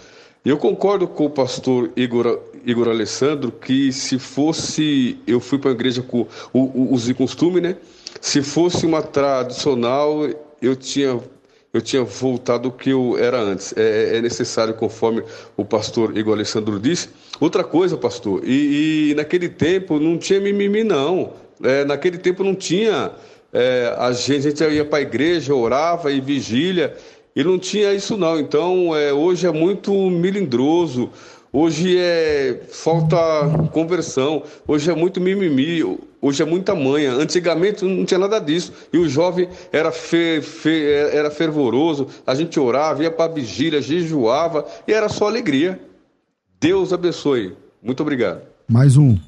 E 0.45 0.49
eu 0.49 0.57
concordo 0.57 1.07
com 1.07 1.27
o 1.27 1.31
pastor 1.31 1.91
Igor, 1.97 2.41
Igor 2.71 2.89
Alessandro 2.89 3.51
que 3.51 3.93
se 3.93 4.19
fosse, 4.19 5.19
eu 5.27 5.41
fui 5.41 5.59
para 5.59 5.71
a 5.71 5.75
igreja 5.75 6.03
com 6.03 6.27
o, 6.53 6.61
o, 6.61 6.95
os 6.95 7.11
costume, 7.13 7.61
né? 7.61 7.77
Se 8.21 8.43
fosse 8.43 8.85
uma 8.85 9.03
tradicional, 9.03 10.29
eu 10.61 10.77
tinha 10.77 11.21
eu 11.73 11.83
tinha 11.83 12.03
voltado 12.03 12.69
o 12.69 12.73
que 12.73 12.91
eu 12.91 13.19
era 13.19 13.39
antes. 13.39 13.75
É, 13.77 14.17
é, 14.17 14.23
necessário, 14.23 14.75
conforme 14.75 15.23
o 15.57 15.65
pastor 15.65 16.17
Igor 16.17 16.35
Alessandro 16.35 16.79
disse. 16.81 17.11
Outra 17.39 17.63
coisa, 17.63 17.97
pastor, 17.97 18.43
e, 18.45 19.11
e 19.11 19.15
naquele 19.15 19.49
tempo 19.49 19.99
não 20.01 20.17
tinha 20.17 20.41
mimimi, 20.41 20.83
não. 20.83 21.35
É, 21.63 21.85
naquele 21.85 22.19
tempo 22.19 22.43
não 22.43 22.55
tinha. 22.55 23.13
É, 23.53 23.95
a, 23.99 24.13
gente, 24.13 24.47
a 24.47 24.51
gente 24.51 24.65
ia 24.75 24.85
para 24.85 24.99
a 24.99 25.03
igreja, 25.03 25.55
orava 25.55 26.11
e 26.11 26.21
vigília, 26.21 26.97
e 27.37 27.45
não 27.45 27.59
tinha 27.59 27.93
isso, 27.93 28.17
não. 28.17 28.39
Então, 28.41 28.97
é, 28.97 29.13
hoje 29.13 29.47
é 29.47 29.53
muito 29.53 29.93
milindroso. 29.93 31.11
Hoje 31.61 31.99
é 31.99 32.69
falta 32.71 33.17
conversão, 33.73 34.45
hoje 34.65 34.89
é 34.93 34.95
muito 34.95 35.21
mimimi, 35.21 35.83
hoje 36.23 36.41
é 36.41 36.47
muita 36.47 36.73
manha. 36.73 37.13
Antigamente 37.13 37.85
não 37.85 38.05
tinha 38.05 38.17
nada 38.17 38.39
disso. 38.39 38.73
E 38.93 38.97
o 38.99 39.09
jovem 39.09 39.49
era, 39.73 39.91
fe, 39.91 40.41
fe, 40.41 40.85
era 40.85 41.33
fervoroso, 41.33 42.07
a 42.25 42.33
gente 42.37 42.61
orava, 42.61 43.03
ia 43.03 43.11
para 43.11 43.25
a 43.25 43.35
vigília, 43.35 43.83
jejuava 43.83 44.65
e 44.87 44.93
era 44.93 45.09
só 45.09 45.27
alegria. 45.27 45.81
Deus 46.61 46.93
abençoe. 46.93 47.57
Muito 47.83 48.05
obrigado. 48.05 48.43
Mais 48.69 48.97
um. 48.97 49.19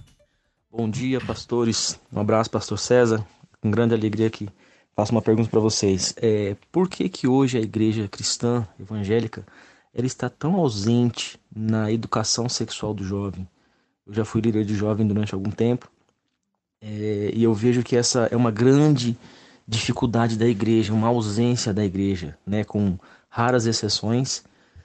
Bom 0.70 0.88
dia, 0.88 1.20
pastores. 1.20 1.98
Um 2.12 2.20
abraço, 2.20 2.48
pastor 2.48 2.78
César. 2.78 3.26
Com 3.60 3.72
grande 3.72 3.92
alegria 3.92 4.30
que 4.30 4.48
faço 4.94 5.10
uma 5.10 5.20
pergunta 5.20 5.50
para 5.50 5.58
vocês. 5.58 6.14
É, 6.22 6.54
por 6.70 6.88
que 6.88 7.08
que 7.08 7.26
hoje 7.26 7.58
a 7.58 7.60
igreja 7.60 8.06
cristã 8.06 8.64
evangélica 8.78 9.44
ela 9.92 10.06
está 10.06 10.28
tão 10.28 10.54
ausente 10.56 11.38
na 11.54 11.90
educação 11.90 12.48
sexual 12.48 12.94
do 12.94 13.04
jovem. 13.04 13.48
Eu 14.06 14.14
já 14.14 14.24
fui 14.24 14.40
líder 14.40 14.64
de 14.64 14.74
jovem 14.74 15.06
durante 15.06 15.34
algum 15.34 15.50
tempo 15.50 15.90
é, 16.80 17.30
e 17.34 17.42
eu 17.42 17.52
vejo 17.52 17.82
que 17.82 17.94
essa 17.94 18.28
é 18.30 18.36
uma 18.36 18.50
grande 18.50 19.16
dificuldade 19.68 20.36
da 20.36 20.46
igreja, 20.46 20.92
uma 20.92 21.08
ausência 21.08 21.74
da 21.74 21.84
igreja, 21.84 22.36
né? 22.46 22.64
Com 22.64 22.98
raras 23.28 23.66
exceções, 23.66 24.42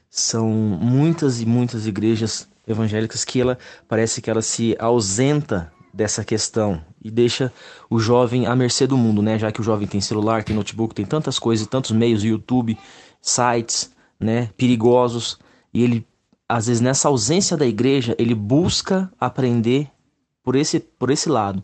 são 0.10 0.50
muitas 0.50 1.42
e 1.42 1.46
muitas 1.46 1.88
igrejas 1.88 2.48
evangélicas 2.68 3.24
que 3.24 3.40
ela 3.40 3.58
parece 3.88 4.22
que 4.22 4.30
ela 4.30 4.42
se 4.42 4.76
ausenta 4.78 5.72
dessa 5.94 6.26
questão 6.26 6.84
e 7.02 7.10
deixa 7.10 7.52
o 7.90 8.00
jovem 8.00 8.46
à 8.46 8.56
mercê 8.56 8.86
do 8.86 8.98
mundo, 8.98 9.22
né? 9.22 9.40
Já 9.40 9.52
que 9.52 9.62
o 9.62 9.64
jovem 9.64 9.88
tem 9.88 10.02
celular, 10.02 10.44
tem 10.44 10.56
notebook, 10.56 10.94
tem 10.94 11.06
tantas 11.06 11.40
coisas, 11.40 11.66
tantos 11.66 11.92
meios, 11.92 12.24
YouTube, 12.24 12.78
sites, 13.22 13.95
né, 14.20 14.50
perigosos, 14.58 15.40
e 15.74 15.84
ele 15.84 16.08
às 16.48 16.68
vezes 16.68 16.82
nessa 16.82 17.08
ausência 17.08 17.58
da 17.58 17.66
igreja, 17.66 18.16
ele 18.20 18.36
busca 18.36 19.12
aprender 19.20 19.90
por 20.44 20.56
esse 20.56 20.80
por 20.80 21.10
esse 21.10 21.28
lado, 21.28 21.64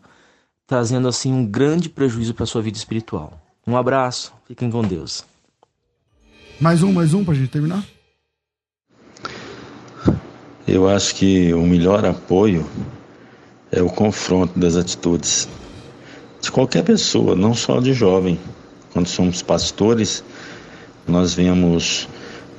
trazendo 0.65 1.07
assim 1.07 1.31
um 1.31 1.45
grande 1.45 1.87
prejuízo 1.87 2.33
para 2.33 2.45
sua 2.45 2.61
vida 2.61 2.77
espiritual. 2.77 3.39
Um 3.65 3.77
abraço, 3.77 4.33
fiquem 4.47 4.71
com 4.71 4.81
Deus. 4.81 5.23
Mais 6.59 6.81
um, 6.83 6.91
mais 6.91 7.13
um 7.13 7.23
para 7.23 7.33
a 7.33 7.37
gente 7.37 7.49
terminar. 7.49 7.85
Eu 10.67 10.87
acho 10.87 11.15
que 11.15 11.53
o 11.53 11.61
melhor 11.61 12.05
apoio 12.05 12.67
é 13.71 13.81
o 13.81 13.89
confronto 13.89 14.57
das 14.59 14.75
atitudes 14.75 15.47
de 16.41 16.51
qualquer 16.51 16.83
pessoa, 16.83 17.35
não 17.35 17.53
só 17.53 17.79
de 17.79 17.93
jovem. 17.93 18.39
Quando 18.93 19.07
somos 19.07 19.41
pastores, 19.41 20.23
nós 21.07 21.33
vemos 21.33 22.07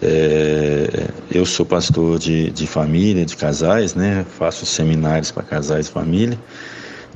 é, 0.03 1.09
eu 1.31 1.47
sou 1.47 1.65
pastor 1.65 2.19
de, 2.19 2.51
de 2.51 2.67
família, 2.67 3.25
de 3.25 3.37
casais, 3.37 3.95
né? 3.95 4.27
Faço 4.37 4.67
seminários 4.67 5.31
para 5.31 5.45
casais 5.45 5.87
e 5.87 5.91
família. 5.91 6.37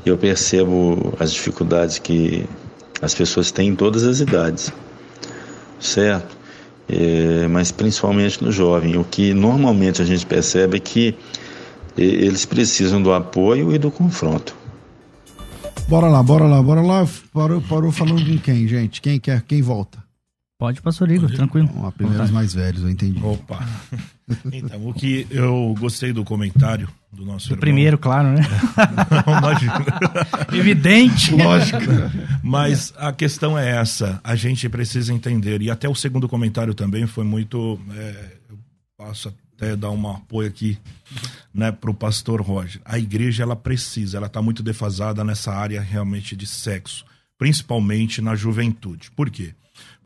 E 0.04 0.08
eu 0.08 0.16
percebo 0.16 1.12
as 1.18 1.32
dificuldades 1.32 1.98
que 1.98 2.46
as 3.02 3.12
pessoas 3.12 3.50
têm 3.50 3.70
em 3.70 3.74
todas 3.74 4.04
as 4.04 4.20
idades, 4.20 4.72
certo? 5.80 6.36
É, 6.88 7.48
mas 7.48 7.72
principalmente 7.72 8.42
no 8.44 8.52
jovem. 8.52 8.96
O 8.96 9.02
que 9.04 9.34
normalmente 9.34 10.00
a 10.00 10.04
gente 10.04 10.24
percebe 10.24 10.76
é 10.76 10.80
que 10.80 11.16
eles 11.98 12.44
precisam 12.44 13.02
do 13.02 13.12
apoio 13.12 13.74
e 13.74 13.78
do 13.78 13.90
confronto. 13.90 14.54
Bora 15.88 16.06
lá, 16.06 16.22
bora 16.22 16.44
lá, 16.44 16.62
bora 16.62 16.82
lá. 16.82 17.06
Parou, 17.32 17.60
parou 17.62 17.90
falando 17.90 18.24
com 18.24 18.38
quem, 18.38 18.68
gente? 18.68 19.00
Quem 19.00 19.18
quer? 19.18 19.42
Quem 19.42 19.60
volta? 19.60 20.05
Pode, 20.58 20.80
pastor 20.80 21.10
Igor, 21.10 21.30
tranquilo. 21.30 21.68
Bom, 21.68 21.90
primeiro 21.90 22.24
os 22.24 22.30
mais 22.30 22.54
velhos, 22.54 22.82
eu 22.82 22.88
entendi. 22.88 23.22
Opa. 23.22 23.58
Então, 24.52 24.88
o 24.88 24.92
que 24.92 25.24
eu 25.30 25.72
gostei 25.78 26.12
do 26.12 26.24
comentário 26.24 26.88
do 27.12 27.24
nosso 27.24 27.46
Do 27.46 27.52
irmão... 27.52 27.60
primeiro, 27.60 27.96
claro, 27.96 28.30
né? 28.30 28.42
Não, 29.24 29.38
imagina. 29.38 29.84
Evidente. 30.52 31.32
Lógico. 31.32 31.78
Mas 32.42 32.92
a 32.96 33.12
questão 33.12 33.56
é 33.56 33.76
essa, 33.76 34.20
a 34.24 34.34
gente 34.34 34.68
precisa 34.68 35.14
entender, 35.14 35.62
e 35.62 35.70
até 35.70 35.88
o 35.88 35.94
segundo 35.94 36.28
comentário 36.28 36.74
também 36.74 37.06
foi 37.06 37.22
muito. 37.22 37.78
É, 37.94 38.32
eu 38.50 38.58
posso 38.96 39.32
até 39.56 39.76
dar 39.76 39.90
um 39.90 40.10
apoio 40.10 40.48
aqui 40.48 40.76
né, 41.54 41.70
para 41.70 41.90
o 41.90 41.94
pastor 41.94 42.40
Roger. 42.42 42.80
A 42.84 42.98
igreja 42.98 43.44
ela 43.44 43.54
precisa, 43.54 44.16
ela 44.16 44.26
está 44.26 44.42
muito 44.42 44.60
defasada 44.60 45.22
nessa 45.22 45.52
área 45.52 45.80
realmente 45.80 46.34
de 46.34 46.46
sexo, 46.48 47.04
principalmente 47.38 48.20
na 48.20 48.34
juventude. 48.34 49.08
Por 49.12 49.30
quê? 49.30 49.54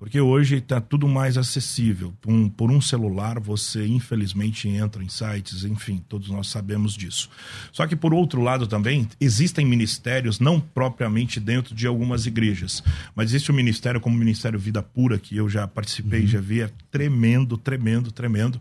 Porque 0.00 0.18
hoje 0.18 0.56
está 0.56 0.80
tudo 0.80 1.06
mais 1.06 1.36
acessível. 1.36 2.14
Um, 2.26 2.48
por 2.48 2.70
um 2.70 2.80
celular, 2.80 3.38
você 3.38 3.86
infelizmente 3.86 4.66
entra 4.66 5.04
em 5.04 5.10
sites, 5.10 5.62
enfim, 5.62 6.02
todos 6.08 6.30
nós 6.30 6.48
sabemos 6.48 6.94
disso. 6.94 7.28
Só 7.70 7.86
que, 7.86 7.94
por 7.94 8.14
outro 8.14 8.40
lado, 8.40 8.66
também 8.66 9.06
existem 9.20 9.66
ministérios, 9.66 10.40
não 10.40 10.58
propriamente 10.58 11.38
dentro 11.38 11.74
de 11.74 11.86
algumas 11.86 12.24
igrejas, 12.24 12.82
mas 13.14 13.28
existe 13.28 13.50
o 13.50 13.52
um 13.52 13.56
ministério 13.58 14.00
como 14.00 14.16
o 14.16 14.18
Ministério 14.18 14.58
Vida 14.58 14.82
Pura, 14.82 15.18
que 15.18 15.36
eu 15.36 15.50
já 15.50 15.68
participei, 15.68 16.22
uhum. 16.22 16.26
já 16.28 16.40
vi, 16.40 16.62
é 16.62 16.70
tremendo, 16.90 17.58
tremendo, 17.58 18.10
tremendo. 18.10 18.58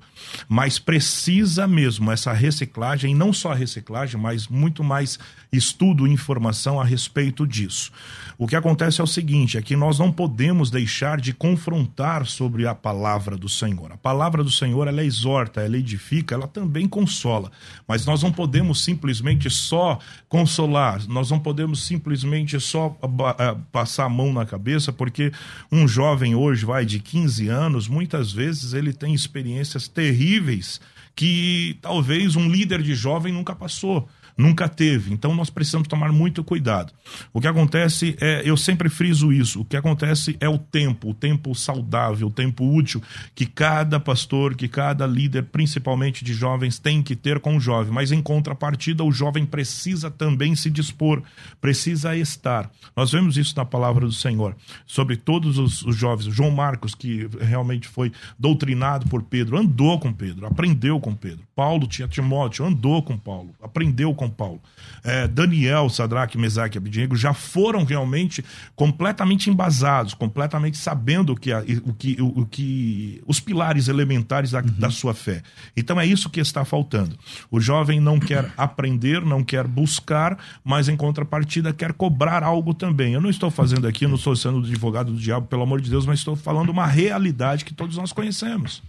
Mas 0.49 0.77
precisa 0.77 1.65
mesmo 1.65 2.11
essa 2.11 2.33
reciclagem, 2.33 3.15
não 3.15 3.31
só 3.31 3.53
a 3.53 3.55
reciclagem, 3.55 4.19
mas 4.19 4.49
muito 4.49 4.83
mais 4.83 5.17
estudo 5.53 6.05
e 6.05 6.11
informação 6.11 6.81
a 6.81 6.83
respeito 6.83 7.47
disso. 7.47 7.93
O 8.37 8.47
que 8.47 8.55
acontece 8.55 9.01
é 9.01 9.03
o 9.03 9.07
seguinte: 9.07 9.57
é 9.57 9.61
que 9.61 9.75
nós 9.75 9.99
não 9.99 10.11
podemos 10.11 10.69
deixar 10.69 11.19
de 11.19 11.28
de 11.29 11.33
confrontar 11.33 12.25
sobre 12.25 12.65
a 12.65 12.73
palavra 12.73 13.37
do 13.37 13.47
Senhor. 13.47 13.91
A 13.91 13.97
palavra 13.97 14.43
do 14.43 14.49
Senhor, 14.49 14.87
ela 14.87 15.03
exorta, 15.03 15.61
ela 15.61 15.77
edifica, 15.77 16.33
ela 16.33 16.47
também 16.47 16.87
consola. 16.87 17.51
Mas 17.87 18.03
nós 18.03 18.23
não 18.23 18.31
podemos 18.31 18.83
simplesmente 18.83 19.47
só 19.47 19.99
consolar, 20.27 21.07
nós 21.07 21.29
não 21.29 21.39
podemos 21.39 21.85
simplesmente 21.85 22.59
só 22.59 22.97
eh, 23.37 23.55
passar 23.71 24.05
a 24.05 24.09
mão 24.09 24.33
na 24.33 24.43
cabeça, 24.43 24.91
porque 24.91 25.31
um 25.71 25.87
jovem 25.87 26.33
hoje, 26.33 26.65
vai, 26.65 26.83
de 26.83 26.99
15 26.99 27.47
anos, 27.47 27.87
muitas 27.87 28.31
vezes 28.31 28.73
ele 28.73 28.91
tem 28.91 29.13
experiências 29.13 29.87
terríveis 29.87 30.81
que 31.15 31.77
talvez 31.79 32.35
um 32.35 32.49
líder 32.49 32.81
de 32.81 32.95
jovem 32.95 33.31
nunca 33.31 33.55
passou 33.55 34.09
nunca 34.39 34.69
teve. 34.69 35.13
Então 35.13 35.35
nós 35.35 35.49
precisamos 35.49 35.87
tomar 35.87 36.13
muito 36.13 36.43
cuidado. 36.43 36.93
O 37.33 37.41
que 37.41 37.47
acontece 37.47 38.15
é, 38.21 38.41
eu 38.45 38.55
sempre 38.55 38.87
friso 38.87 39.33
isso, 39.33 39.59
o 39.59 39.65
que 39.65 39.75
acontece 39.75 40.37
é 40.39 40.47
o 40.47 40.57
tempo, 40.57 41.09
o 41.09 41.13
tempo 41.13 41.53
saudável, 41.53 42.27
o 42.27 42.31
tempo 42.31 42.63
útil 42.73 43.03
que 43.35 43.45
cada 43.45 43.99
pastor, 43.99 44.55
que 44.55 44.69
cada 44.69 45.05
líder, 45.05 45.43
principalmente 45.43 46.23
de 46.23 46.33
jovens, 46.33 46.79
tem 46.79 47.03
que 47.03 47.17
ter 47.17 47.39
com 47.41 47.57
o 47.57 47.59
jovem. 47.59 47.91
Mas 47.91 48.13
em 48.13 48.21
contrapartida, 48.21 49.03
o 49.03 49.11
jovem 49.11 49.45
precisa 49.45 50.09
também 50.09 50.55
se 50.55 50.69
dispor, 50.69 51.21
precisa 51.59 52.15
estar. 52.15 52.71
Nós 52.95 53.11
vemos 53.11 53.35
isso 53.35 53.53
na 53.57 53.65
palavra 53.65 54.05
do 54.05 54.13
Senhor, 54.13 54.55
sobre 54.85 55.17
todos 55.17 55.57
os, 55.57 55.81
os 55.83 55.97
jovens. 55.97 56.33
João 56.33 56.51
Marcos, 56.51 56.95
que 56.95 57.27
realmente 57.41 57.89
foi 57.89 58.11
doutrinado 58.37 59.09
por 59.09 59.23
Pedro, 59.23 59.57
andou 59.57 59.99
com 59.99 60.13
Pedro, 60.13 60.45
aprendeu 60.45 60.97
com 60.99 61.13
Pedro. 61.13 61.43
Paulo 61.53 61.87
tinha 61.87 62.07
Timóteo, 62.07 62.65
andou 62.65 63.03
com 63.03 63.17
Paulo, 63.17 63.53
aprendeu 63.61 64.13
com 64.13 64.28
Paulo. 64.29 64.61
É, 65.03 65.27
Daniel, 65.27 65.89
Sadraque, 65.89 66.37
Mesaque 66.37 66.77
e 66.77 67.15
já 67.15 67.33
foram 67.33 67.83
realmente 67.83 68.43
completamente 68.75 69.49
embasados, 69.49 70.13
completamente 70.13 70.77
sabendo 70.77 71.33
o 71.33 71.35
que, 71.35 71.53
o 71.53 71.93
que, 71.93 72.21
o, 72.21 72.41
o 72.41 72.45
que 72.45 73.21
os 73.25 73.39
pilares 73.39 73.87
elementares 73.87 74.51
da, 74.51 74.59
uhum. 74.59 74.67
da 74.77 74.89
sua 74.89 75.13
fé. 75.13 75.41
Então 75.75 75.99
é 75.99 76.05
isso 76.05 76.29
que 76.29 76.39
está 76.39 76.65
faltando. 76.65 77.17
O 77.49 77.59
jovem 77.59 77.99
não 77.99 78.19
quer 78.19 78.51
aprender, 78.57 79.21
não 79.21 79.43
quer 79.43 79.65
buscar, 79.65 80.37
mas 80.63 80.89
em 80.89 80.95
contrapartida 80.95 81.73
quer 81.73 81.93
cobrar 81.93 82.43
algo 82.43 82.73
também. 82.73 83.13
Eu 83.13 83.21
não 83.21 83.29
estou 83.29 83.49
fazendo 83.49 83.87
aqui, 83.87 84.07
não 84.07 84.15
estou 84.15 84.35
sendo 84.35 84.59
advogado 84.59 85.11
do 85.11 85.19
diabo, 85.19 85.47
pelo 85.47 85.63
amor 85.63 85.81
de 85.81 85.89
Deus, 85.89 86.05
mas 86.05 86.19
estou 86.19 86.35
falando 86.35 86.69
uma 86.69 86.85
realidade 86.85 87.65
que 87.65 87.73
todos 87.73 87.97
nós 87.97 88.11
conhecemos. 88.11 88.81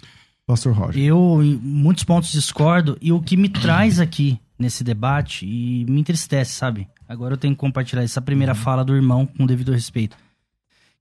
Pastor 0.47 0.73
Roger. 0.73 1.01
Eu, 1.01 1.41
em 1.43 1.57
muitos 1.63 2.03
pontos, 2.03 2.33
discordo, 2.33 2.99
e 3.01 3.13
o 3.13 3.21
que 3.21 3.37
me 3.37 3.49
traz 3.49 4.01
aqui 4.01 4.41
nesse 4.61 4.85
debate 4.85 5.47
e 5.47 5.85
me 5.89 6.01
entristece, 6.01 6.53
sabe? 6.53 6.87
Agora 7.09 7.35
eu 7.35 7.39
tenho 7.39 7.55
que 7.55 7.61
compartilhar 7.61 8.03
essa 8.03 8.21
primeira 8.21 8.55
fala 8.55 8.85
do 8.85 8.95
irmão 8.95 9.27
com 9.27 9.45
o 9.45 9.47
devido 9.47 9.73
respeito. 9.73 10.17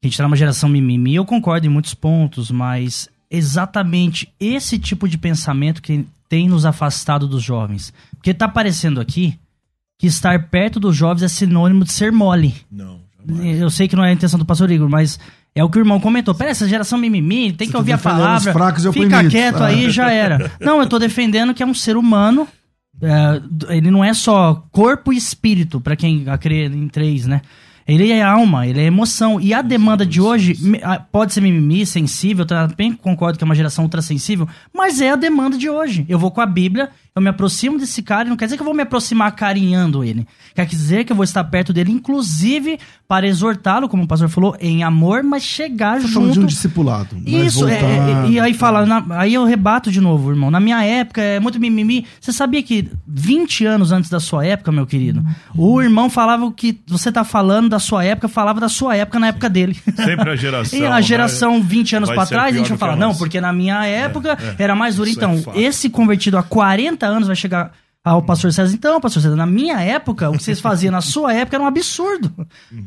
A 0.01 0.07
gente 0.07 0.17
tá 0.17 0.23
numa 0.23 0.35
geração 0.35 0.69
mimimi, 0.69 1.15
eu 1.15 1.25
concordo 1.25 1.67
em 1.67 1.69
muitos 1.69 1.93
pontos, 1.93 2.49
mas 2.49 3.09
exatamente 3.29 4.33
esse 4.39 4.79
tipo 4.79 5.07
de 5.07 5.17
pensamento 5.17 5.81
que 5.81 6.05
tem 6.29 6.47
nos 6.47 6.65
afastado 6.65 7.27
dos 7.27 7.43
jovens. 7.43 7.93
Porque 8.15 8.33
tá 8.33 8.47
parecendo 8.47 9.01
aqui 9.01 9.37
que 9.97 10.07
estar 10.07 10.47
perto 10.47 10.79
dos 10.79 10.95
jovens 10.95 11.23
é 11.23 11.27
sinônimo 11.27 11.83
de 11.83 11.91
ser 11.91 12.11
mole. 12.11 12.55
Não, 12.71 13.01
jamais. 13.27 13.59
Eu 13.59 13.69
sei 13.69 13.87
que 13.87 13.95
não 13.95 14.05
é 14.05 14.09
a 14.09 14.13
intenção 14.13 14.39
do 14.39 14.45
pastor 14.45 14.71
Igor, 14.71 14.89
mas 14.89 15.19
é 15.53 15.63
o 15.63 15.69
que 15.69 15.77
o 15.77 15.81
irmão 15.81 15.99
comentou. 15.99 16.33
Pera, 16.33 16.51
essa 16.51 16.67
geração 16.69 16.97
mimimi, 16.97 17.51
tem 17.51 17.65
Você 17.65 17.65
que 17.67 17.71
tá 17.73 17.77
ouvir 17.79 17.93
a 17.93 17.97
palavra. 17.97 18.51
os 18.51 18.57
fracos 18.57 18.83
Fica 18.85 18.89
oprimidos. 19.05 19.31
quieto 19.31 19.61
Ah. 19.61 19.67
aí, 19.67 19.89
já 19.89 20.11
era. 20.11 20.49
Não, 20.61 20.79
eu 20.79 20.87
tô 20.87 20.97
defendendo 20.97 21.53
que 21.53 21.61
é 21.61 21.65
um 21.65 21.73
ser 21.73 21.97
humano. 21.97 22.47
É, 23.01 23.75
ele 23.75 23.89
não 23.91 24.03
é 24.03 24.13
só 24.13 24.65
corpo 24.71 25.13
e 25.13 25.17
espírito, 25.17 25.79
pra 25.79 25.95
quem 25.95 26.25
acredita 26.27 26.75
em 26.75 26.87
três, 26.87 27.25
né? 27.25 27.41
Ele 27.87 28.11
é 28.11 28.21
alma, 28.21 28.67
ele 28.67 28.79
é 28.79 28.83
emoção. 28.83 29.41
E 29.41 29.51
a 29.51 29.63
demanda 29.63 30.05
de 30.05 30.21
hoje 30.21 30.55
pode 31.11 31.33
ser 31.33 31.41
mimimi, 31.41 31.87
sensível, 31.87 32.43
eu 32.43 32.47
também 32.47 32.93
concordo 32.93 33.37
que 33.37 33.43
é 33.43 33.45
uma 33.45 33.55
geração 33.55 33.83
ultrassensível, 33.85 34.47
mas 34.71 35.01
é 35.01 35.09
a 35.09 35.15
demanda 35.15 35.57
de 35.57 35.67
hoje. 35.67 36.05
Eu 36.07 36.19
vou 36.19 36.29
com 36.29 36.39
a 36.39 36.45
Bíblia, 36.45 36.91
eu 37.19 37.23
me 37.23 37.29
aproximo 37.29 37.77
desse 37.77 38.01
cara, 38.01 38.25
e 38.27 38.29
não 38.29 38.37
quer 38.37 38.45
dizer 38.45 38.57
que 38.57 38.61
eu 38.61 38.65
vou 38.65 38.73
me 38.73 38.83
aproximar 38.83 39.31
carinhando 39.33 40.03
ele. 40.03 40.25
Quer 40.55 40.65
dizer 40.65 41.03
que 41.03 41.11
eu 41.11 41.15
vou 41.15 41.23
estar 41.23 41.43
perto 41.43 41.71
dele, 41.73 41.91
inclusive 41.91 42.79
para 43.07 43.27
exortá-lo, 43.27 43.89
como 43.89 44.03
o 44.03 44.07
pastor 44.07 44.29
falou, 44.29 44.55
em 44.59 44.83
amor, 44.83 45.23
mas 45.23 45.43
chegar 45.43 45.99
Tá 46.01 46.07
falando 46.07 46.29
de 46.29 46.35
junto. 46.35 46.41
um 46.41 46.45
discipulado. 46.47 47.17
é 47.25 47.29
Isso, 47.29 47.67
é, 47.67 47.79
voltar- 47.79 48.25
é, 48.25 48.29
e 48.29 48.39
aí 48.39 48.53
fala, 48.53 48.85
na- 48.85 49.03
aí 49.17 49.33
eu 49.33 49.43
rebato 49.45 49.91
de 49.91 49.99
novo, 49.99 50.29
irmão. 50.29 50.51
Na 50.51 50.59
minha 50.59 50.83
época, 50.83 51.21
é 51.21 51.39
muito 51.39 51.59
mimimi. 51.59 52.05
Você 52.21 52.31
sabia 52.31 52.61
que 52.61 52.87
20 53.07 53.65
anos 53.65 53.91
antes 53.91 54.09
da 54.09 54.19
sua 54.19 54.45
época, 54.45 54.71
meu 54.71 54.85
querido, 54.85 55.23
o 55.55 55.81
irmão 55.81 56.09
falava 56.09 56.45
o 56.45 56.51
que 56.51 56.79
você 56.87 57.11
tá 57.11 57.23
falando 57.23 57.67
da 57.69 57.79
sua 57.79 58.03
época, 58.03 58.27
falava 58.27 58.59
da 58.59 58.69
sua 58.69 58.95
época 58.95 59.19
na 59.19 59.27
época 59.27 59.49
dele. 59.49 59.75
Sempre 59.95 60.29
a 60.31 60.35
geração. 60.35 60.69
E 60.79 60.85
a 60.85 60.95
né, 60.95 61.01
geração 61.01 61.61
20 61.61 61.95
anos 61.95 62.09
vai 62.09 62.15
pra 62.15 62.25
ser 62.25 62.35
trás, 62.35 62.55
a 62.55 62.57
gente 62.57 62.69
vai 62.69 62.77
falar, 62.77 62.95
não, 62.95 63.13
porque 63.15 63.41
na 63.41 63.51
minha 63.51 63.85
época 63.85 64.37
é. 64.57 64.63
era 64.63 64.75
mais 64.75 64.95
duro. 64.95 65.09
É 65.09 65.13
Então, 65.13 65.41
esse 65.55 65.89
convertido 65.89 66.37
há 66.37 66.43
40 66.43 67.05
anos 67.09 67.27
vai 67.27 67.35
chegar 67.35 67.71
ao 68.03 68.21
pastor 68.23 68.51
César. 68.53 68.73
Então, 68.73 68.99
pastor 69.01 69.21
César, 69.21 69.35
na 69.35 69.45
minha 69.45 69.79
época, 69.81 70.29
o 70.29 70.37
que 70.37 70.43
vocês 70.43 70.59
faziam 70.61 70.91
na 70.91 71.01
sua 71.01 71.33
época 71.33 71.57
era 71.57 71.63
um 71.63 71.67
absurdo. 71.67 72.31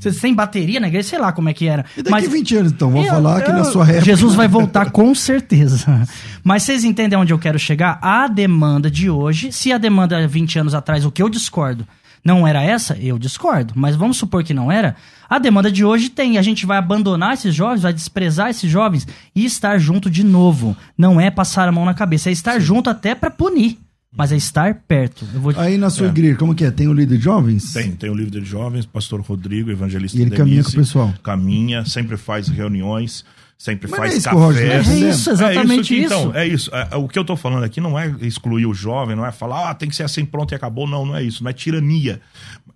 Vocês 0.01 0.19
têm 0.19 0.35
bateria 0.35 0.81
na 0.81 0.89
igreja, 0.89 1.09
sei 1.11 1.19
lá 1.19 1.33
como 1.33 1.49
é 1.51 1.55
que 1.55 1.69
era. 1.69 1.85
E 1.97 2.03
daqui 2.03 2.27
20 2.29 2.57
anos, 2.57 2.73
então, 2.73 2.91
vou 2.91 3.03
Eu- 3.05 3.11
falar 3.11 3.43
que 3.43 3.51
eu- 3.51 3.55
na 3.55 3.65
sua 3.65 3.87
época. 3.87 4.05
Jesus 4.07 4.35
vai 4.35 4.49
voltar 4.49 4.91
com 4.91 5.15
certeza. 5.15 6.09
Mas 6.43 6.63
vocês 6.63 6.83
entendem 6.83 7.19
onde 7.19 7.33
eu 7.33 7.39
quero 7.39 7.59
chegar? 7.59 7.99
A 8.03 8.27
demanda 8.27 8.91
de 8.91 9.11
hoje, 9.11 9.53
se 9.53 9.71
a 9.73 9.79
demanda 9.79 10.27
20 10.27 10.59
anos 10.59 10.75
atrás, 10.75 11.05
o 11.05 11.11
que 11.11 11.23
eu 11.23 11.29
discordo, 11.29 11.87
não 12.25 12.47
era 12.49 12.63
essa, 12.63 12.97
eu 12.97 13.19
discordo. 13.19 13.75
Mas 13.77 13.95
vamos 13.97 14.17
supor 14.17 14.43
que 14.43 14.55
não 14.55 14.73
era. 14.73 14.97
A 15.29 15.39
demanda 15.39 15.71
de 15.71 15.85
hoje 15.85 16.09
tem. 16.09 16.39
A 16.39 16.43
gente 16.43 16.65
vai 16.65 16.79
abandonar 16.79 17.35
esses 17.35 17.55
jovens, 17.55 17.83
vai 17.83 17.93
desprezar 17.93 18.49
esses 18.49 18.71
jovens 18.71 19.07
e 19.37 19.45
estar 19.45 19.77
junto 19.79 20.09
de 20.09 20.25
novo. 20.25 20.75
Não 20.97 21.21
é 21.21 21.31
passar 21.31 21.69
a 21.69 21.73
mão 21.73 21.85
na 21.85 21.95
cabeça, 21.95 22.29
é 22.31 22.33
estar 22.33 22.59
junto 22.59 22.89
até 22.89 23.15
pra 23.15 23.31
punir. 23.31 23.79
Mas 24.15 24.31
é 24.31 24.37
estar 24.37 24.75
perto. 24.87 25.27
Eu 25.33 25.41
vou... 25.41 25.55
Aí 25.57 25.79
na 25.79 25.89
sua 25.89 26.07
É. 26.07 26.11
igreja, 26.11 26.37
como 26.37 26.55
que 26.55 26.65
é? 26.65 26.71
Tem 26.71 26.87
o 26.87 26.93
líder 26.93 27.17
de 27.17 27.25
jovens? 27.25 27.73
Tem, 27.73 27.93
tem 27.93 28.11
o 28.11 28.15
livro 28.15 28.39
de 28.41 28.45
jovens, 28.47 28.85
pastor 28.85 29.21
Rodrigo, 29.23 29.71
evangelista 29.71 30.19
E 30.19 30.21
ele 30.21 30.31
Denise, 30.31 30.45
caminha 30.45 30.63
com 30.65 30.69
o 30.71 30.75
pessoal. 30.75 31.15
Caminha, 31.23 31.85
sempre 31.87 32.19
faz 32.19 32.49
reuniões, 32.49 33.25
sempre 33.63 33.89
Mas 33.89 33.99
é 33.99 34.03
faz 34.03 34.17
isso 34.17 34.29
que 34.29 34.35
o 34.35 34.39
Roger 34.39 34.69
defendendo? 34.69 35.05
É 35.07 35.11
isso, 35.11 35.31
exatamente 35.31 35.89
que- 35.95 36.01
isso. 36.01 36.15
Então, 36.15 36.35
é 36.35 36.47
isso. 36.49 36.71
É, 36.75 36.97
o 36.97 37.07
que 37.07 37.17
eu 37.19 37.25
tô 37.25 37.37
falando 37.37 37.63
aqui 37.63 37.81
não 37.81 37.97
é 37.99 38.13
excluir 38.21 38.67
o 38.67 38.75
jovem, 38.75 39.15
não 39.15 39.25
é 39.25 39.31
falar, 39.31 39.71
ah, 39.71 39.75
tem 39.75 39.89
que 39.89 39.95
ser 39.95 40.03
assim, 40.03 40.25
pronto 40.25 40.53
e 40.53 40.55
acabou. 40.57 40.89
Não, 40.89 41.07
não 41.07 41.17
é 41.17 41.23
isso. 41.23 41.45
Não 41.45 41.51
é 41.51 41.53
tirania. 41.53 42.21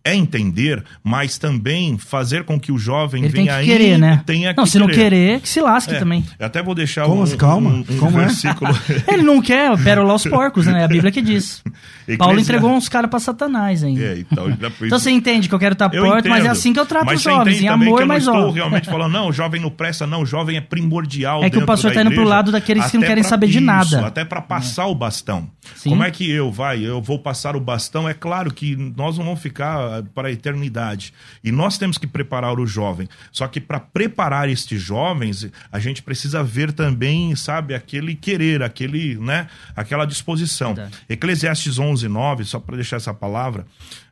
É 0.05 0.15
entender, 0.15 0.85
mas 1.03 1.37
também 1.37 1.99
fazer 1.99 2.45
com 2.45 2.61
que 2.61 2.71
o 2.71 2.79
jovem 2.79 3.25
Ele 3.25 3.33
tem 3.33 3.45
venha 3.47 3.55
que 3.57 3.61
aí 3.61 3.67
querer, 3.67 3.99
né? 3.99 4.23
tenha 4.25 4.55
não, 4.57 4.63
que 4.63 4.71
se 4.71 4.79
não 4.79 4.87
querer, 4.87 5.41
que 5.41 5.49
se 5.49 5.61
lasque 5.61 5.93
É, 5.93 5.99
também. 5.99 6.25
Eu 6.39 6.47
até 6.47 6.63
vou 6.63 6.77
deixar 6.77 7.07
Como 7.07 7.21
um, 7.21 7.25
assim? 7.25 7.37
Calma, 7.37 7.71
um, 7.71 7.81
um 7.81 7.99
como 7.99 8.21
é? 8.21 8.27
versículo. 8.27 8.71
Ele 9.09 9.23
não 9.25 9.43
quer 9.43 9.77
pérola 9.83 10.13
aos 10.13 10.23
porcos, 10.25 10.65
né? 10.67 10.83
É 10.83 10.85
a 10.85 10.89
Bíblia 10.89 11.11
que 11.11 11.21
diz. 11.21 11.61
Paulo 12.19 12.39
entregou 12.39 12.71
uns 12.71 12.89
caras 12.89 13.11
pra 13.11 13.19
Satanás 13.19 13.83
ainda. 13.83 14.01
É, 14.01 14.19
então, 14.21 14.49
Então 14.81 14.97
você 15.01 15.11
entende 15.11 15.49
que 15.49 15.55
eu 15.57 15.59
quero 15.59 15.73
estar 15.73 15.93
Eu 15.93 16.05
perto, 16.05 16.29
mas 16.29 16.39
é 16.39 16.41
entendo. 16.43 16.53
assim 16.53 16.73
que 16.73 16.79
eu 16.79 16.87
trato 16.87 17.07
Mas 17.07 17.17
os 17.19 17.23
jovens, 17.25 17.61
em 17.61 17.67
amor, 17.67 17.97
que 17.97 18.03
eu 18.05 18.07
não 18.07 18.17
estou 18.17 18.51
realmente 18.53 18.89
falando, 18.89 19.13
não, 19.13 19.29
o 19.29 19.33
jovem 19.33 19.61
não 19.61 19.71
presta, 19.71 20.07
não, 20.07 20.23
o 20.23 20.27
jovem 20.27 20.57
é 20.57 20.61
primordial. 20.81 21.43
É 21.43 21.51
que 21.51 21.59
o 21.59 21.67
pastor 21.67 21.91
da 21.91 21.97
tá 21.97 22.01
indo 22.03 22.11
pro 22.11 22.21
igreja, 22.21 22.31
lado 22.31 22.53
daqueles 22.53 22.91
que 22.91 22.99
não 22.99 23.07
querem 23.07 23.23
saber 23.23 23.47
de 23.47 23.59
isso, 23.59 23.67
nada. 23.67 24.07
Até 24.07 24.25
para 24.25 24.41
passar 24.41 24.87
o 24.87 24.95
bastão. 24.95 25.51
Sim. 25.75 25.91
Como 25.91 26.03
é 26.03 26.11
que 26.11 26.31
eu 26.31 26.51
vai? 26.51 26.85
Eu 26.85 27.01
vou 27.01 27.19
passar 27.19 27.57
o 27.57 27.61
bastão? 27.61 28.09
É 28.09 28.15
claro 28.15 28.53
que 28.53 28.77
nós 28.77 29.19
não 29.19 29.25
vamos 29.25 29.41
ficar 29.41 30.03
para 30.15 30.29
a 30.29 30.33
eternidade. 30.33 31.13
E 31.43 31.51
nós 31.51 31.79
temos 31.79 31.99
que 31.99 32.07
preparar 32.07 32.59
o 32.59 32.67
jovem. 32.67 33.09
Só 33.33 33.47
que 33.49 33.61
para 33.61 33.81
preparar 33.81 34.49
estes 34.49 34.81
jovens, 34.81 35.49
a 35.71 35.79
gente 35.79 36.03
precisa 36.03 36.43
ver 36.43 36.73
também, 36.73 37.35
sabe, 37.35 37.75
aquele 37.75 38.15
querer, 38.15 38.63
aquele, 38.63 39.17
né, 39.17 39.49
aquela 39.75 40.05
disposição. 40.05 40.75
Verdade. 40.75 40.99
Eclesiastes 41.09 41.79
11, 41.79 42.09
9, 42.09 42.45
só 42.45 42.61
para 42.61 42.77
deixar 42.77 42.97
essa 42.97 43.15
palavra, 43.15 43.67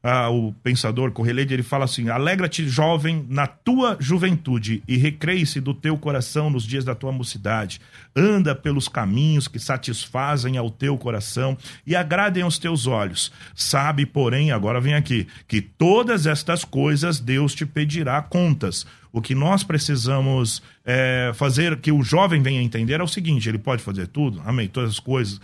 ah, 0.07 0.29
o 0.29 0.53
pensador 0.63 1.11
Correlede, 1.13 1.55
ele 1.55 1.63
fala 1.63 1.87
assim, 1.87 2.11
alegra-te, 2.11 2.69
jovem, 2.69 3.25
na 3.27 3.47
tua 3.47 3.97
juventude 3.99 4.83
e 4.87 4.99
recreie-se 4.99 5.63
do 5.63 5.73
teu 5.73 5.97
coração 5.97 6.51
nos 6.51 6.65
dias 6.65 6.85
da 6.85 6.95
tua 6.95 7.11
mocidade. 7.11 7.81
Anda 8.15 8.55
pelos 8.55 8.87
caminhos 8.87 9.49
que 9.49 9.59
satisfazem 9.59 10.59
ao 10.59 10.69
teu 10.69 10.99
coração 10.99 11.57
e 11.87 11.97
agradem 11.97 12.43
aos 12.43 12.59
teus 12.59 12.87
olhos. 12.87 13.33
Sabe, 13.55 14.05
porém, 14.05 14.53
agora 14.53 14.79
vem 14.79 14.93
aqui, 14.93 15.27
que 15.49 15.63
todas 15.63 16.27
estas 16.27 16.67
coisas 16.67 17.19
Deus 17.19 17.55
te 17.55 17.65
pedirá 17.65 18.21
contas. 18.21 18.87
O 19.11 19.23
que 19.23 19.33
nós 19.33 19.63
precisamos 19.63 20.61
é, 20.85 21.31
fazer, 21.35 21.77
que 21.77 21.93
o 21.93 22.03
jovem 22.03 22.43
venha 22.43 22.61
entender, 22.61 22.99
é 22.99 23.03
o 23.03 23.07
seguinte: 23.07 23.49
ele 23.49 23.59
pode 23.59 23.81
fazer 23.81 24.09
tudo, 24.09 24.43
amém, 24.45 24.67
todas 24.67 24.91
as 24.91 24.99
coisas. 24.99 25.41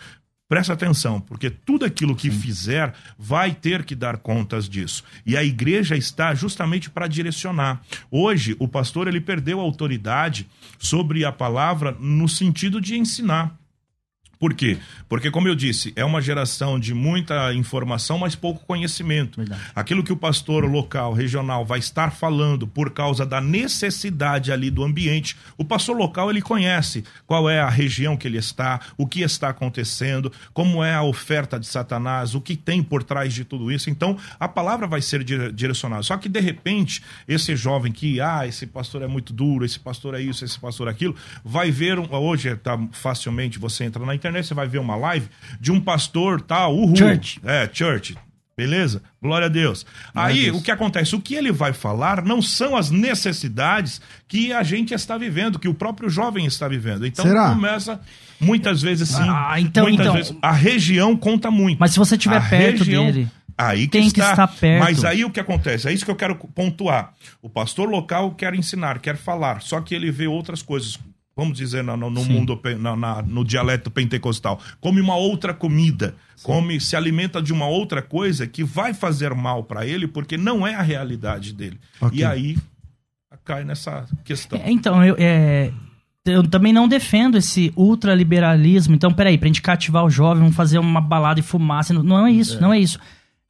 Presta 0.51 0.73
atenção, 0.73 1.21
porque 1.21 1.49
tudo 1.49 1.85
aquilo 1.85 2.17
que 2.17 2.29
fizer 2.29 2.93
vai 3.17 3.55
ter 3.55 3.85
que 3.85 3.95
dar 3.95 4.17
contas 4.17 4.69
disso. 4.69 5.05
E 5.25 5.37
a 5.37 5.45
igreja 5.45 5.97
está 5.97 6.35
justamente 6.35 6.91
para 6.91 7.07
direcionar. 7.07 7.81
Hoje, 8.11 8.57
o 8.59 8.67
pastor 8.67 9.07
ele 9.07 9.21
perdeu 9.21 9.61
a 9.61 9.63
autoridade 9.63 10.49
sobre 10.77 11.25
a 11.25 11.31
palavra 11.31 11.97
no 12.01 12.29
sentido 12.29 12.81
de 12.81 12.99
ensinar. 12.99 13.60
Por 14.41 14.55
quê? 14.55 14.79
Porque, 15.07 15.31
como 15.31 15.49
eu 15.49 15.55
disse, 15.55 15.93
é 15.95 16.03
uma 16.03 16.23
geração 16.23 16.81
de 16.81 16.95
muita 16.95 17.53
informação, 17.53 18.17
mas 18.17 18.35
pouco 18.35 18.65
conhecimento. 18.65 19.37
Verdade. 19.37 19.61
Aquilo 19.75 20.03
que 20.03 20.15
o 20.15 20.17
pastor 20.17 20.65
local, 20.65 21.13
regional, 21.13 21.63
vai 21.67 21.79
estar 21.79 22.11
falando 22.11 22.67
por 22.67 22.91
causa 22.91 23.27
da 23.27 23.39
necessidade 23.39 24.51
ali 24.51 24.71
do 24.71 24.83
ambiente, 24.83 25.37
o 25.59 25.65
pastor 25.65 25.95
local 25.95 26.31
ele 26.31 26.41
conhece 26.41 27.05
qual 27.27 27.51
é 27.51 27.61
a 27.61 27.69
região 27.69 28.17
que 28.17 28.27
ele 28.27 28.39
está, 28.39 28.81
o 28.97 29.07
que 29.07 29.21
está 29.21 29.51
acontecendo, 29.51 30.33
como 30.55 30.83
é 30.83 30.95
a 30.95 31.03
oferta 31.03 31.61
de 31.61 31.67
Satanás, 31.67 32.35
o 32.35 32.41
que 32.41 32.57
tem 32.57 32.83
por 32.83 33.03
trás 33.03 33.35
de 33.35 33.45
tudo 33.45 33.71
isso. 33.71 33.91
Então, 33.91 34.17
a 34.39 34.49
palavra 34.49 34.87
vai 34.87 35.03
ser 35.03 35.23
dire- 35.23 35.53
direcionada. 35.53 36.03
Só 36.03 36.17
que, 36.17 36.31
de 36.31 36.41
repente, 36.41 37.03
esse 37.29 37.55
jovem 37.55 37.93
que, 37.93 38.23
ah, 38.23 38.47
esse 38.47 38.67
pastor 38.67 39.03
é 39.03 39.07
muito 39.07 39.35
duro, 39.35 39.67
esse 39.67 39.79
pastor 39.79 40.15
é 40.15 40.23
isso, 40.23 40.47
esse 40.47 40.59
pastor 40.59 40.89
é 40.89 40.93
aquilo, 40.93 41.15
vai 41.45 41.71
ver, 41.71 41.99
um, 41.99 42.11
hoje 42.15 42.57
tá 42.57 42.79
facilmente, 42.93 43.59
você 43.59 43.85
entra 43.85 44.03
na 44.07 44.15
internet, 44.15 44.30
você 44.33 44.55
vai 44.55 44.67
ver 44.69 44.79
uma 44.79 44.97
live 44.97 45.29
de 45.61 45.71
um 45.73 45.81
pastor 45.81 46.41
tal, 46.41 46.75
uhul. 46.77 46.97
Church. 46.97 47.41
É, 47.45 47.69
church. 47.73 48.17
Beleza? 48.57 49.03
Glória 49.23 49.47
a 49.47 49.49
Deus. 49.49 49.87
Aí, 50.15 50.51
o 50.51 50.61
que 50.61 50.71
acontece? 50.71 51.15
O 51.17 51.21
que 51.21 51.35
ele 51.35 51.51
vai 51.51 51.73
falar 51.73 52.23
não 52.23 52.43
são 52.43 52.77
as 52.77 52.91
necessidades 52.91 54.03
que 54.29 54.53
a 54.53 54.63
gente 54.63 54.93
está 54.93 55.17
vivendo, 55.17 55.59
que 55.59 55.69
o 55.69 55.73
próprio 55.73 56.11
jovem 56.11 56.45
está 56.45 56.69
vivendo. 56.69 57.07
Então, 57.07 57.25
Será? 57.25 57.49
começa 57.51 58.01
muitas 58.39 58.83
vezes 58.83 59.09
sim. 59.09 59.23
Ah, 59.27 59.59
então- 59.59 59.85
muitas 59.85 60.05
então- 60.07 60.15
vezes. 60.15 60.37
A 60.43 60.53
região 60.53 61.17
conta 61.17 61.51
muito. 61.51 61.79
Mas 61.79 61.93
se 61.93 61.99
você 61.99 62.17
estiver 62.17 62.37
A 62.37 62.49
perto 62.49 62.85
dele, 62.85 63.29
Aí 63.57 63.83
que 63.87 63.89
tem 63.93 64.03
que 64.03 64.09
está. 64.21 64.31
estar 64.31 64.49
perto. 64.49 64.85
Mas 64.85 65.05
aí 65.05 65.25
o 65.25 65.31
que 65.31 65.41
acontece? 65.41 65.87
É 65.89 65.93
isso 65.93 66.05
que 66.05 66.11
eu 66.11 66.17
quero 66.17 66.35
pontuar. 66.35 67.13
O 67.43 67.49
pastor 67.49 67.89
local 67.89 68.33
quer 68.33 68.55
ensinar, 68.55 68.99
quer 69.01 69.17
falar, 69.17 69.61
só 69.63 69.81
que 69.81 69.95
ele 69.95 70.11
vê 70.11 70.27
outras 70.27 70.63
coisas. 70.63 70.99
Vamos 71.41 71.57
dizer 71.57 71.83
no, 71.83 71.97
no- 71.97 72.21
Sim. 72.23 72.35
mundo, 72.35 72.61
na- 72.79 72.95
na- 72.95 73.23
no 73.23 73.43
dialeto 73.45 73.91
pentecostal. 73.91 74.61
Come 74.79 75.01
uma 75.01 75.17
outra 75.17 75.55
comida. 75.55 76.15
Come, 76.43 76.79
se 76.79 76.95
alimenta 76.97 77.41
de 77.41 77.51
uma 77.53 77.67
outra 77.67 78.03
coisa 78.03 78.47
que 78.47 78.63
vai 78.63 78.93
fazer 78.93 79.35
mal 79.35 79.65
para 79.65 79.87
ele, 79.87 80.07
porque 80.07 80.37
não 80.37 80.67
é 80.67 80.75
a 80.75 80.83
realidade 80.83 81.55
dele. 81.55 81.79
Ok. 82.01 82.19
E 82.19 82.25
aí 82.25 82.59
cai 83.45 83.65
nessa 83.65 84.07
questão. 84.25 84.59
É, 84.63 84.71
Então, 84.71 85.03
eu, 85.03 85.17
é, 85.19 85.71
eu 86.27 86.47
também 86.47 86.73
não 86.75 86.87
defendo 86.87 87.39
esse 87.39 87.73
ultraliberalismo. 87.77 88.95
Então, 88.95 89.11
peraí, 89.13 89.39
pra 89.39 89.47
gente 89.47 89.63
cativar 89.63 90.05
o 90.05 90.11
jovem, 90.11 90.43
vamos 90.43 90.57
fazer 90.57 90.79
uma 90.79 91.01
balada 91.01 91.41
e 91.41 91.43
fumaça. 91.43 91.95
Não, 91.95 92.03
não 92.03 92.27
é 92.27 92.33
isso, 92.33 92.61
não 92.61 92.73
é 92.73 92.79
isso. 92.79 92.99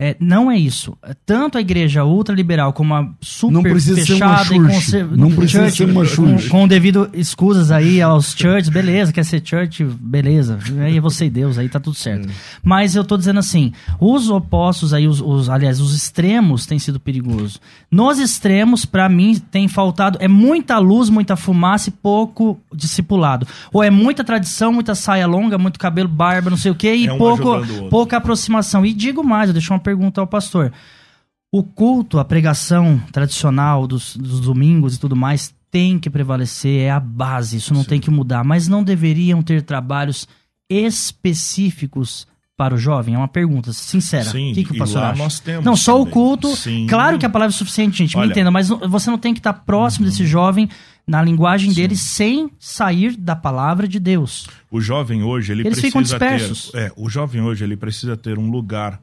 É, 0.02 0.16
não 0.18 0.50
é 0.50 0.56
isso. 0.56 0.96
Tanto 1.26 1.58
a 1.58 1.60
igreja 1.60 2.02
ultraliberal 2.04 2.72
como 2.72 2.94
a 2.94 3.06
super 3.20 3.70
precisa 3.70 4.02
ser 4.02 4.14
uma 4.14 4.38
fechada 4.38 4.54
e 4.54 4.58
conser- 4.74 5.06
Não 5.14 5.30
precisa 5.30 5.64
church, 5.64 5.76
ser 5.76 5.84
uma 5.84 6.00
com, 6.00 6.06
church. 6.06 6.48
com 6.48 6.66
devido 6.66 7.10
escusas 7.12 7.70
aí 7.70 8.00
aos 8.00 8.34
churches, 8.34 8.70
beleza, 8.70 9.12
quer 9.12 9.26
ser 9.26 9.42
church, 9.44 9.84
beleza. 9.84 10.58
Aí 10.80 10.96
é 10.96 11.00
você 11.02 11.26
e 11.26 11.30
Deus, 11.30 11.58
aí 11.58 11.68
tá 11.68 11.78
tudo 11.78 11.94
certo. 11.96 12.30
Mas 12.64 12.96
eu 12.96 13.04
tô 13.04 13.14
dizendo 13.18 13.40
assim, 13.40 13.74
os 14.00 14.30
opostos 14.30 14.94
aí, 14.94 15.06
os, 15.06 15.20
os- 15.20 15.50
aliás, 15.50 15.80
os 15.82 15.94
extremos 15.94 16.64
têm 16.64 16.78
sido 16.78 16.98
perigosos. 16.98 17.60
Nos 17.90 18.18
extremos, 18.18 18.86
pra 18.86 19.06
mim, 19.06 19.38
tem 19.50 19.68
faltado, 19.68 20.16
é 20.20 20.28
muita 20.28 20.78
luz, 20.78 21.10
muita 21.10 21.36
fumaça 21.36 21.90
e 21.90 21.92
pouco 21.92 22.58
discipulado. 22.74 23.46
Ou 23.70 23.82
é 23.82 23.90
muita 23.90 24.24
tradição, 24.24 24.72
muita 24.72 24.94
saia 24.94 25.26
longa, 25.26 25.58
muito 25.58 25.78
cabelo, 25.78 26.08
barba, 26.08 26.48
não 26.48 26.56
sei 26.56 26.70
o 26.70 26.74
quê, 26.74 26.94
e 26.94 27.06
É 27.06 27.12
um 27.12 27.18
pouco, 27.18 27.42
pouca 27.90 28.16
aproximação. 28.16 28.86
E 28.86 28.94
digo 28.94 29.22
mais, 29.22 29.50
eu 29.50 29.52
deixo 29.52 29.74
uma 29.74 29.78
pergunta 29.90 30.20
ao 30.20 30.26
pastor. 30.26 30.72
O 31.52 31.64
culto, 31.64 32.20
a 32.20 32.24
pregação 32.24 33.02
tradicional 33.10 33.86
dos, 33.86 34.16
dos 34.16 34.40
domingos 34.40 34.94
e 34.94 35.00
tudo 35.00 35.16
mais 35.16 35.52
tem 35.68 35.98
que 35.98 36.08
prevalecer, 36.08 36.82
é 36.82 36.90
a 36.90 37.00
base, 37.00 37.56
isso 37.56 37.74
não 37.74 37.82
tem 37.82 38.00
que 38.00 38.10
mudar. 38.10 38.44
Mas 38.44 38.68
não 38.68 38.84
deveriam 38.84 39.42
ter 39.42 39.62
trabalhos 39.62 40.28
específicos 40.68 42.26
para 42.56 42.74
o 42.74 42.78
jovem? 42.78 43.14
É 43.14 43.18
uma 43.18 43.26
pergunta 43.26 43.72
sincera. 43.72 44.30
Sim, 44.30 44.52
o 44.52 44.54
que, 44.54 44.64
que 44.64 44.72
o 44.72 44.78
pastor 44.78 45.02
acha? 45.02 45.18
nós 45.20 45.40
temos 45.40 45.64
não, 45.64 45.74
só 45.74 45.96
o 45.96 46.00
também. 46.00 46.12
culto. 46.12 46.56
Sim. 46.56 46.86
Claro 46.88 47.18
que 47.18 47.26
a 47.26 47.30
palavra 47.30 47.52
é 47.52 47.58
suficiente, 47.58 47.98
gente, 47.98 48.14
me 48.16 48.20
Olha. 48.20 48.26
Uhum. 48.28 48.32
entenda, 48.32 48.50
mas 48.50 48.68
você 48.68 49.10
não 49.10 49.18
tem 49.18 49.34
que 49.34 49.40
estar 49.40 49.52
próximo 49.52 50.06
desse 50.06 50.24
jovem 50.24 50.68
na 51.06 51.20
linguagem 51.20 51.72
dele 51.72 51.96
sem 51.96 52.48
sair 52.60 53.16
da 53.16 53.34
palavra 53.34 53.88
de 53.88 53.98
Deus. 53.98 54.46
O 54.70 54.80
jovem 54.80 55.24
hoje, 55.24 55.50
ele 55.50 55.66
Eles 55.66 55.80
precisa 55.80 56.18
ter. 56.18 56.52
É, 56.74 56.92
o 56.96 57.08
jovem 57.08 57.42
hoje, 57.42 57.64
ele 57.64 57.76
precisa 57.76 58.16
ter 58.16 58.38
um 58.38 58.50
lugar 58.50 59.00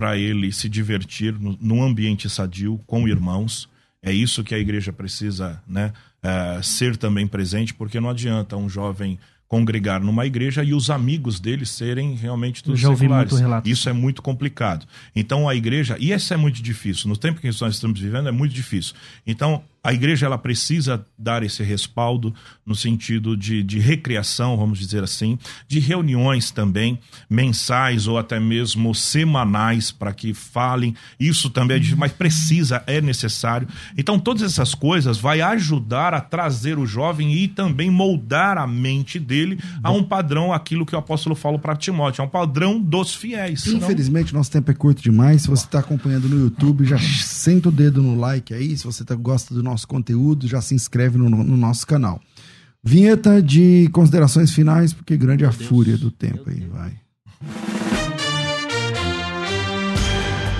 para 0.00 0.16
ele 0.16 0.50
se 0.50 0.66
divertir 0.66 1.38
no, 1.38 1.58
num 1.60 1.82
ambiente 1.82 2.26
sadio, 2.30 2.80
com 2.86 3.06
irmãos. 3.06 3.68
É 4.02 4.10
isso 4.10 4.42
que 4.42 4.54
a 4.54 4.58
igreja 4.58 4.94
precisa 4.94 5.62
né, 5.68 5.92
eh, 6.22 6.60
ser 6.62 6.96
também 6.96 7.26
presente, 7.26 7.74
porque 7.74 8.00
não 8.00 8.08
adianta 8.08 8.56
um 8.56 8.66
jovem 8.66 9.18
congregar 9.46 10.00
numa 10.00 10.24
igreja 10.24 10.64
e 10.64 10.72
os 10.72 10.88
amigos 10.88 11.38
dele 11.38 11.66
serem 11.66 12.14
realmente 12.14 12.64
todos 12.64 12.82
ouvi 12.82 13.00
seculares. 13.00 13.32
Isso 13.66 13.90
é 13.90 13.92
muito 13.92 14.22
complicado. 14.22 14.86
Então 15.14 15.46
a 15.46 15.54
igreja, 15.54 15.98
e 16.00 16.12
isso 16.12 16.32
é 16.32 16.36
muito 16.38 16.62
difícil, 16.62 17.06
no 17.06 17.16
tempo 17.16 17.38
que 17.38 17.48
nós 17.48 17.74
estamos 17.74 18.00
vivendo 18.00 18.26
é 18.26 18.32
muito 18.32 18.54
difícil. 18.54 18.94
Então 19.26 19.62
a 19.82 19.92
igreja 19.92 20.26
ela 20.26 20.36
precisa 20.36 21.04
dar 21.18 21.42
esse 21.42 21.62
respaldo 21.62 22.34
no 22.66 22.74
sentido 22.74 23.36
de, 23.36 23.62
de 23.62 23.78
recriação, 23.78 24.56
vamos 24.56 24.78
dizer 24.78 25.02
assim, 25.02 25.38
de 25.66 25.80
reuniões 25.80 26.50
também 26.50 26.98
mensais 27.28 28.06
ou 28.06 28.18
até 28.18 28.38
mesmo 28.38 28.94
semanais 28.94 29.90
para 29.90 30.12
que 30.12 30.34
falem. 30.34 30.94
Isso 31.18 31.48
também 31.48 31.76
é 31.76 31.80
difícil, 31.80 31.98
mas 31.98 32.12
precisa, 32.12 32.82
é 32.86 33.00
necessário. 33.00 33.66
Então 33.96 34.18
todas 34.18 34.42
essas 34.42 34.74
coisas 34.74 35.18
vai 35.18 35.40
ajudar 35.40 36.12
a 36.12 36.20
trazer 36.20 36.78
o 36.78 36.86
jovem 36.86 37.32
e 37.32 37.48
também 37.48 37.90
moldar 37.90 38.58
a 38.58 38.66
mente 38.66 39.18
dele 39.18 39.58
a 39.82 39.90
um 39.90 40.02
padrão, 40.02 40.52
aquilo 40.52 40.84
que 40.84 40.94
o 40.94 40.98
apóstolo 40.98 41.34
fala 41.34 41.58
para 41.58 41.74
Timóteo, 41.74 42.22
é 42.22 42.24
um 42.24 42.28
padrão 42.28 42.78
dos 42.78 43.14
fiéis. 43.14 43.66
Infelizmente, 43.66 44.34
nosso 44.34 44.50
tempo 44.50 44.70
é 44.70 44.74
curto 44.74 45.02
demais. 45.02 45.42
Se 45.42 45.48
você 45.48 45.64
está 45.64 45.78
acompanhando 45.78 46.28
no 46.28 46.38
YouTube, 46.38 46.84
já 46.84 46.98
senta 46.98 47.70
o 47.70 47.72
dedo 47.72 48.02
no 48.02 48.18
like 48.18 48.52
aí. 48.52 48.76
Se 48.76 48.84
você 48.84 49.04
tá, 49.04 49.14
gosta 49.14 49.54
do 49.54 49.62
nosso 49.62 49.69
conteúdo, 49.86 50.46
já 50.46 50.60
se 50.60 50.74
inscreve 50.74 51.18
no, 51.18 51.28
no 51.28 51.56
nosso 51.56 51.86
canal. 51.86 52.20
Vinheta 52.82 53.42
de 53.42 53.88
considerações 53.92 54.52
finais, 54.52 54.92
porque 54.92 55.16
grande 55.16 55.44
é 55.44 55.46
a 55.46 55.52
fúria 55.52 55.98
do 55.98 56.10
tempo 56.10 56.48
aí, 56.48 56.66
vai. 56.66 56.94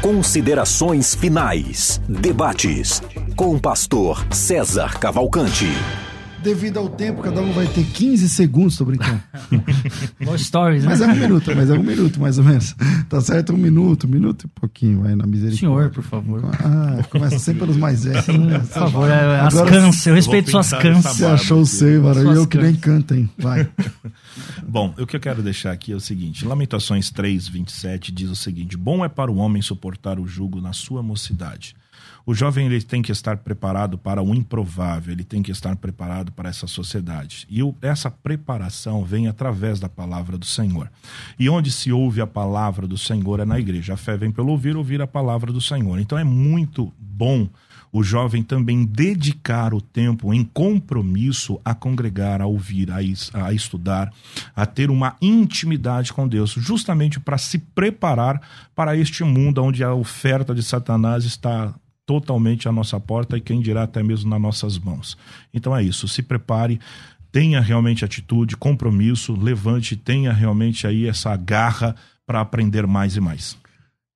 Considerações 0.02 1.14
finais. 1.14 2.00
Debates. 2.08 3.02
Com 3.36 3.54
o 3.54 3.61
pastor 3.61 4.26
César 4.30 4.98
Cavalcante. 4.98 5.66
Devido 6.43 6.78
ao 6.78 6.88
tempo, 6.88 7.20
cada 7.22 7.41
um 7.43 7.53
vai 7.53 7.66
ter 7.66 7.84
15 7.84 8.28
segundos, 8.28 8.76
tô 8.76 8.84
brincando. 8.86 9.20
Stories, 10.38 10.84
né? 10.84 10.88
Mas 10.91 11.01
é 11.03 11.07
um 11.07 11.14
minuto, 11.14 11.53
mas 11.55 11.68
é 11.70 11.74
um 11.74 11.82
minuto, 11.82 12.18
mais 12.20 12.38
ou 12.38 12.45
menos. 12.45 12.74
Tá 13.09 13.20
certo? 13.20 13.53
Um 13.53 13.59
minuto, 13.59 14.07
um 14.07 14.11
minuto 14.11 14.45
e 14.45 14.49
pouquinho, 14.49 15.03
vai 15.03 15.14
na 15.14 15.26
misericórdia. 15.26 15.59
Senhor, 15.59 15.91
por 15.91 16.03
favor. 16.03 16.43
Ah, 16.61 17.03
começa 17.11 17.38
sempre 17.38 17.61
pelos 17.61 17.76
mais 17.76 18.05
velhos. 18.05 18.26
né? 18.28 18.59
Por 18.61 18.66
favor, 18.68 19.11
é, 19.11 19.41
as 19.41 19.55
Agora- 19.55 19.70
câncer, 19.70 20.11
eu 20.11 20.14
respeito 20.14 20.51
suas 20.51 20.70
câncer. 20.70 21.03
Você 21.11 21.24
achou 21.26 21.61
o 21.61 21.66
seu, 21.66 22.03
mano. 22.03 22.32
E 22.32 22.36
eu 22.36 22.47
que 22.47 22.57
nem 22.57 22.74
canto, 22.74 23.14
hein? 23.14 23.28
Vai. 23.38 23.68
Bom, 24.66 24.95
o 24.99 25.07
que 25.07 25.16
eu 25.16 25.20
quero 25.20 25.43
deixar 25.43 25.72
aqui 25.72 25.93
é 25.93 25.97
o 25.97 26.01
seguinte: 26.01 26.47
Lamentações 26.47 27.11
3, 27.11 27.49
27 27.49 28.12
diz 28.12 28.30
o 28.30 28.36
seguinte: 28.36 28.76
Bom 28.76 29.05
é 29.05 29.09
para 29.09 29.30
o 29.30 29.36
homem 29.36 29.61
suportar 29.61 30.18
o 30.18 30.26
jugo 30.26 30.61
na 30.61 30.72
sua 30.72 31.03
mocidade. 31.03 31.74
O 32.30 32.34
jovem 32.34 32.66
ele 32.66 32.80
tem 32.80 33.02
que 33.02 33.10
estar 33.10 33.38
preparado 33.38 33.98
para 33.98 34.22
o 34.22 34.32
improvável, 34.32 35.12
ele 35.12 35.24
tem 35.24 35.42
que 35.42 35.50
estar 35.50 35.74
preparado 35.74 36.30
para 36.30 36.48
essa 36.48 36.68
sociedade. 36.68 37.44
E 37.50 37.60
o- 37.60 37.74
essa 37.82 38.08
preparação 38.08 39.04
vem 39.04 39.26
através 39.26 39.80
da 39.80 39.88
palavra 39.88 40.38
do 40.38 40.46
Senhor. 40.46 40.88
E 41.36 41.48
onde 41.50 41.72
se 41.72 41.90
ouve 41.90 42.20
a 42.20 42.28
palavra 42.28 42.86
do 42.86 42.96
Senhor 42.96 43.40
é 43.40 43.44
na 43.44 43.58
igreja. 43.58 43.94
A 43.94 43.96
fé 43.96 44.16
vem 44.16 44.30
pelo 44.30 44.52
ouvir, 44.52 44.76
ouvir 44.76 45.02
a 45.02 45.08
palavra 45.08 45.52
do 45.52 45.60
Senhor. 45.60 45.98
Então 45.98 46.16
é 46.16 46.22
muito 46.22 46.92
bom 47.00 47.48
o 47.92 48.04
jovem 48.04 48.44
também 48.44 48.84
dedicar 48.84 49.74
o 49.74 49.80
tempo 49.80 50.32
em 50.32 50.44
compromisso 50.44 51.60
a 51.64 51.74
congregar, 51.74 52.40
a 52.40 52.46
ouvir, 52.46 52.92
a, 52.92 52.98
a 53.46 53.52
estudar, 53.52 54.12
a 54.54 54.64
ter 54.64 54.88
uma 54.88 55.16
intimidade 55.20 56.12
com 56.12 56.28
Deus, 56.28 56.52
justamente 56.52 57.18
para 57.18 57.36
se 57.36 57.58
preparar 57.58 58.40
para 58.76 58.96
este 58.96 59.24
mundo 59.24 59.64
onde 59.64 59.82
a 59.82 59.92
oferta 59.92 60.54
de 60.54 60.62
Satanás 60.62 61.24
está 61.24 61.74
totalmente 62.11 62.68
à 62.68 62.72
nossa 62.72 62.98
porta 62.98 63.36
e 63.36 63.40
quem 63.40 63.61
dirá 63.61 63.84
até 63.84 64.02
mesmo 64.02 64.28
nas 64.28 64.40
nossas 64.40 64.76
mãos. 64.76 65.16
Então 65.54 65.76
é 65.76 65.80
isso, 65.80 66.08
se 66.08 66.24
prepare, 66.24 66.80
tenha 67.30 67.61
realmente 67.61 68.04
atitude, 68.04 68.56
compromisso, 68.56 69.32
levante, 69.40 69.94
tenha 69.94 70.32
realmente 70.32 70.88
aí 70.88 71.06
essa 71.06 71.36
garra 71.36 71.94
para 72.26 72.40
aprender 72.40 72.84
mais 72.84 73.14
e 73.14 73.20
mais. 73.20 73.56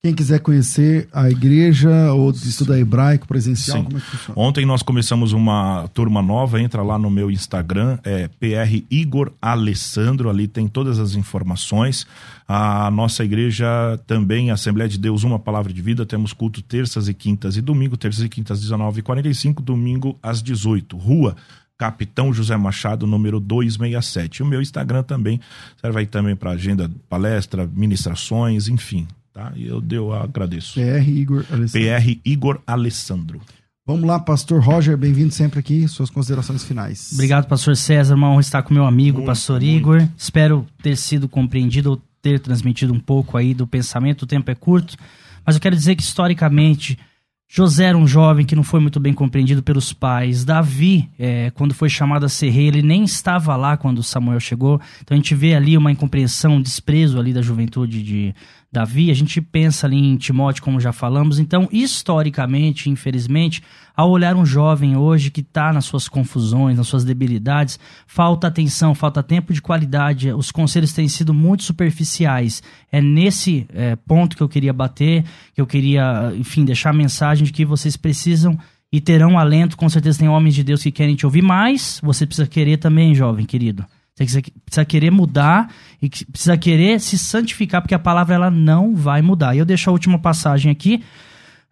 Quem 0.05 0.15
quiser 0.15 0.39
conhecer 0.41 1.09
a 1.11 1.31
igreja 1.31 2.13
ou 2.13 2.31
estudar 2.31 2.79
hebraico 2.79 3.27
presencial, 3.27 3.79
Sim. 3.79 3.85
como 3.85 3.97
é 3.97 4.01
que 4.03 4.07
funciona? 4.07 4.39
Ontem 4.39 4.67
nós 4.67 4.83
começamos 4.83 5.33
uma 5.33 5.89
turma 5.95 6.21
nova, 6.21 6.61
entra 6.61 6.83
lá 6.83 6.99
no 6.99 7.09
meu 7.09 7.31
Instagram, 7.31 7.99
é 8.05 8.29
PR 8.29 8.85
Igor 8.91 9.33
Alessandro, 9.41 10.29
ali 10.29 10.47
tem 10.47 10.69
todas 10.69 10.99
as 10.99 11.15
informações. 11.15 12.07
A 12.47 12.91
nossa 12.91 13.25
igreja 13.25 13.67
também, 14.07 14.51
Assembleia 14.51 14.91
de 14.91 14.99
Deus, 14.99 15.23
uma 15.23 15.39
palavra 15.39 15.73
de 15.73 15.81
vida, 15.81 16.05
temos 16.05 16.35
culto 16.35 16.61
terças 16.61 17.09
e 17.09 17.15
quintas 17.15 17.57
e 17.57 17.63
domingo, 17.63 17.97
terças 17.97 18.27
e 18.27 18.29
quintas 18.29 18.63
19h45, 18.63 19.63
domingo 19.63 20.19
às 20.23 20.43
18 20.43 20.99
Rua 20.99 21.35
Capitão 21.79 22.31
José 22.31 22.59
Machado, 22.59 23.07
número 23.07 23.41
267. 23.41 24.43
O 24.43 24.47
meu 24.47 24.61
Instagram 24.61 25.03
também 25.03 25.41
serve 25.81 26.01
aí 26.01 26.07
também 26.07 26.37
para 26.37 26.51
agenda, 26.51 26.91
palestra, 27.09 27.67
ministrações, 27.67 28.69
enfim, 28.69 29.09
tá? 29.35 29.53
E 29.57 29.67
eu, 29.67 29.83
eu 29.91 30.13
agradeço. 30.13 30.75
PR 30.75 31.07
Igor 31.09 31.45
Alessandro. 31.51 31.89
PR 31.89 32.21
Igor 32.25 32.61
Alessandro. 32.67 33.41
Vamos 33.85 34.05
lá, 34.05 34.19
pastor 34.19 34.63
Roger, 34.63 34.97
bem-vindo 34.97 35.35
sempre 35.35 35.59
aqui. 35.59 35.87
Suas 35.89 36.09
considerações 36.09 36.65
finais. 36.65 37.11
Obrigado, 37.13 37.47
pastor 37.47 37.77
César. 37.77 38.15
Uma 38.15 38.31
honra 38.31 38.41
estar 38.41 38.63
com 38.63 38.73
meu 38.73 38.87
amigo, 38.87 39.19
Muito, 39.19 39.27
pastor 39.27 39.61
muito. 39.61 39.77
Igor. 39.77 40.09
Espero 40.17 40.65
ter 40.83 40.97
sido 40.97 41.29
compreendido 41.29 41.91
ou 41.91 42.03
ter 42.23 42.41
transmitido 42.41 42.95
um 42.95 43.01
pouco 43.01 43.37
aí 43.37 43.53
do 43.53 43.67
pensamento. 43.67 44.23
O 44.23 44.27
tempo 44.27 44.51
é 44.51 44.55
curto, 44.55 44.97
mas 45.45 45.57
eu 45.57 45.61
quero 45.61 45.77
dizer 45.77 45.97
que 45.97 46.03
historicamente 46.03 46.99
José 47.47 47.85
era 47.85 47.99
um 47.99 48.07
jovem 48.07 48.47
que 48.47 48.57
não 48.57 48.63
foi 48.63 48.81
muito 48.81 48.99
bem 48.99 49.13
compreendido 49.13 49.63
pelos 49.63 49.93
pais. 49.93 50.45
Davi, 50.45 51.11
é, 51.19 51.51
quando 51.51 51.75
foi 51.75 51.91
chamado 51.91 52.25
a 52.25 52.29
ser 52.29 52.49
rei, 52.49 52.69
ele 52.69 52.83
nem 52.83 53.05
estava 53.05 53.55
lá 53.55 53.77
quando 53.77 54.03
Samuel 54.03 54.41
chegou. 54.41 54.81
Então 55.03 55.15
a 55.15 55.19
gente 55.19 55.35
vê 55.35 55.55
ali 55.55 55.77
uma 55.77 55.93
incompreensão, 55.93 56.57
um 56.57 56.63
desprezo 56.63 57.21
ali 57.21 57.35
da 57.35 57.43
juventude 57.43 58.03
de 58.03 58.35
Davi. 58.75 59.11
A 59.11 59.15
gente 59.15 59.41
pensa 59.41 59.87
ali 59.87 59.97
em 59.97 60.17
Timóteo, 60.17 60.63
como 60.63 60.81
já 60.81 60.93
falamos. 60.93 61.39
Então, 61.39 61.69
historicamente, 61.73 62.91
infelizmente, 62.91 63.63
ao 63.97 64.11
olhar 64.11 64.35
um 64.37 64.45
jovem 64.45 64.97
hoje 64.97 65.31
que 65.31 65.41
está 65.41 65.73
nas 65.73 65.85
suas 65.85 66.09
confusões, 66.09 66.77
nas 66.77 66.89
suas 66.89 67.05
debilidades, 67.05 67.79
falta 68.07 68.49
atenção, 68.49 68.95
falta 68.95 69.23
tempo 69.23 69.53
de 69.53 69.63
qualidade. 69.63 70.33
Os 70.33 70.51
conselhos 70.51 70.93
têm 70.93 71.09
sido 71.09 71.33
muito 71.33 71.63
superficiais. 71.63 72.63
É 72.91 73.01
nesse 73.01 73.67
é, 73.73 73.95
ponto 73.97 74.37
que 74.37 74.43
eu 74.43 74.49
queria 74.49 74.73
bater, 74.73 75.25
que 75.55 75.61
eu 75.61 75.67
queria, 75.67 76.33
enfim, 76.37 76.65
deixar 76.65 76.91
a 76.91 76.95
mensagem 76.95 77.45
de 77.45 77.53
que 77.53 77.65
vocês 77.65 77.97
precisam 77.97 78.59
e 78.93 79.01
terão 79.01 79.39
alento. 79.39 79.77
Com 79.77 79.89
certeza 79.89 80.19
tem 80.19 80.29
homens 80.29 80.55
de 80.55 80.65
Deus 80.65 80.83
que 80.83 80.91
querem 80.91 81.15
te 81.15 81.25
ouvir, 81.25 81.43
mas 81.43 82.01
você 82.03 82.27
precisa 82.27 82.49
querer 82.49 82.79
também, 82.79 83.15
jovem 83.15 83.47
querido. 83.47 83.85
Você 84.17 84.43
precisa- 84.65 84.85
querer 84.85 85.11
mudar 85.11 85.73
e 86.01 86.09
precisa 86.09 86.57
querer 86.57 87.01
se 87.01 87.19
santificar, 87.19 87.83
porque 87.83 87.95
a 87.95 87.99
palavra 87.99 88.35
ela 88.35 88.51
não 88.51 88.95
vai 88.95 89.21
mudar. 89.21 89.55
E 89.55 89.59
eu 89.59 89.65
deixo 89.65 89.91
a 89.91 89.93
última 89.93 90.19
passagem 90.19 90.71
aqui. 90.71 91.03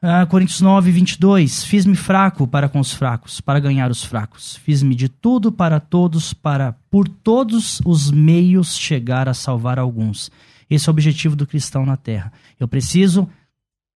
Ah, 0.05 0.27
Coríntios 0.27 0.61
9, 0.61 0.91
22. 0.91 1.63
Fiz-me 1.65 1.95
fraco 1.95 2.45
para 2.49 2.69
com 2.69 2.81
os 2.81 2.93
fracos, 2.93 3.41
para 3.41 3.61
ganhar 3.61 3.89
os 3.93 4.03
fracos. 4.03 4.57
Fiz-me 4.65 4.97
de 4.97 5.09
tudo 5.09 5.53
para 5.53 5.79
todos, 5.79 6.35
para 6.35 6.73
por 6.91 7.09
todos 7.09 7.81
os 7.85 8.11
meios 8.11 8.77
chegar 8.77 9.29
a 9.29 9.35
salvar 9.35 9.79
alguns. 9.79 10.29
Esse 10.69 10.89
é 10.89 10.91
o 10.91 10.95
objetivo 10.95 11.37
do 11.37 11.47
cristão 11.47 11.87
na 11.87 11.97
terra. 11.97 12.33
Eu 12.59 12.67
preciso 12.67 13.29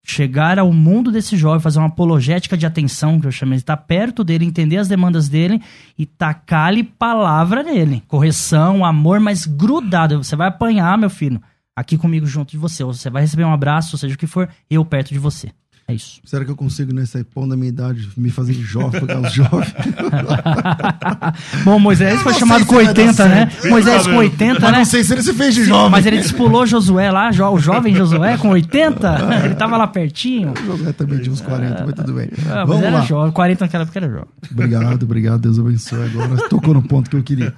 chegar 0.06 0.56
ao 0.56 0.72
mundo 0.72 1.10
desse 1.10 1.36
jovem, 1.36 1.60
fazer 1.60 1.80
uma 1.80 1.88
apologética 1.88 2.56
de 2.56 2.64
atenção, 2.64 3.20
que 3.20 3.26
eu 3.26 3.32
chamei, 3.32 3.56
estar 3.58 3.76
perto 3.76 4.22
dele, 4.22 4.44
entender 4.44 4.76
as 4.76 4.86
demandas 4.86 5.28
dele 5.28 5.60
e 5.98 6.06
tacar-lhe 6.06 6.84
palavra 6.84 7.64
nele. 7.64 8.04
Correção, 8.06 8.84
amor, 8.84 9.18
mas 9.18 9.44
grudado. 9.44 10.22
Você 10.22 10.36
vai 10.36 10.46
apanhar, 10.46 10.96
meu 10.96 11.10
filho, 11.10 11.42
aqui 11.74 11.98
comigo 11.98 12.24
junto 12.24 12.52
de 12.52 12.56
você. 12.56 12.84
Ou 12.84 12.94
você 12.94 13.10
vai 13.10 13.22
receber 13.22 13.44
um 13.44 13.52
abraço, 13.52 13.96
ou 13.96 13.98
seja 13.98 14.14
o 14.14 14.18
que 14.18 14.28
for, 14.28 14.48
eu 14.70 14.84
perto 14.84 15.12
de 15.12 15.18
você. 15.18 15.50
É 15.88 15.94
isso. 15.94 16.20
Será 16.24 16.44
que 16.44 16.50
eu 16.50 16.56
consigo, 16.56 16.92
nesse 16.92 17.22
pão 17.22 17.48
da 17.48 17.56
minha 17.56 17.68
idade, 17.68 18.08
me 18.16 18.28
fazer 18.28 18.54
de 18.54 18.62
jovem, 18.62 19.00
pegar 19.00 19.20
os 19.20 19.32
jovens? 19.32 19.72
Bom, 21.64 21.78
Moisés 21.78 22.20
foi 22.22 22.34
chamado 22.34 22.66
com 22.66 22.74
80, 22.74 23.28
né? 23.28 23.48
Moisés 23.70 24.04
com 24.06 24.16
80, 24.16 24.60
Mas 24.60 24.72
né? 24.72 24.78
não 24.78 24.84
sei 24.84 25.04
se 25.04 25.12
ele 25.12 25.22
se 25.22 25.32
fez 25.32 25.54
de 25.54 25.64
jovem. 25.64 25.90
Mas 25.90 26.04
ele 26.04 26.16
despulou 26.18 26.66
Josué 26.66 27.10
lá, 27.12 27.30
jo- 27.30 27.46
o 27.50 27.58
jovem 27.60 27.94
Josué 27.94 28.36
com 28.36 28.48
80. 28.48 29.16
Ele 29.46 29.54
tava 29.54 29.76
lá 29.76 29.86
pertinho. 29.86 30.52
O 30.60 30.66
Josué 30.66 30.92
também 30.92 31.20
tinha 31.20 31.32
uns 31.32 31.40
40, 31.40 31.84
mas 31.86 31.94
tudo 31.94 32.12
bem. 32.14 32.28
Ah, 32.48 32.56
mas 32.56 32.68
Vamos 32.68 32.82
era 32.82 32.96
lá. 32.98 33.00
jovem. 33.04 33.32
40 33.32 33.64
naquela 33.64 33.82
época 33.84 33.98
era 34.00 34.08
jovem. 34.08 34.26
Obrigado, 34.50 35.02
obrigado. 35.04 35.40
Deus 35.42 35.58
abençoe. 35.58 36.04
Agora 36.06 36.48
tocou 36.48 36.74
no 36.74 36.82
ponto 36.82 37.08
que 37.08 37.16
eu 37.16 37.22
queria. 37.22 37.54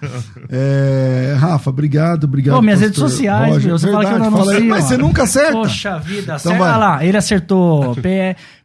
É, 0.50 1.34
Rafa, 1.38 1.70
obrigado, 1.70 2.24
obrigado. 2.24 2.56
Pô, 2.56 2.62
minhas 2.62 2.80
redes 2.80 2.98
sociais, 2.98 3.54
Roger. 3.54 3.66
meu. 3.68 3.78
Você 3.78 3.90
fala 3.90 4.04
que 4.04 4.12
eu 4.12 4.18
não 4.18 4.30
Verdade, 4.30 4.50
anuncio. 4.50 4.68
Mas 4.68 4.84
você 4.84 4.96
nunca 4.98 5.22
acerta. 5.22 5.52
Poxa 5.52 5.98
vida, 5.98 6.20
Então 6.22 6.34
acerta 6.36 6.58
vai. 6.58 6.78
lá. 6.78 7.04
Ele 7.04 7.16
acertou. 7.16 7.96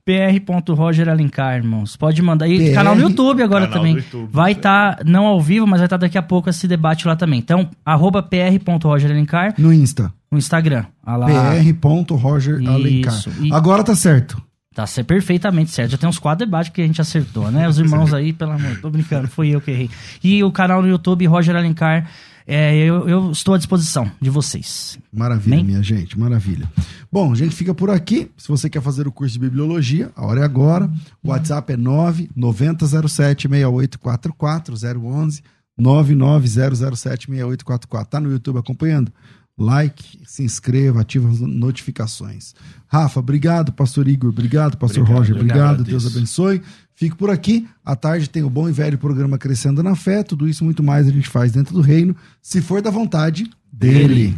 P- 0.05 0.41
pr.roger 0.45 1.07
Alencar, 1.09 1.55
irmãos. 1.55 1.95
Pode 1.95 2.21
mandar. 2.21 2.47
E 2.47 2.69
PR, 2.69 2.73
canal 2.75 2.95
no 2.95 3.01
YouTube 3.01 3.41
agora 3.41 3.67
canal 3.67 3.79
também. 3.79 3.95
YouTube. 3.95 4.29
Vai 4.31 4.51
estar, 4.53 4.99
não 5.05 5.25
ao 5.25 5.39
vivo, 5.41 5.65
mas 5.67 5.79
vai 5.79 5.85
estar 5.85 5.97
daqui 5.97 6.17
a 6.17 6.21
pouco 6.21 6.49
esse 6.49 6.67
debate 6.67 7.07
lá 7.07 7.15
também. 7.15 7.39
Então, 7.39 7.69
arroba 7.85 8.21
pr.roger 8.21 9.09
Alencar 9.11 9.53
No 9.57 9.71
Insta. 9.73 10.11
no 10.31 10.37
Instagram. 10.37 10.85
Ah 11.05 11.15
lá. 11.17 11.27
pr.roger 11.27 12.55
Alencar. 12.67 13.13
Isso. 13.13 13.31
E- 13.41 13.53
Agora 13.53 13.83
tá 13.83 13.95
certo. 13.95 14.41
Tá 14.75 14.87
ser 14.87 15.03
perfeitamente 15.03 15.69
certo. 15.69 15.91
Já 15.91 15.97
tem 15.97 16.09
uns 16.09 16.17
quatro 16.17 16.45
debates 16.47 16.71
que 16.71 16.81
a 16.81 16.85
gente 16.87 16.99
acertou, 16.99 17.51
né? 17.51 17.67
Os 17.67 17.77
irmãos 17.77 18.11
aí, 18.11 18.33
pelo 18.33 18.53
amor, 18.53 18.79
tô 18.81 18.89
brincando, 18.89 19.27
fui 19.27 19.49
eu 19.49 19.61
que 19.61 19.69
errei. 19.69 19.89
E 20.23 20.43
o 20.43 20.51
canal 20.51 20.81
no 20.81 20.87
YouTube, 20.87 21.27
Roger 21.27 21.55
Alencar, 21.55 22.07
é, 22.45 22.75
eu, 22.77 23.07
eu 23.07 23.31
estou 23.31 23.53
à 23.53 23.57
disposição 23.57 24.11
de 24.21 24.29
vocês. 24.29 24.97
Maravilha, 25.11 25.57
Bem? 25.57 25.65
minha 25.65 25.83
gente, 25.83 26.17
maravilha. 26.19 26.69
Bom, 27.11 27.31
a 27.31 27.35
gente 27.35 27.55
fica 27.55 27.73
por 27.73 27.89
aqui. 27.89 28.29
Se 28.37 28.47
você 28.47 28.69
quer 28.69 28.81
fazer 28.81 29.07
o 29.07 29.11
curso 29.11 29.33
de 29.33 29.39
bibliologia, 29.39 30.11
a 30.15 30.25
hora 30.25 30.41
é 30.41 30.43
agora. 30.43 30.89
O 31.23 31.29
WhatsApp 31.29 31.73
é 31.73 31.77
99007 31.77 33.47
6844 33.47 34.75
011 34.75 35.43
99007 35.77 37.27
6844. 37.27 38.09
Tá 38.09 38.19
no 38.19 38.31
YouTube 38.31 38.59
acompanhando? 38.59 39.11
Like, 39.55 40.19
se 40.25 40.43
inscreva, 40.43 41.01
ativa 41.01 41.29
as 41.29 41.39
notificações. 41.39 42.55
Rafa, 42.87 43.19
obrigado, 43.19 43.71
pastor 43.71 44.07
Igor, 44.07 44.31
obrigado, 44.31 44.77
pastor 44.77 45.01
Obrigado, 45.01 45.19
Roger, 45.19 45.35
obrigado, 45.35 45.59
agradeço. 45.59 45.89
Deus 45.89 46.07
abençoe. 46.07 46.61
Fico 46.95 47.17
por 47.17 47.29
aqui. 47.29 47.67
À 47.83 47.95
tarde 47.95 48.29
tem 48.29 48.43
o 48.43 48.49
bom 48.49 48.69
e 48.69 48.71
velho 48.71 48.97
programa 48.97 49.37
Crescendo 49.37 49.81
na 49.81 49.95
Fé. 49.95 50.23
Tudo 50.23 50.47
isso 50.47 50.63
muito 50.63 50.83
mais 50.83 51.07
a 51.07 51.11
gente 51.11 51.29
faz 51.29 51.51
dentro 51.51 51.73
do 51.73 51.81
reino, 51.81 52.15
se 52.41 52.61
for 52.61 52.81
da 52.81 52.89
vontade 52.89 53.49
dele. 53.71 54.37